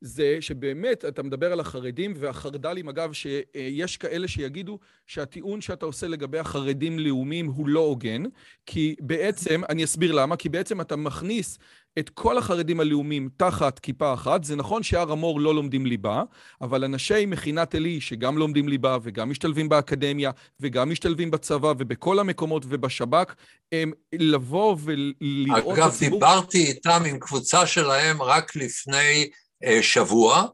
[0.00, 6.38] זה שבאמת אתה מדבר על החרדים והחרד"לים, אגב, שיש כאלה שיגידו שהטיעון שאתה עושה לגבי
[6.38, 8.22] החרדים לאומיים הוא לא הוגן,
[8.66, 11.58] כי בעצם, אני אסביר למה, כי בעצם אתה מכניס
[11.98, 14.44] את כל החרדים הלאומיים תחת כיפה אחת.
[14.44, 16.22] זה נכון שהר המור לא לומדים ליבה,
[16.60, 20.30] אבל אנשי מכינת עלי, שגם לומדים ליבה וגם משתלבים באקדמיה
[20.60, 23.34] וגם משתלבים בצבא ובכל המקומות ובשב"כ,
[23.72, 25.78] הם לבוא ולראות...
[25.78, 26.18] אגב, הציבור...
[26.20, 29.30] דיברתי איתם עם קבוצה שלהם רק לפני
[29.64, 30.46] אה, שבוע,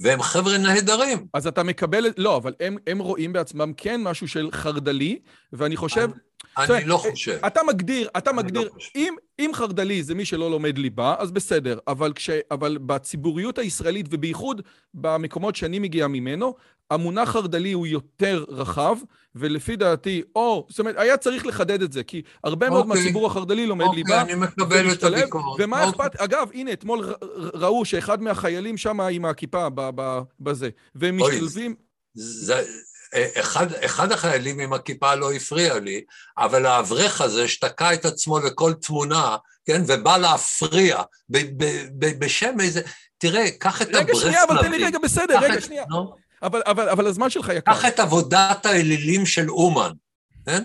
[0.00, 1.26] והם חבר'ה נהדרים.
[1.34, 5.18] אז אתה מקבל, לא, אבל הם, הם רואים בעצמם כן משהו של חרד"לי,
[5.52, 6.10] ואני חושב...
[6.12, 6.25] אני,
[6.58, 7.38] אני לא חושב.
[7.46, 11.30] אתה מגדיר, אתה לא מגדיר, לא אם, אם חרד"לי זה מי שלא לומד ליבה, אז
[11.30, 14.62] בסדר, אבל, כש, אבל בציבוריות הישראלית, ובייחוד
[14.94, 16.54] במקומות שאני מגיע ממנו,
[16.90, 18.96] המונח חרד"לי הוא יותר רחב,
[19.34, 23.02] ולפי דעתי, או, זאת אומרת, היה צריך לחדד את זה, כי הרבה מאוד אוקיי.
[23.02, 24.20] מהציבור החרד"לי לומד אוקיי, ליבה.
[24.20, 25.60] אוקיי, אני מקבל את הביקורת.
[25.60, 26.06] ומה אוקיי.
[26.06, 29.68] אכפת, אגב, הנה, אתמול ראו שאחד מהחיילים שם עם הכיפה
[30.40, 31.74] בזה, והם משתלבים...
[32.14, 32.64] זה,
[33.14, 36.04] אחד, אחד החיילים עם הכיפה לא הפריע לי,
[36.38, 39.36] אבל האברך הזה שתקע את עצמו לכל תמונה,
[39.66, 41.64] כן, ובא להפריע ב, ב,
[41.98, 42.80] ב, בשם איזה...
[43.18, 44.14] תראה, קח את הברסלבים.
[44.14, 45.84] רגע, שנייה, אבל תן לי רגע, בסדר, רגע, את, שנייה.
[45.84, 45.96] No?
[46.42, 47.72] אבל, אבל, אבל הזמן שלך יקר.
[47.72, 49.90] קח את עבודת האלילים של אומן,
[50.46, 50.62] כן?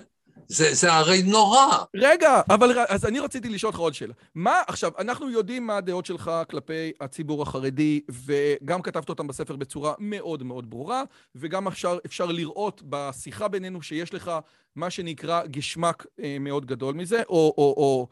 [0.51, 1.67] זה, זה הרי נורא.
[1.95, 4.13] רגע, אבל אז אני רציתי לשאול אותך עוד שאלה.
[4.35, 9.93] מה, עכשיו, אנחנו יודעים מה הדעות שלך כלפי הציבור החרדי, וגם כתבת אותם בספר בצורה
[9.99, 11.03] מאוד מאוד ברורה,
[11.35, 14.31] וגם אפשר, אפשר לראות בשיחה בינינו שיש לך
[14.75, 18.07] מה שנקרא גשמק אה, מאוד גדול מזה, או, או, או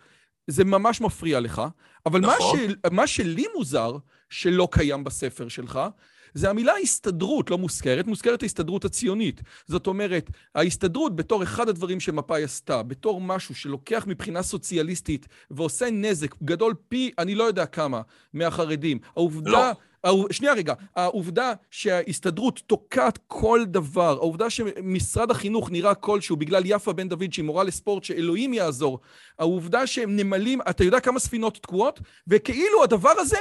[0.47, 1.61] זה ממש מפריע לך.
[2.05, 2.59] אבל נכון.
[2.59, 3.97] מה, ש, מה שלי מוזר,
[4.29, 5.79] שלא קיים בספר שלך,
[6.33, 9.41] זה המילה הסתדרות לא מוזכרת, מוזכרת ההסתדרות הציונית.
[9.67, 16.35] זאת אומרת, ההסתדרות בתור אחד הדברים שמפא"י עשתה, בתור משהו שלוקח מבחינה סוציאליסטית ועושה נזק
[16.43, 18.01] גדול פי אני לא יודע כמה
[18.33, 18.99] מהחרדים.
[19.15, 19.51] העובדה...
[19.51, 19.71] לא.
[20.31, 27.09] שנייה רגע, העובדה שההסתדרות תוקעת כל דבר, העובדה שמשרד החינוך נראה כלשהו בגלל יפה בן
[27.09, 28.99] דוד שהיא מורה לספורט שאלוהים יעזור,
[29.39, 31.99] העובדה שהם נמלים, אתה יודע כמה ספינות תקועות?
[32.27, 33.37] וכאילו הדבר הזה,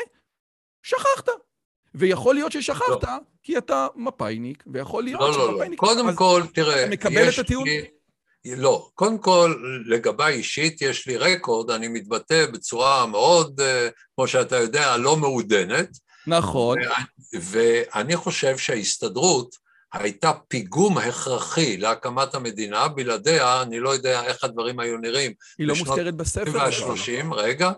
[0.83, 1.48] שכחת.
[1.95, 3.09] ויכול להיות ששכחת, לא.
[3.43, 5.83] כי אתה מפאיניק, ויכול להיות לא, שמפאיניק...
[5.83, 7.69] לא, לא, קודם כל, תראה, אתה מקבל את הטיעון?
[7.69, 7.89] לי...
[8.57, 9.55] לא, קודם כל,
[9.87, 15.89] לגביי אישית, יש לי רקורד, אני מתבטא בצורה מאוד, אה, כמו שאתה יודע, לא מעודנת.
[16.27, 16.79] נכון.
[17.41, 19.57] ואני חושב שההסתדרות
[19.93, 25.33] הייתה פיגום הכרחי להקמת המדינה, בלעדיה אני לא יודע איך הדברים היו נראים.
[25.59, 26.53] היא לא מוזכרת בספר.
[26.55, 27.73] וה-30, רגע,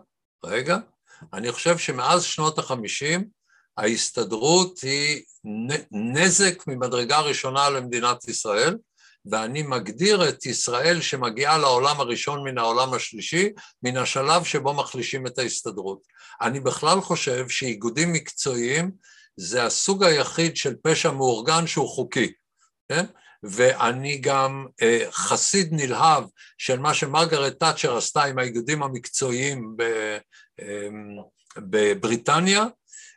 [0.44, 0.78] רגע.
[1.32, 3.24] אני חושב שמאז שנות החמישים,
[3.76, 5.22] ההסתדרות היא
[5.92, 8.76] נזק ממדרגה ראשונה למדינת ישראל,
[9.30, 13.48] ואני מגדיר את ישראל שמגיעה לעולם הראשון מן העולם השלישי,
[13.82, 16.00] מן השלב שבו מחלישים את ההסתדרות.
[16.42, 18.90] אני בכלל חושב שאיגודים מקצועיים
[19.36, 22.32] זה הסוג היחיד של פשע מאורגן שהוא חוקי,
[22.88, 23.04] כן?
[23.42, 26.24] ואני גם אה, חסיד נלהב
[26.58, 30.18] של מה שמרגרט תאצ'ר עשתה עם האיגודים המקצועיים אה,
[31.56, 32.64] בבריטניה,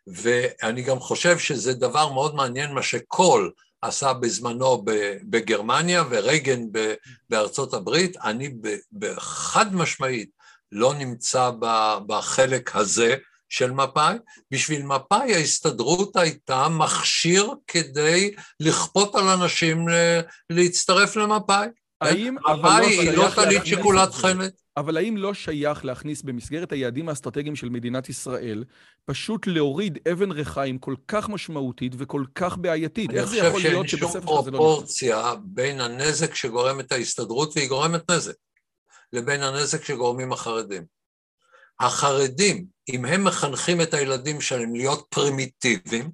[0.08, 3.52] ואני גם חושב שזה דבר מאוד מעניין מה שקול
[3.82, 4.84] עשה בזמנו
[5.30, 6.62] בגרמניה ורייגן
[7.30, 8.54] בארצות הברית, אני
[8.94, 10.30] בחד משמעית
[10.72, 11.52] לא נמצא
[12.08, 13.16] בחלק הזה
[13.50, 14.18] של מפא"י.
[14.52, 19.86] בשביל מפא"י ההסתדרות הייתה מכשיר כדי לכפות על אנשים
[20.50, 21.68] להצטרף למפא"י.
[22.02, 22.36] האם...
[22.36, 24.63] מפא"י היא לא טלית שכולת חלת.
[24.78, 28.64] אבל האם לא שייך להכניס במסגרת היעדים האסטרטגיים של מדינת ישראל,
[29.06, 33.12] פשוט להוריד אבן ריחיים כל כך משמעותית וכל כך בעייתית?
[33.12, 34.58] איך זה יכול להיות שבספר הזה לא...
[34.80, 38.36] אני חושב שאין שום פרופורציה בין הנזק שגורמת ההסתדרות, והיא גורמת נזק,
[39.14, 40.86] לבין הנזק שגורמים החרדים.
[41.80, 46.12] החרדים, אם הם מחנכים את הילדים שלהם להיות פרימיטיביים,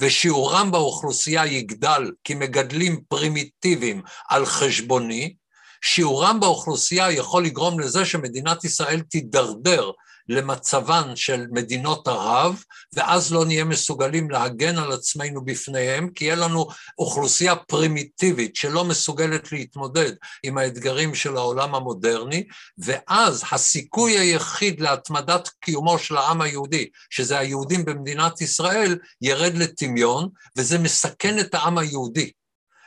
[0.00, 5.34] ושיעורם באוכלוסייה יגדל כי מגדלים פרימיטיביים על חשבוני,
[5.82, 9.90] שיעורם באוכלוסייה יכול לגרום לזה שמדינת ישראל תידרדר
[10.28, 16.66] למצבן של מדינות ערב, ואז לא נהיה מסוגלים להגן על עצמנו בפניהם, כי יהיה לנו
[16.98, 20.12] אוכלוסייה פרימיטיבית שלא מסוגלת להתמודד
[20.42, 22.44] עם האתגרים של העולם המודרני,
[22.78, 30.78] ואז הסיכוי היחיד להתמדת קיומו של העם היהודי, שזה היהודים במדינת ישראל, ירד לטמיון, וזה
[30.78, 32.30] מסכן את העם היהודי.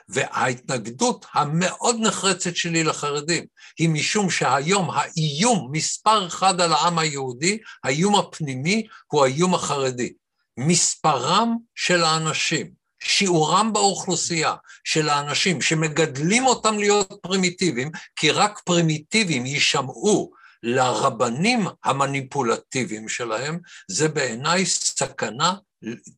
[0.10, 3.45] וההתנגדות המאוד נחרצת שלי לחרדים
[3.80, 10.14] היא משום שהיום האיום מספר אחד על העם היהודי, האיום הפנימי הוא האיום החרדי.
[10.58, 20.32] מספרם של האנשים, שיעורם באוכלוסייה של האנשים שמגדלים אותם להיות פרימיטיביים, כי רק פרימיטיביים יישמעו
[20.64, 25.53] לרבנים המניפולטיביים שלהם, זה בעיניי סכנה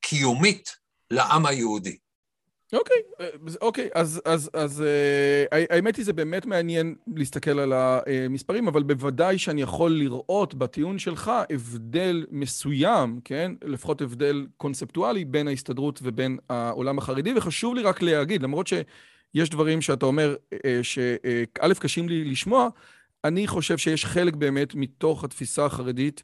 [0.02, 0.76] קיומית
[1.12, 1.98] לעם היהודי.
[2.74, 3.28] אוקיי, אה,
[3.62, 9.38] אוקיי, אז, אז, אז אה, האמת היא זה באמת מעניין להסתכל על המספרים, אבל בוודאי
[9.38, 13.52] שאני יכול לראות בטיעון שלך הבדל מסוים, כן?
[13.64, 19.82] לפחות הבדל קונספטואלי בין ההסתדרות ובין העולם החרדי, וחשוב לי רק להגיד, למרות שיש דברים
[19.82, 22.70] שאתה אומר אה, שא', קשים לי לשמוע,
[23.24, 26.24] אני חושב שיש חלק באמת מתוך התפיסה החרדית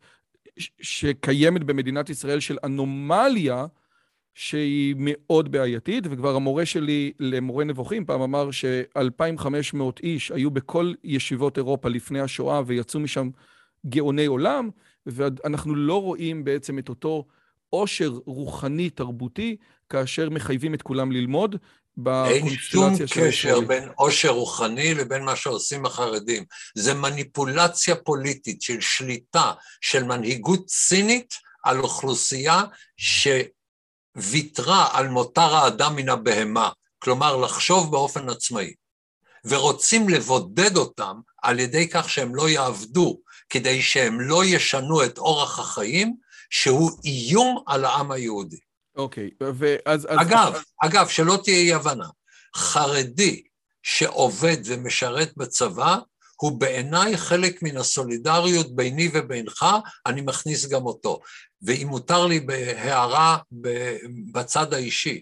[0.82, 3.66] שקיימת במדינת ישראל של אנומליה,
[4.34, 11.58] שהיא מאוד בעייתית, וכבר המורה שלי למורה נבוכים פעם אמר ש-2,500 איש היו בכל ישיבות
[11.58, 13.30] אירופה לפני השואה ויצאו משם
[13.86, 14.70] גאוני עולם,
[15.06, 17.26] ואנחנו לא רואים בעצם את אותו
[17.70, 19.56] עושר רוחני תרבותי
[19.90, 21.56] כאשר מחייבים את כולם ללמוד.
[22.08, 26.44] אין שום קשר בין עושר רוחני לבין מה שעושים החרדים.
[26.76, 32.64] זה מניפולציה פוליטית של שליטה, של מנהיגות צינית על אוכלוסייה
[32.98, 33.28] ש...
[34.16, 38.74] ויתרה על מותר האדם מן הבהמה, כלומר לחשוב באופן עצמאי,
[39.46, 45.60] ורוצים לבודד אותם על ידי כך שהם לא יעבדו, כדי שהם לא ישנו את אורח
[45.60, 46.16] החיים,
[46.50, 48.60] שהוא איום על העם היהודי.
[48.96, 50.08] אוקיי, ואז...
[50.10, 50.62] אגב, אז...
[50.82, 52.08] אגב, שלא תהיה אי הבנה,
[52.56, 53.44] חרדי
[53.84, 55.98] שעובד ומשרת בצבא,
[56.44, 59.66] הוא בעיניי חלק מן הסולידריות ביני ובינך,
[60.06, 61.20] אני מכניס גם אותו.
[61.62, 63.38] ואם מותר לי בהערה
[64.32, 65.22] בצד האישי,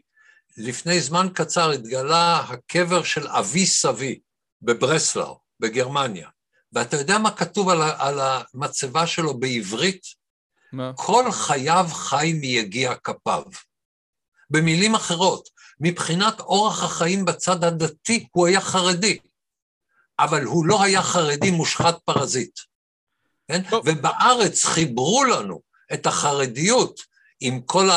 [0.57, 4.19] לפני זמן קצר התגלה הקבר של אבי סבי
[4.61, 6.29] בברסלאו, בגרמניה,
[6.73, 10.03] ואתה יודע מה כתוב על, על המצבה שלו בעברית?
[10.73, 10.91] מה?
[10.95, 13.43] כל חייו חי מיגיע כפיו.
[14.49, 15.49] במילים אחרות,
[15.79, 19.17] מבחינת אורח החיים בצד הדתי, הוא היה חרדי.
[20.23, 22.59] אבל הוא לא היה חרדי מושחת פרזיט.
[23.47, 23.61] כן?
[23.85, 25.61] ובארץ חיברו לנו
[25.93, 26.99] את החרדיות
[27.39, 27.89] עם כל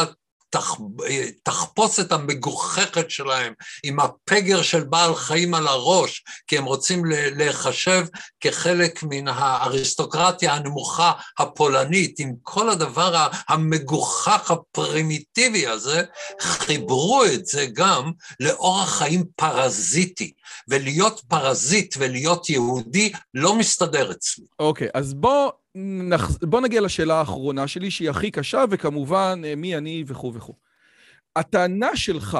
[0.54, 3.52] התחפושת המגוחכת שלהם,
[3.82, 8.06] עם הפגר של בעל חיים על הראש, כי הם רוצים להיחשב
[8.40, 16.02] כחלק מן האריסטוקרטיה הנמוכה הפולנית, עם כל הדבר המגוחך הפרימיטיבי הזה,
[16.40, 20.32] חיברו את זה גם לאורח חיים פרזיטי.
[20.68, 24.44] ולהיות פרזיט ולהיות יהודי לא מסתדר אצלי.
[24.58, 26.38] אוקיי, okay, אז בוא, נח...
[26.42, 30.54] בוא נגיע לשאלה האחרונה שלי, שהיא הכי קשה, וכמובן, אה, מי אני וכו' וכו'.
[31.36, 32.38] הטענה שלך,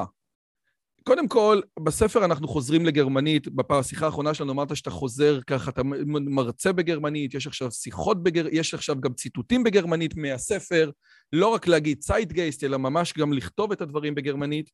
[1.04, 6.72] קודם כל, בספר אנחנו חוזרים לגרמנית, בשיחה האחרונה שלנו אמרת שאתה חוזר ככה, אתה מרצה
[6.72, 10.90] בגרמנית, יש עכשיו שיחות בגרמנית, יש עכשיו גם ציטוטים בגרמנית מהספר,
[11.32, 14.70] לא רק להגיד צייטגייסט, אלא ממש גם לכתוב את הדברים בגרמנית,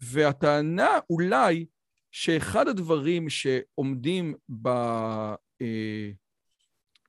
[0.00, 1.66] והטענה אולי
[2.12, 4.68] שאחד הדברים שעומדים ב,
[5.62, 6.10] אה,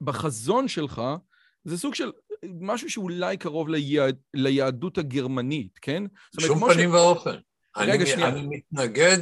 [0.05, 1.01] בחזון שלך,
[1.63, 2.11] זה סוג של
[2.61, 6.03] משהו שאולי קרוב ליהד, ליהדות הגרמנית, כן?
[6.39, 6.93] שום פנים ש...
[6.93, 7.35] ואופן.
[7.77, 8.27] רגע, אני, שנייה.
[8.27, 9.17] אני מתנגד,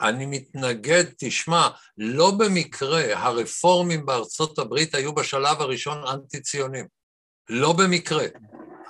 [0.00, 1.68] אני מתנגד, תשמע,
[1.98, 6.86] לא במקרה הרפורמים בארצות הברית היו בשלב הראשון אנטי-ציונים.
[7.48, 8.24] לא במקרה.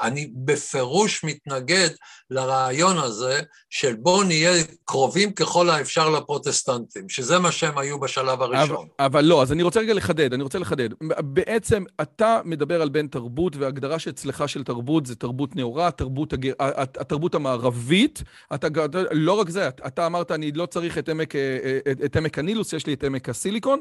[0.03, 1.89] אני בפירוש מתנגד
[2.31, 3.41] לרעיון הזה
[3.71, 4.53] של בואו נהיה
[4.85, 8.87] קרובים ככל האפשר לפרוטסטנטים, שזה מה שהם היו בשלב הראשון.
[8.99, 10.89] אבל, אבל לא, אז אני רוצה רגע לחדד, אני רוצה לחדד.
[11.21, 16.53] בעצם אתה מדבר על בן תרבות, וההגדרה שאצלך של תרבות זה תרבות נאורה, התרבות, הגר...
[16.59, 18.23] התרבות המערבית.
[18.55, 18.69] אתה,
[19.11, 22.87] לא רק זה, אתה אמרת, אני לא צריך את עמק, את, את עמק הנילוס, יש
[22.87, 23.81] לי את עמק הסיליקון.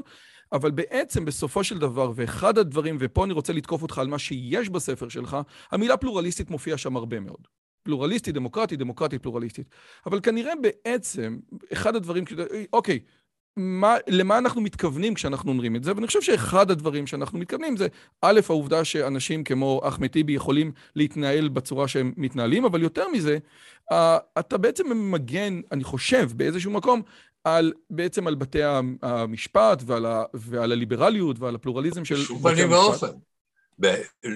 [0.52, 4.70] אבל בעצם בסופו של דבר, ואחד הדברים, ופה אני רוצה לתקוף אותך על מה שיש
[4.70, 5.38] בספר שלך,
[5.72, 7.48] המילה פלורליסטית מופיעה שם הרבה מאוד.
[7.84, 9.70] פלורליסטית, דמוקרטית, דמוקרטית, פלורליסטית.
[10.06, 11.40] אבל כנראה בעצם,
[11.74, 12.24] אחד הדברים,
[12.74, 13.00] אוקיי,
[13.58, 17.88] מה, למה אנחנו מתכוונים כשאנחנו אומרים את זה, ואני חושב שאחד הדברים שאנחנו מתכוונים זה,
[18.22, 23.38] א', העובדה שאנשים כמו אחמד טיבי יכולים להתנהל בצורה שהם מתנהלים, אבל יותר מזה,
[24.40, 27.02] אתה בעצם מגן, אני חושב, באיזשהו מקום,
[27.44, 28.60] על, בעצם על בתי
[29.02, 33.08] המשפט ועל, ה, ועל הליברליות ועל הפלורליזם של בשום פנים ואופן.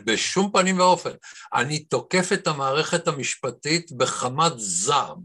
[0.05, 1.11] בשום פנים ואופן.
[1.53, 5.17] אני תוקף את המערכת המשפטית בחמת זעם,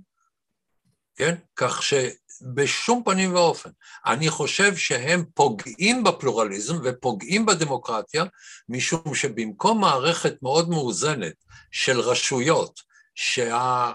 [1.16, 1.34] כן?
[1.56, 3.70] כך שבשום פנים ואופן.
[4.06, 8.24] אני חושב שהם פוגעים בפלורליזם ופוגעים בדמוקרטיה,
[8.68, 11.34] משום שבמקום מערכת מאוד מאוזנת
[11.70, 12.80] של רשויות,
[13.14, 13.92] שה...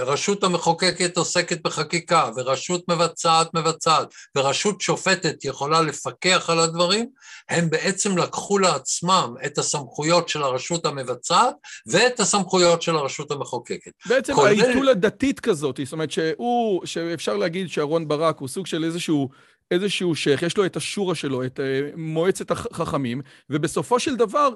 [0.00, 7.06] רשות המחוקקת עוסקת בחקיקה, ורשות מבצעת מבצעת, ורשות שופטת יכולה לפקח על הדברים,
[7.48, 11.54] הם בעצם לקחו לעצמם את הסמכויות של הרשות המבצעת
[11.86, 13.92] ואת הסמכויות של הרשות המחוקקת.
[14.06, 14.60] בעצם כולל...
[14.60, 19.28] העיתול הדתית כזאת, זאת אומרת שהוא, שאפשר להגיד שאהרון ברק הוא סוג של איזשהו...
[19.70, 23.20] איזשהו שייח, יש לו את השורה שלו, את אה, מועצת החכמים,
[23.50, 24.48] ובסופו של דבר,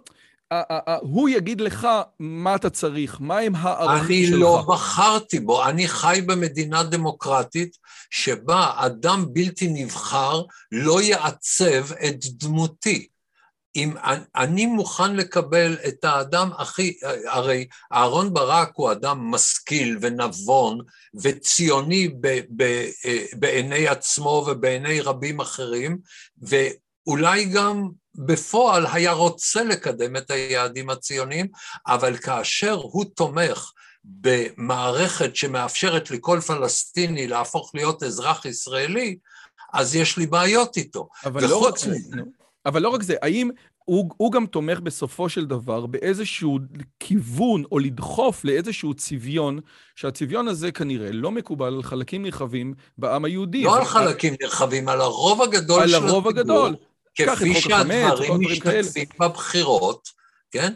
[1.01, 1.89] הוא יגיד לך
[2.19, 4.35] מה אתה צריך, מה הם הערכים שלך.
[4.35, 7.77] אני לא בחרתי בו, אני חי במדינה דמוקרטית
[8.11, 10.43] שבה אדם בלתי נבחר
[10.73, 13.09] לא יעצב את דמותי.
[13.77, 13.95] אם
[14.37, 20.79] אני מוכן לקבל את האדם הכי, הרי אהרון ברק הוא אדם משכיל ונבון
[21.23, 22.63] וציוני ב, ב,
[23.05, 25.99] אה, בעיני עצמו ובעיני רבים אחרים,
[27.07, 31.47] ואולי גם בפועל היה רוצה לקדם את היעדים הציוניים,
[31.87, 33.73] אבל כאשר הוא תומך
[34.05, 39.17] במערכת שמאפשרת לכל פלסטיני להפוך להיות אזרח ישראלי,
[39.73, 41.09] אז יש לי בעיות איתו.
[41.25, 41.97] אבל, לא רק, זה,
[42.67, 43.51] אבל לא רק זה, האם
[43.85, 46.59] הוא, הוא גם תומך בסופו של דבר באיזשהו
[47.01, 49.61] כיוון או לדחוף לאיזשהו צביון,
[49.97, 53.63] שהצביון הזה כנראה לא מקובל על חלקים נרחבים בעם היהודי.
[53.63, 56.09] לא על חלקים נרחבים, על הרוב הגדול על של הציבור.
[56.09, 56.77] על הרוב הגדול.
[57.17, 60.09] כפי שהדברים משתתפים בבחירות,
[60.51, 60.73] כן?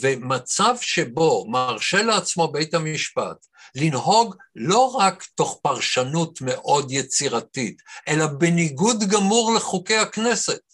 [0.00, 9.04] ומצב שבו מרשה לעצמו בית המשפט לנהוג לא רק תוך פרשנות מאוד יצירתית, אלא בניגוד
[9.04, 10.69] גמור לחוקי הכנסת.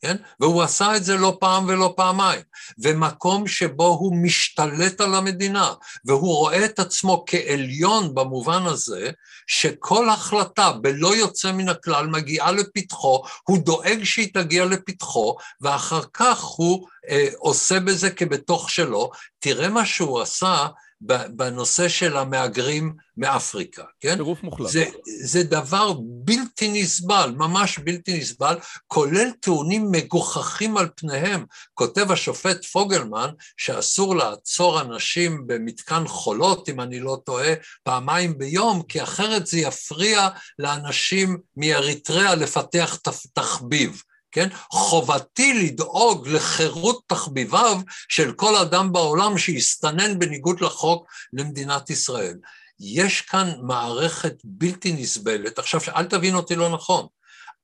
[0.00, 0.16] כן?
[0.40, 2.40] והוא עשה את זה לא פעם ולא פעמיים.
[2.78, 5.72] ומקום שבו הוא משתלט על המדינה,
[6.04, 9.10] והוא רואה את עצמו כעליון במובן הזה,
[9.46, 16.40] שכל החלטה בלא יוצא מן הכלל מגיעה לפתחו, הוא דואג שהיא תגיע לפתחו, ואחר כך
[16.40, 19.10] הוא אה, עושה בזה כבתוך שלו.
[19.38, 20.66] תראה מה שהוא עשה
[21.00, 24.16] בנושא של המהגרים מאפריקה, כן?
[24.16, 24.70] טירוף מוחלט.
[24.70, 24.84] זה,
[25.24, 31.44] זה דבר בלתי נסבל, ממש בלתי נסבל, כולל טיעונים מגוחכים על פניהם.
[31.74, 39.02] כותב השופט פוגלמן שאסור לעצור אנשים במתקן חולות, אם אני לא טועה, פעמיים ביום, כי
[39.02, 40.28] אחרת זה יפריע
[40.58, 42.98] לאנשים מאריתריאה לפתח
[43.32, 44.02] תחביב.
[44.38, 44.48] כן?
[44.70, 52.34] חובתי לדאוג לחירות תחביביו של כל אדם בעולם שיסתנן בניגוד לחוק למדינת ישראל.
[52.80, 55.58] יש כאן מערכת בלתי נסבלת.
[55.58, 57.06] עכשיו, אל תבין אותי לא נכון.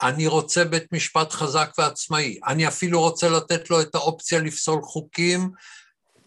[0.03, 2.39] אני רוצה בית משפט חזק ועצמאי.
[2.47, 5.51] אני אפילו רוצה לתת לו את האופציה לפסול חוקים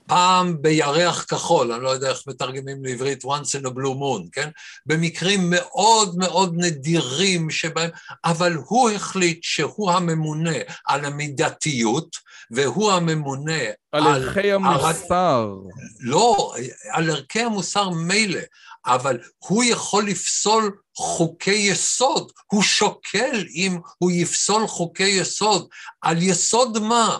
[0.07, 4.49] פעם בירח כחול, אני לא יודע איך מתרגמים לעברית once in a blue moon, כן?
[4.85, 7.89] במקרים מאוד מאוד נדירים שבהם,
[8.25, 12.15] אבל הוא החליט שהוא הממונה על המידתיות,
[12.51, 14.07] והוא הממונה על...
[14.07, 15.53] על ערכי המוסר.
[15.99, 16.53] לא,
[16.91, 18.39] על ערכי המוסר מילא,
[18.85, 25.67] אבל הוא יכול לפסול חוקי יסוד, הוא שוקל אם הוא יפסול חוקי יסוד.
[26.01, 27.17] על יסוד מה?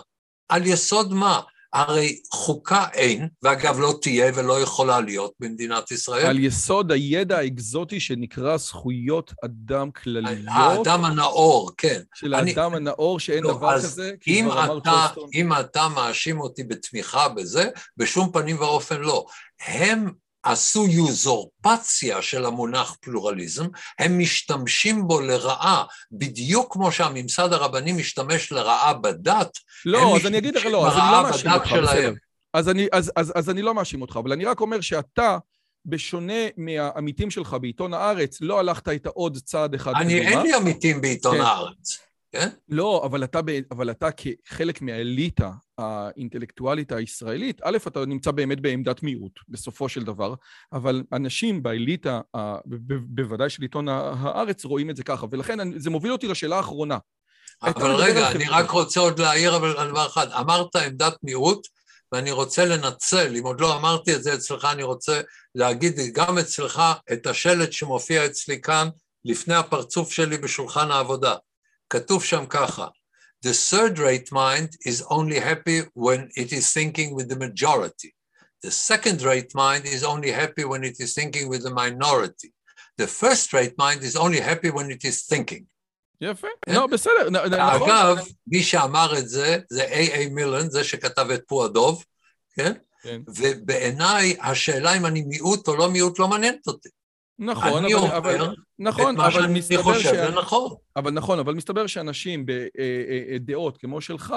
[0.48, 1.40] על יסוד מה?
[1.72, 6.26] הרי חוקה אין, ואגב לא תהיה ולא יכולה להיות במדינת ישראל.
[6.26, 10.46] על יסוד הידע האקזוטי שנקרא זכויות אדם כלליות.
[10.48, 12.00] האדם הנאור, כן.
[12.14, 15.30] של אני, האדם הנאור שאין לא, דבר כזה, כי כבר אמר צ'וסטון.
[15.34, 19.26] אם אתה מאשים אותי בתמיכה בזה, בשום פנים ואופן לא.
[19.66, 20.10] הם
[20.50, 23.66] עשו יוזורפציה של המונח פלורליזם,
[23.98, 30.54] הם משתמשים בו לרעה, בדיוק כמו שהממסד הרבני משתמש לרעה בדת, לא, אז אני אגיד
[30.54, 32.12] לך, לא, אז אני לא מאשים אותך, בסדר.
[32.54, 35.38] אז אני, אז, אז, אז אני לא מאשים אותך, אבל אני רק אומר שאתה,
[35.86, 39.92] בשונה מהעמיתים שלך בעיתון הארץ, לא הלכת איתה עוד צעד אחד.
[40.00, 41.40] אני, אין לי עמיתים בעיתון כן.
[41.40, 41.98] הארץ.
[42.32, 42.48] כן?
[42.68, 43.40] לא, אבל אתה,
[43.70, 50.34] אבל אתה כחלק מהאליטה האינטלקטואלית הישראלית, א', אתה נמצא באמת בעמדת מיעוט, בסופו של דבר,
[50.72, 52.20] אבל אנשים באליטה,
[53.08, 56.98] בוודאי של עיתון הארץ, רואים את זה ככה, ולכן זה מוביל אותי לשאלה האחרונה.
[57.62, 60.30] אבל רגע, אני רק רוצה עוד להעיר על דבר אחד.
[60.30, 61.66] אמרת עמדת מיעוט,
[62.12, 65.20] ואני רוצה לנצל, אם עוד לא אמרתי את זה אצלך, אני רוצה
[65.54, 66.82] להגיד גם אצלך
[67.12, 68.88] את השלט שמופיע אצלי כאן,
[69.24, 71.34] לפני הפרצוף שלי בשולחן העבודה.
[71.90, 72.86] כתוב שם ככה,
[73.41, 78.11] The third rate mind is only happy when it is thinking with the majority.
[78.65, 82.49] The second rate mind is only happy when it is thinking with the minority.
[82.97, 85.65] The first rate mind is only happy when it is thinking.
[86.21, 87.89] יפה, לא, בסדר, נכון.
[87.89, 88.17] אגב,
[88.47, 92.05] מי שאמר את זה, זה איי-איי מילן, זה שכתב את פועדוב,
[92.55, 92.73] כן?
[93.03, 93.21] כן.
[93.27, 96.89] ובעיניי, השאלה אם אני מיעוט או לא מיעוט לא מעניינת אותי.
[97.38, 100.74] נכון, אני אבל, אבל, אומר נכון, את מה אבל שאני מסתבר חושב, שה- זה נכון.
[100.96, 104.34] אבל נכון, אבל מסתבר שאנשים בדעות כמו שלך,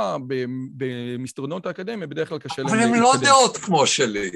[0.78, 4.32] במסדרונות האקדמיה, בדרך כלל קשה להם אבל הם לא דעות כמו שלי.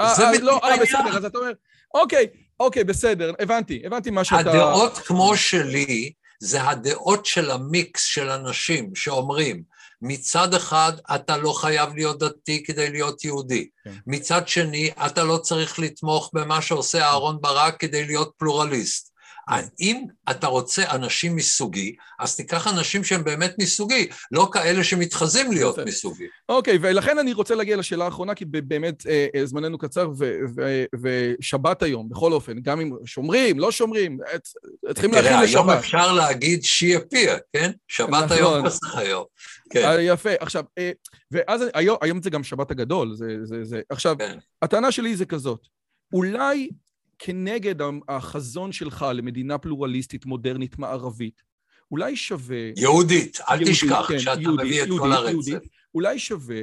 [0.00, 0.76] אה, זה אה, לא, אה.
[0.82, 1.52] בסדר, אז אתה אומר,
[1.94, 2.26] אוקיי,
[2.60, 4.38] אוקיי, בסדר, הבנתי, הבנתי מה שאתה...
[4.38, 9.62] הדעות כמו שלי, זה הדעות של המיקס של אנשים שאומרים,
[10.02, 13.94] מצד אחד אתה לא חייב להיות דתי כדי להיות יהודי, כן.
[14.06, 19.12] מצד שני אתה לא צריך לתמוך במה שעושה אהרן ברק כדי להיות פלורליסט.
[19.80, 25.78] אם אתה רוצה אנשים מסוגי, אז תיקח אנשים שהם באמת מסוגי, לא כאלה שמתחזים להיות.
[25.78, 26.24] מסוגי.
[26.48, 30.10] אוקיי, ולכן אני רוצה להגיע לשאלה האחרונה, כי באמת אה, אה, זמננו קצר,
[31.02, 34.38] ושבת היום, בכל אופן, גם אם שומרים, לא שומרים, אה,
[34.94, 35.78] צריכים להכין תראה, היום לשבת.
[35.78, 37.70] אפשר להגיד שיפיה, כן?
[37.88, 38.36] שבת נכון.
[38.36, 39.24] היום פסח היום.
[39.70, 40.90] כן, אה, יפה, עכשיו, אה,
[41.30, 43.80] ואז היום, היום זה גם שבת הגדול, זה, זה, זה.
[43.90, 44.38] עכשיו, כן.
[44.62, 45.60] הטענה שלי זה כזאת,
[46.12, 46.68] אולי
[47.18, 47.74] כנגד
[48.08, 51.42] החזון שלך למדינה פלורליסטית, מודרנית, מערבית,
[51.90, 52.70] אולי שווה...
[52.76, 55.48] יהודית, אל יהודית, תשכח כן, שאתה יהודית, מביא את כל יהודית, הרצף.
[55.48, 55.70] יהודית.
[55.94, 56.60] אולי שווה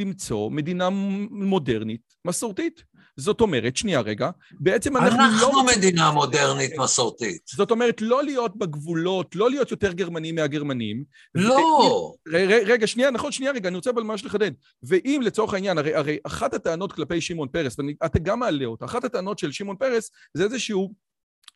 [0.00, 0.88] למצוא מדינה
[1.30, 2.84] מודרנית, מסורתית.
[3.16, 4.30] זאת אומרת, שנייה רגע,
[4.60, 5.24] בעצם אנחנו לא...
[5.24, 7.42] אנחנו מדינה מודרנית מסורתית.
[7.46, 11.04] זאת אומרת, לא להיות בגבולות, לא להיות יותר גרמנים מהגרמנים.
[11.34, 14.50] לא, ר- רגע, שנייה, נכון, שנייה רגע, אני רוצה אבל ממש לחדד.
[14.82, 19.04] ואם לצורך העניין, הרי, הרי אחת הטענות כלפי שמעון פרס, ואתה גם מעלה אותה, אחת
[19.04, 20.92] הטענות של שמעון פרס זה איזשהו,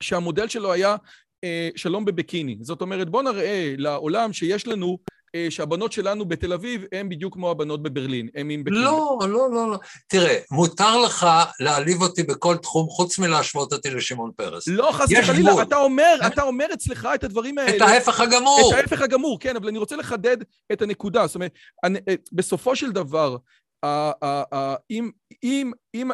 [0.02, 0.96] שהמודל שלו היה
[1.44, 2.58] אה, שלום בביקיני.
[2.60, 4.98] זאת אומרת, בוא נראה לעולם שיש לנו,
[5.50, 8.62] שהבנות שלנו בתל אביב הן בדיוק כמו הבנות בברלין, הן עם.
[8.66, 9.78] לא, לא, לא, לא.
[10.08, 11.26] תראה, מותר לך
[11.60, 14.68] להעליב אותי בכל תחום חוץ מלהשוות אותי לשמעון פרס.
[14.68, 15.62] לא, חס וחלילה.
[15.62, 17.76] אתה אומר, אתה אומר אצלך את הדברים האלה.
[17.76, 18.70] את ההפך הגמור.
[18.72, 20.36] את ההפך הגמור, כן, אבל אני רוצה לחדד
[20.72, 21.26] את הנקודה.
[21.26, 21.52] זאת אומרת,
[21.84, 23.36] אני, אה, בסופו של דבר,
[24.90, 25.10] אם,
[25.42, 26.10] אם, אם,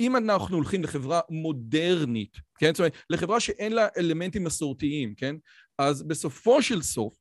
[0.00, 2.74] אם אנחנו הולכים לחברה מודרנית, כן?
[2.74, 5.36] זאת אומרת, לחברה שאין לה אלמנטים מסורתיים, כן?
[5.78, 7.14] אז בסופו של סוף,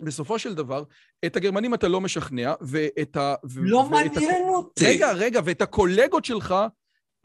[0.00, 0.84] בסופו של דבר,
[1.26, 3.34] את הגרמנים אתה לא משכנע, ואת ה...
[3.56, 4.84] לא מעניין אותי.
[4.86, 6.54] רגע, רגע, ואת הקולגות שלך,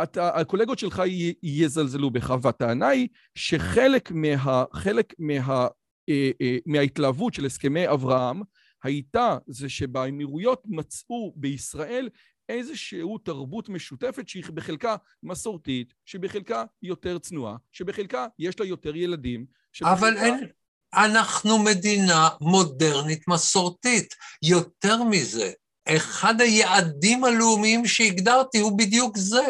[0.04, 5.68] אתה, הקולגות שלך י, יזלזלו בך, והטענה היא שחלק מה, חלק מה,
[6.10, 8.41] אה, אה, מההתלהבות של הסכמי אברהם
[8.84, 12.10] הייתה זה שבאמירויות מצאו בישראל
[12.50, 19.46] איזושהי תרבות משותפת שהיא בחלקה מסורתית, שבחלקה יותר צנועה, שבחלקה יש לה יותר ילדים.
[19.84, 20.48] אבל אין...
[20.94, 24.16] אנחנו מדינה מודרנית מסורתית.
[24.44, 25.52] יותר מזה,
[25.90, 29.45] אחד היעדים הלאומיים שהגדרתי הוא בדיוק זה.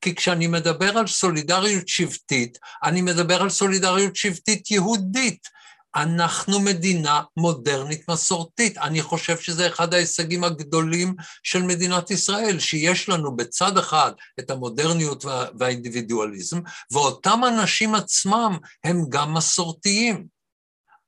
[0.00, 5.48] כי כשאני מדבר על סולידריות שבטית, אני מדבר על סולידריות שבטית יהודית.
[5.96, 8.78] אנחנו מדינה מודרנית מסורתית.
[8.78, 15.24] אני חושב שזה אחד ההישגים הגדולים של מדינת ישראל, שיש לנו בצד אחד את המודרניות
[15.24, 16.60] וה- והאינדיבידואליזם,
[16.92, 20.31] ואותם אנשים עצמם הם גם מסורתיים.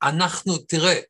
[0.05, 1.01] אנחנו, תראה,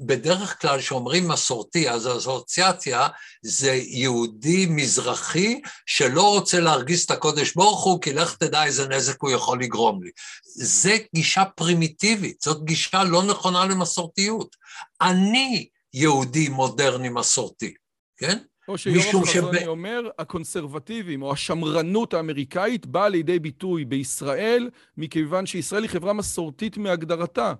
[0.00, 3.08] בדרך כלל כשאומרים מסורתי, אז האסוציאציה
[3.42, 9.22] זה יהודי מזרחי שלא רוצה להרגיז את הקודש ברוך הוא, כי לך תדע איזה נזק
[9.22, 10.10] הוא יכול לגרום לי.
[10.54, 14.56] זה גישה פרימיטיבית, זאת גישה לא נכונה למסורתיות.
[15.02, 17.74] אני יהודי מודרני מסורתי,
[18.16, 18.38] כן?
[18.68, 25.82] או שיורם חזוני שב- אומר, הקונסרבטיבים או השמרנות האמריקאית באה לידי ביטוי בישראל, מכיוון שישראל
[25.82, 27.52] היא חברה מסורתית מהגדרתה.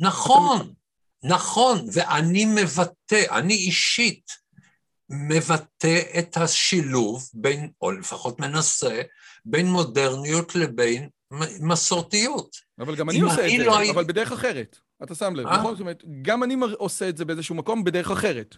[0.00, 0.72] נכון,
[1.24, 4.30] נכון, ואני מבטא, אני אישית
[5.10, 9.02] מבטא את השילוב בין, או לפחות מנסה,
[9.44, 11.08] בין מודרניות לבין
[11.60, 12.56] מסורתיות.
[12.78, 14.78] אבל גם אני עושה את זה, לא אבל בדרך אחרת.
[15.02, 15.58] אתה שם לב, אה?
[15.58, 15.74] נכון?
[15.74, 18.56] זאת אומרת, גם אני עושה את זה באיזשהו מקום בדרך אחרת.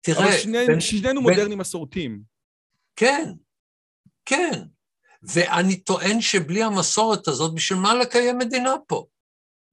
[0.00, 2.20] תראה, אבל שני- בין- שנינו בין- מודרנים מסורתיים.
[2.96, 3.32] כן,
[4.24, 4.62] כן.
[5.22, 9.06] ואני טוען שבלי המסורת הזאת, בשביל מה לקיים מדינה פה?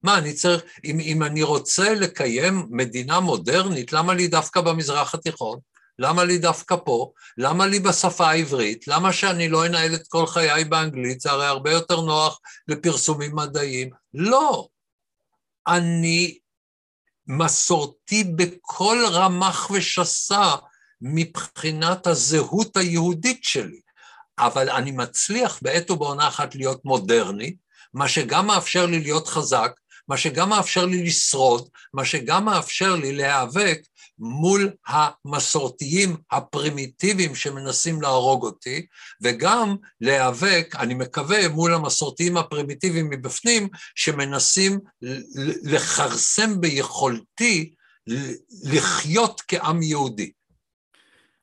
[0.02, 5.58] מה, אני צריך, אם, אם אני רוצה לקיים מדינה מודרנית, למה לי דווקא במזרח התיכון?
[5.98, 7.12] למה לי דווקא פה?
[7.38, 8.88] למה לי בשפה העברית?
[8.88, 11.20] למה שאני לא אנהל את כל חיי באנגלית?
[11.20, 13.90] זה הרי הרבה יותר נוח לפרסומים מדעיים.
[14.14, 14.68] לא.
[15.66, 16.38] אני
[17.26, 20.54] מסורתי בכל רמ"ח ושס"ה
[21.00, 23.80] מבחינת הזהות היהודית שלי,
[24.38, 27.56] אבל אני מצליח בעת ובעונה אחת להיות מודרני,
[27.94, 29.72] מה שגם מאפשר לי להיות חזק,
[30.08, 33.80] מה שגם מאפשר לי לשרוד, מה שגם מאפשר לי להיאבק
[34.18, 38.86] מול המסורתיים הפרימיטיביים שמנסים להרוג אותי,
[39.22, 44.78] וגם להיאבק, אני מקווה, מול המסורתיים הפרימיטיביים מבפנים, שמנסים
[45.62, 47.74] לכרסם ביכולתי
[48.64, 50.30] לחיות כעם יהודי.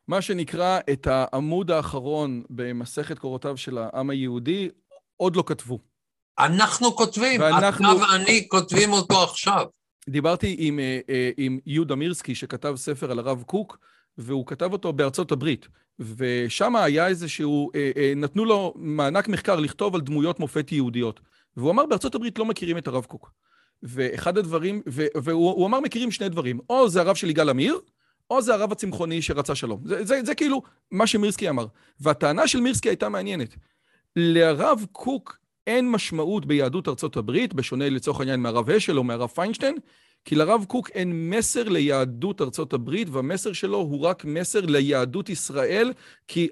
[0.08, 4.70] מה שנקרא את העמוד האחרון במסכת קורותיו של העם היהודי,
[5.18, 5.94] עוד לא כתבו.
[6.40, 7.91] אנחנו כותבים, ואנחנו...
[7.91, 9.66] אתה ואני כותבים אותו עכשיו.
[10.10, 13.78] דיברתי עם, אה, אה, עם יהודה מירסקי, שכתב ספר על הרב קוק,
[14.18, 15.68] והוא כתב אותו בארצות הברית.
[15.99, 21.20] ושם היה איזשהו, אה, נתנו לו מענק מחקר לכתוב על דמויות מופת יהודיות.
[21.57, 23.32] והוא אמר, בארצות הברית לא מכירים את הרב קוק.
[23.84, 24.82] ואחד הדברים,
[25.16, 26.60] והוא אמר, מכירים שני דברים.
[26.70, 27.80] או זה הרב של יגאל עמיר,
[28.30, 29.82] או זה הרב הצמחוני שרצה שלום.
[29.86, 31.66] זה, זה, זה כאילו מה שמירסקי אמר.
[31.99, 33.56] והטענה של מירסקי הייתה מעניינת.
[34.16, 35.38] לרב קוק
[35.68, 39.78] אין משמעות ביהדות ארצות הברית, בשונה לצורך העניין מהרב אשל או מהרב פיינשטיין,
[40.26, 45.94] כי לרב קוק אין מסר ליהדות ארצות הברית, והמסר שלו הוא רק מסר ליהדות ישראל,
[46.28, 46.50] כי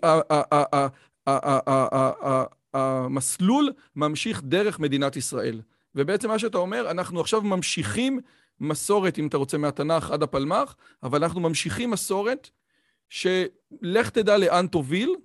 [2.73, 5.61] המסלול ממשיך דרך מדינת ישראל.
[5.95, 8.19] ובעצם מה שאתה אומר, אנחנו עכשיו ממשיכים
[8.59, 12.49] מסורת, אם אתה רוצה, מהתנ"ך עד הפלמ"ח, אבל אנחנו ממשיכים מסורת
[13.09, 15.15] שלך תדע לאן תוביל,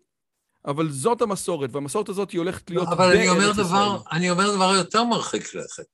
[0.68, 4.74] אבל זאת המסורת, והמסורת הזאת היא הולכת להיות אבל אני אומר דבר, אני אומר דבר
[4.74, 5.84] יותר מרחיק לכת.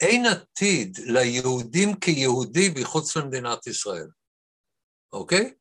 [0.00, 4.06] אין עתיד ליהודים כיהודי מחוץ למדינת ישראל,
[5.12, 5.52] אוקיי?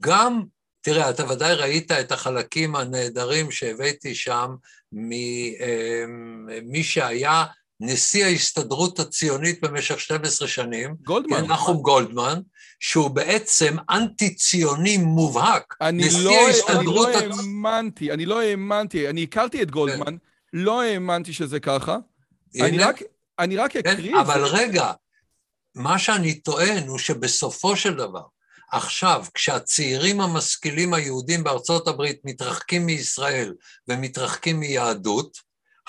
[0.00, 0.42] גם,
[0.80, 4.54] תראה, אתה ודאי ראית את החלקים הנהדרים שהבאתי שם
[4.92, 5.56] ממי
[6.78, 7.44] אמ, שהיה
[7.80, 11.44] נשיא ההסתדרות הציונית במשך 12 שנים, גולדמן.
[11.44, 12.40] נחום גולדמן,
[12.80, 15.74] שהוא בעצם אנטי-ציוני מובהק.
[15.80, 16.32] אני לא.
[16.68, 20.16] אני לא האמנתי, אני לא האמנתי, אני הכרתי את גולדמן, כן.
[20.52, 21.96] לא האמנתי שזה ככה.
[22.60, 23.02] אני רק,
[23.38, 24.32] אני רק כן, אקריא את זה.
[24.32, 24.92] אבל רגע,
[25.74, 28.22] מה שאני טוען הוא שבסופו של דבר,
[28.72, 33.54] עכשיו, כשהצעירים המשכילים היהודים בארצות הברית מתרחקים מישראל
[33.88, 35.38] ומתרחקים מיהדות,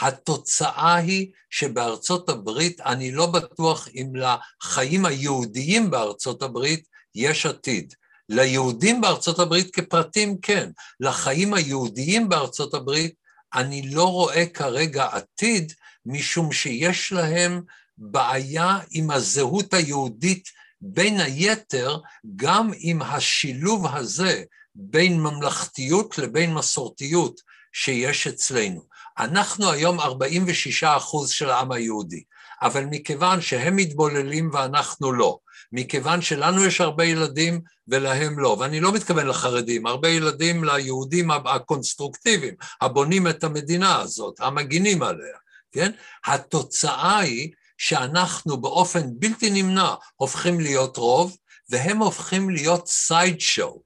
[0.01, 7.93] התוצאה היא שבארצות הברית, אני לא בטוח אם לחיים היהודיים בארצות הברית יש עתיד.
[8.30, 10.69] ליהודים בארצות הברית כפרטים כן,
[10.99, 13.13] לחיים היהודיים בארצות הברית
[13.53, 15.73] אני לא רואה כרגע עתיד,
[16.05, 17.61] משום שיש להם
[17.97, 20.49] בעיה עם הזהות היהודית,
[20.81, 21.97] בין היתר
[22.35, 24.43] גם עם השילוב הזה
[24.76, 27.41] בין ממלכתיות לבין מסורתיות
[27.73, 28.81] שיש אצלנו.
[29.20, 32.24] אנחנו היום 46 אחוז של העם היהודי,
[32.62, 35.40] אבל מכיוון שהם מתבוללים ואנחנו לא,
[35.72, 42.54] מכיוון שלנו יש הרבה ילדים ולהם לא, ואני לא מתכוון לחרדים, הרבה ילדים ליהודים הקונסטרוקטיביים,
[42.82, 45.38] הבונים את המדינה הזאת, המגינים עליה,
[45.72, 45.91] כן?
[46.26, 51.38] התוצאה היא שאנחנו באופן בלתי נמנע הופכים להיות רוב,
[51.70, 53.81] והם הופכים להיות side show.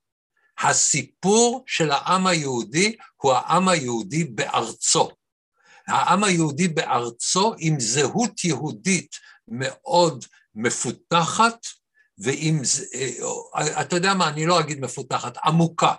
[0.59, 5.09] הסיפור של העם היהודי הוא העם היהודי בארצו.
[5.87, 9.15] העם היהודי בארצו עם זהות יהודית
[9.47, 11.65] מאוד מפותחת,
[12.17, 12.61] ועם,
[13.55, 15.93] אה, אתה יודע מה, אני לא אגיד מפותחת, עמוקה.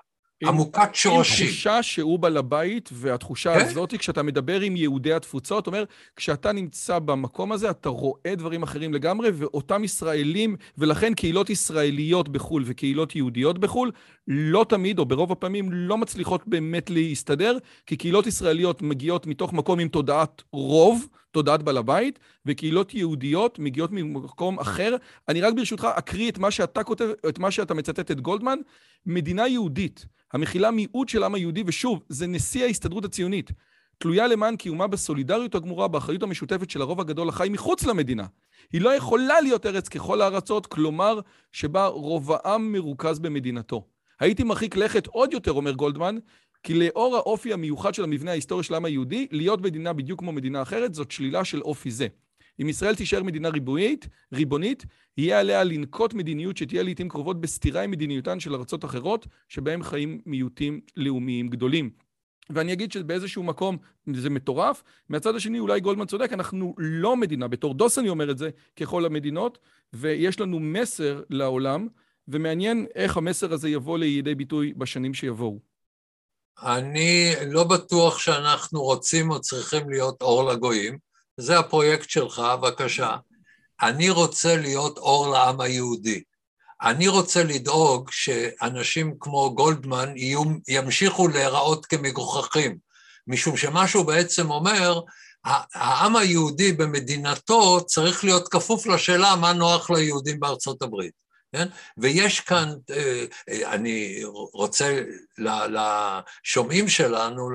[0.49, 1.47] עמוקת שורשים.
[1.47, 3.67] עם תחושה שהוא בעל הבית, והתחושה כן?
[3.67, 5.85] הזאת, כשאתה מדבר עם יהודי התפוצות, אומר,
[6.17, 12.63] כשאתה נמצא במקום הזה, אתה רואה דברים אחרים לגמרי, ואותם ישראלים, ולכן קהילות ישראליות בחו"ל
[12.67, 13.93] וקהילות יהודיות בחו"ל,
[14.29, 19.79] לא תמיד, או ברוב הפעמים, לא מצליחות באמת להסתדר, כי קהילות ישראליות מגיעות מתוך מקום
[19.79, 24.97] עם תודעת רוב, תודעת בעל הבית, וקהילות יהודיות מגיעות ממקום אחר.
[25.29, 28.59] אני רק ברשותך אקריא את מה שאתה כותב, את מה שאתה מצטט את גולדמן.
[29.07, 33.51] מדינה יהודית, המכילה מיעוט של העם היהודי, ושוב, זה נשיא ההסתדרות הציונית,
[33.99, 38.27] תלויה למען קיומה בסולידריות הגמורה, באחריות המשותפת של הרוב הגדול החי מחוץ למדינה.
[38.73, 41.21] היא לא יכולה להיות ארץ ככל הארצות, כלומר,
[41.53, 43.87] שבה רוב העם מרוכז במדינתו.
[44.21, 46.17] הייתי מרחיק לכת עוד יותר, אומר גולדמן,
[46.63, 50.63] כי לאור האופי המיוחד של המבנה ההיסטורי של העם היהודי, להיות מדינה בדיוק כמו מדינה
[50.63, 52.07] אחרת זאת שלילה של אופי זה.
[52.63, 54.85] אם ישראל תישאר מדינה ריבונית, ריבונית,
[55.17, 60.21] יהיה עליה לנקוט מדיניות שתהיה לעיתים קרובות בסתירה עם מדיניותן של ארצות אחרות, שבהם חיים
[60.27, 61.91] מיעוטים לאומיים גדולים.
[62.51, 63.77] ואני אגיד שבאיזשהו מקום
[64.15, 68.39] זה מטורף, מהצד השני אולי גולדמן צודק, אנחנו לא מדינה, בתור דוס אני אומר את
[68.39, 69.59] זה, ככל המדינות,
[69.93, 71.89] ויש לנו מסר לעולם,
[72.29, 75.59] ומעניין איך המסר הזה יבוא לידי ביטוי בשנים שיבואו.
[76.63, 80.99] אני לא בטוח שאנחנו רוצים או צריכים להיות אור לגויים,
[81.37, 83.17] זה הפרויקט שלך, בבקשה.
[83.83, 86.23] אני רוצה להיות אור לעם היהודי.
[86.83, 92.79] אני רוצה לדאוג שאנשים כמו גולדמן יהיו, ימשיכו להיראות כמגוחכים,
[93.27, 95.01] משום שמה שהוא בעצם אומר,
[95.75, 101.24] העם היהודי במדינתו צריך להיות כפוף לשאלה מה נוח ליהודים בארצות הברית.
[101.55, 101.69] כן?
[101.99, 104.21] ויש כאן, אה, אה, אני
[104.53, 105.01] רוצה,
[105.39, 107.49] לשומעים שלנו,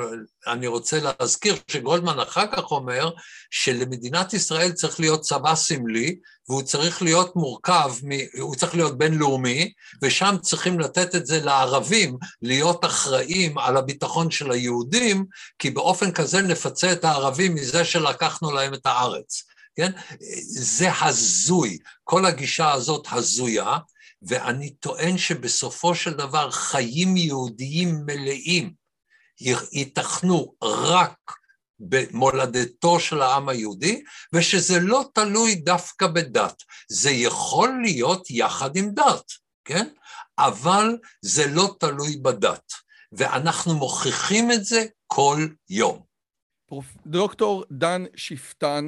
[0.48, 3.12] אני רוצה להזכיר שגולדמן אחר כך אומר
[3.50, 6.20] שלמדינת ישראל צריך להיות צבא סמלי,
[6.50, 7.92] והוא צריך להיות מורכב,
[8.40, 14.52] הוא צריך להיות בינלאומי, ושם צריכים לתת את זה לערבים, להיות אחראים על הביטחון של
[14.52, 15.26] היהודים,
[15.60, 19.44] כי באופן כזה נפצה את הערבים מזה שלקחנו להם את הארץ.
[19.76, 19.92] כן?
[20.50, 23.78] זה הזוי, כל הגישה הזאת הזויה,
[24.22, 28.74] ואני טוען שבסופו של דבר חיים יהודיים מלאים
[29.72, 31.18] ייתכנו רק
[31.80, 36.64] במולדתו של העם היהודי, ושזה לא תלוי דווקא בדת.
[36.90, 39.32] זה יכול להיות יחד עם דת,
[39.66, 39.88] כן?
[40.40, 42.74] אבל זה לא תלוי בדת,
[43.12, 46.04] ואנחנו מוכיחים את זה כל יום.
[47.06, 48.88] דוקטור דן שפטן,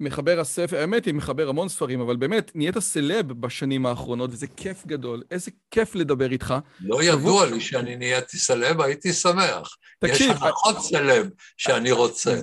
[0.00, 4.86] מחבר הספר, האמת היא מחבר המון ספרים, אבל באמת נהיית סלב בשנים האחרונות, וזה כיף
[4.86, 5.22] גדול.
[5.30, 6.54] איזה כיף לדבר איתך.
[6.80, 9.76] לא ידוע לי שאני נהייתי סלב, הייתי שמח.
[9.98, 10.30] תקשיב...
[10.30, 10.80] יש הנחות I...
[10.80, 12.40] סלב שאני רוצה.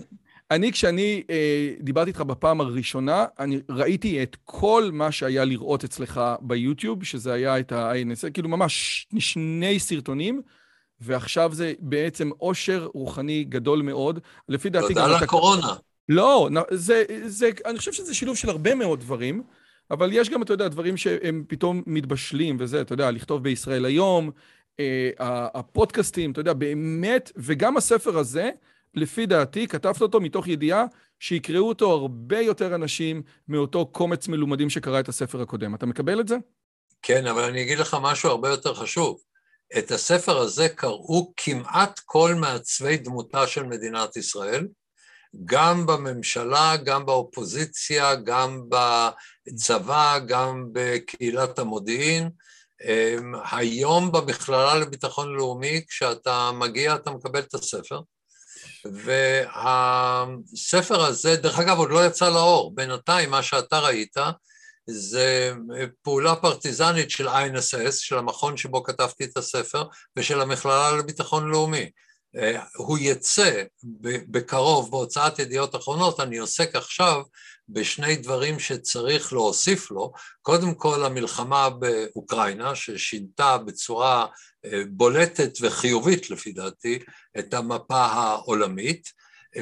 [0.52, 6.22] אני, כשאני אה, דיברתי איתך בפעם הראשונה, אני ראיתי את כל מה שהיה לראות אצלך
[6.42, 10.42] ביוטיוב, שזה היה את ה-INS, כאילו ממש שני סרטונים,
[11.02, 14.20] ועכשיו זה בעצם עושר רוחני גדול מאוד.
[14.50, 14.94] לפי דעתי...
[14.94, 15.74] תודה לקורונה.
[15.74, 15.85] אתה...
[16.10, 19.44] לא, זה, זה, אני חושב שזה שילוב של הרבה מאוד דברים,
[19.92, 24.32] אבל יש גם, אתה יודע, דברים שהם פתאום מתבשלים, וזה, אתה יודע, לכתוב בישראל היום,
[24.80, 25.10] אה,
[25.54, 28.50] הפודקאסטים, אתה יודע, באמת, וגם הספר הזה,
[28.94, 30.86] לפי דעתי, כתבת אותו מתוך ידיעה
[31.20, 35.76] שיקראו אותו הרבה יותר אנשים מאותו קומץ מלומדים שקרא את הספר הקודם.
[35.76, 36.38] אתה מקבל את זה?
[37.02, 39.20] כן, אבל אני אגיד לך משהו הרבה יותר חשוב.
[39.78, 44.68] את הספר הזה קראו כמעט כל מעצבי דמותה של מדינת ישראל,
[45.46, 52.30] גם בממשלה, גם באופוזיציה, גם בצבא, גם בקהילת המודיעין.
[52.84, 58.02] אמ, היום במכללה לביטחון לאומי, כשאתה מגיע אתה מקבל את הספר,
[60.06, 62.76] והספר הזה, דרך אגב, עוד לא יצא לאור.
[62.76, 64.18] בינתיים, מה שאתה ראית,
[64.88, 65.54] זה
[66.02, 69.84] פעולה פרטיזנית של INSS, של המכון שבו כתבתי את הספר,
[70.18, 71.90] ושל המכללה לביטחון לאומי.
[72.76, 73.64] הוא יצא
[74.28, 77.22] בקרוב בהוצאת ידיעות אחרונות, אני עוסק עכשיו
[77.70, 84.26] בשני דברים שצריך להוסיף לו, קודם כל המלחמה באוקראינה ששינתה בצורה
[84.66, 87.00] אה, בולטת וחיובית לפי דעתי
[87.40, 89.12] את המפה העולמית,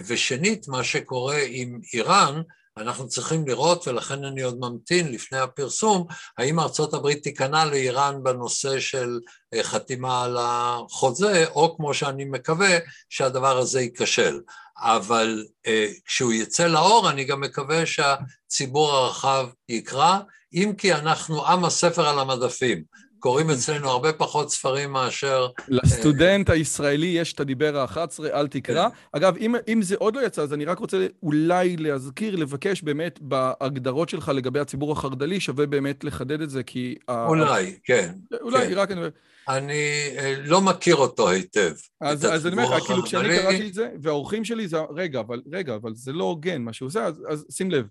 [0.07, 2.41] ושנית מה שקורה עם איראן
[2.77, 6.05] אנחנו צריכים לראות, ולכן אני עוד ממתין לפני הפרסום,
[6.37, 9.19] האם ארצות הברית תיכנע לאיראן בנושא של
[9.53, 12.77] אה, חתימה על החוזה, או כמו שאני מקווה,
[13.09, 14.41] שהדבר הזה ייכשל.
[14.77, 20.19] אבל אה, כשהוא יצא לאור, אני גם מקווה שהציבור הרחב יקרא,
[20.53, 22.83] אם כי אנחנו עם הספר על המדפים.
[23.23, 25.47] קוראים אצלנו הרבה פחות ספרים מאשר...
[25.67, 28.89] לסטודנט הישראלי יש את הדיבר ה-11, אל תקרא.
[28.89, 28.95] כן.
[29.11, 33.19] אגב, אם, אם זה עוד לא יצא, אז אני רק רוצה אולי להזכיר, לבקש באמת
[33.21, 36.95] בהגדרות שלך לגבי הציבור החרד"לי, שווה באמת לחדד את זה, כי...
[37.09, 38.13] אולי, כן.
[38.41, 38.73] אולי, כן.
[38.73, 39.01] רק אני...
[39.49, 41.73] אני אה, לא מכיר אותו היטב.
[42.01, 45.41] אז, אז אני אומר לך, כאילו כשאני קראתי את זה, והאורחים שלי זה, רגע, אבל,
[45.53, 47.85] רגע, אבל זה לא הוגן מה שהוא עושה, אז, אז שים לב.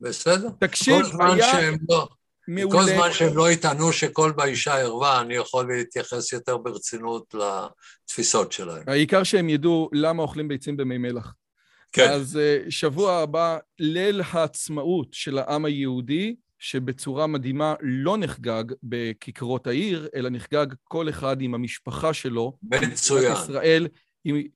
[0.00, 0.48] בסדר.
[0.60, 1.70] תקשיב, היה...
[1.88, 2.08] לא...
[2.48, 2.78] מעולה.
[2.78, 8.82] כל זמן שהם לא יטענו שכל באישה ערווה, אני יכול להתייחס יותר ברצינות לתפיסות שלהם.
[8.86, 11.34] העיקר שהם ידעו למה אוכלים ביצים במי מלח.
[11.92, 12.10] כן.
[12.10, 20.08] אז אה, שבוע הבא, ליל העצמאות של העם היהודי, שבצורה מדהימה לא נחגג בכיכרות העיר,
[20.14, 22.58] אלא נחגג כל אחד עם המשפחה שלו.
[22.62, 23.32] מצוין.
[23.32, 23.88] ישראל,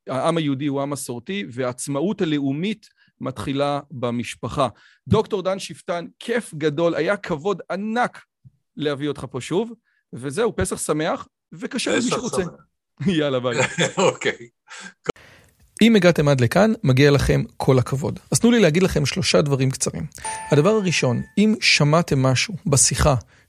[0.06, 2.88] העם היהודי הוא עם מסורתי, והעצמאות הלאומית
[3.22, 4.68] מתחילה במשפחה.
[5.08, 8.24] דוקטור דן שפטן, כיף גדול, היה כבוד ענק
[8.76, 9.72] להביא אותך פה שוב,
[10.12, 12.42] וזהו, פסח שמח, וקשה למי שרוצה.
[13.06, 13.58] יאללה, ביי.
[13.96, 14.48] אוקיי.
[15.82, 18.18] אם הגעתם עד לכאן, מגיע לכם כל הכבוד.
[18.30, 20.06] אז תנו לי להגיד לכם שלושה דברים קצרים.
[20.50, 23.14] הדבר הראשון, אם שמעתם משהו בשיחה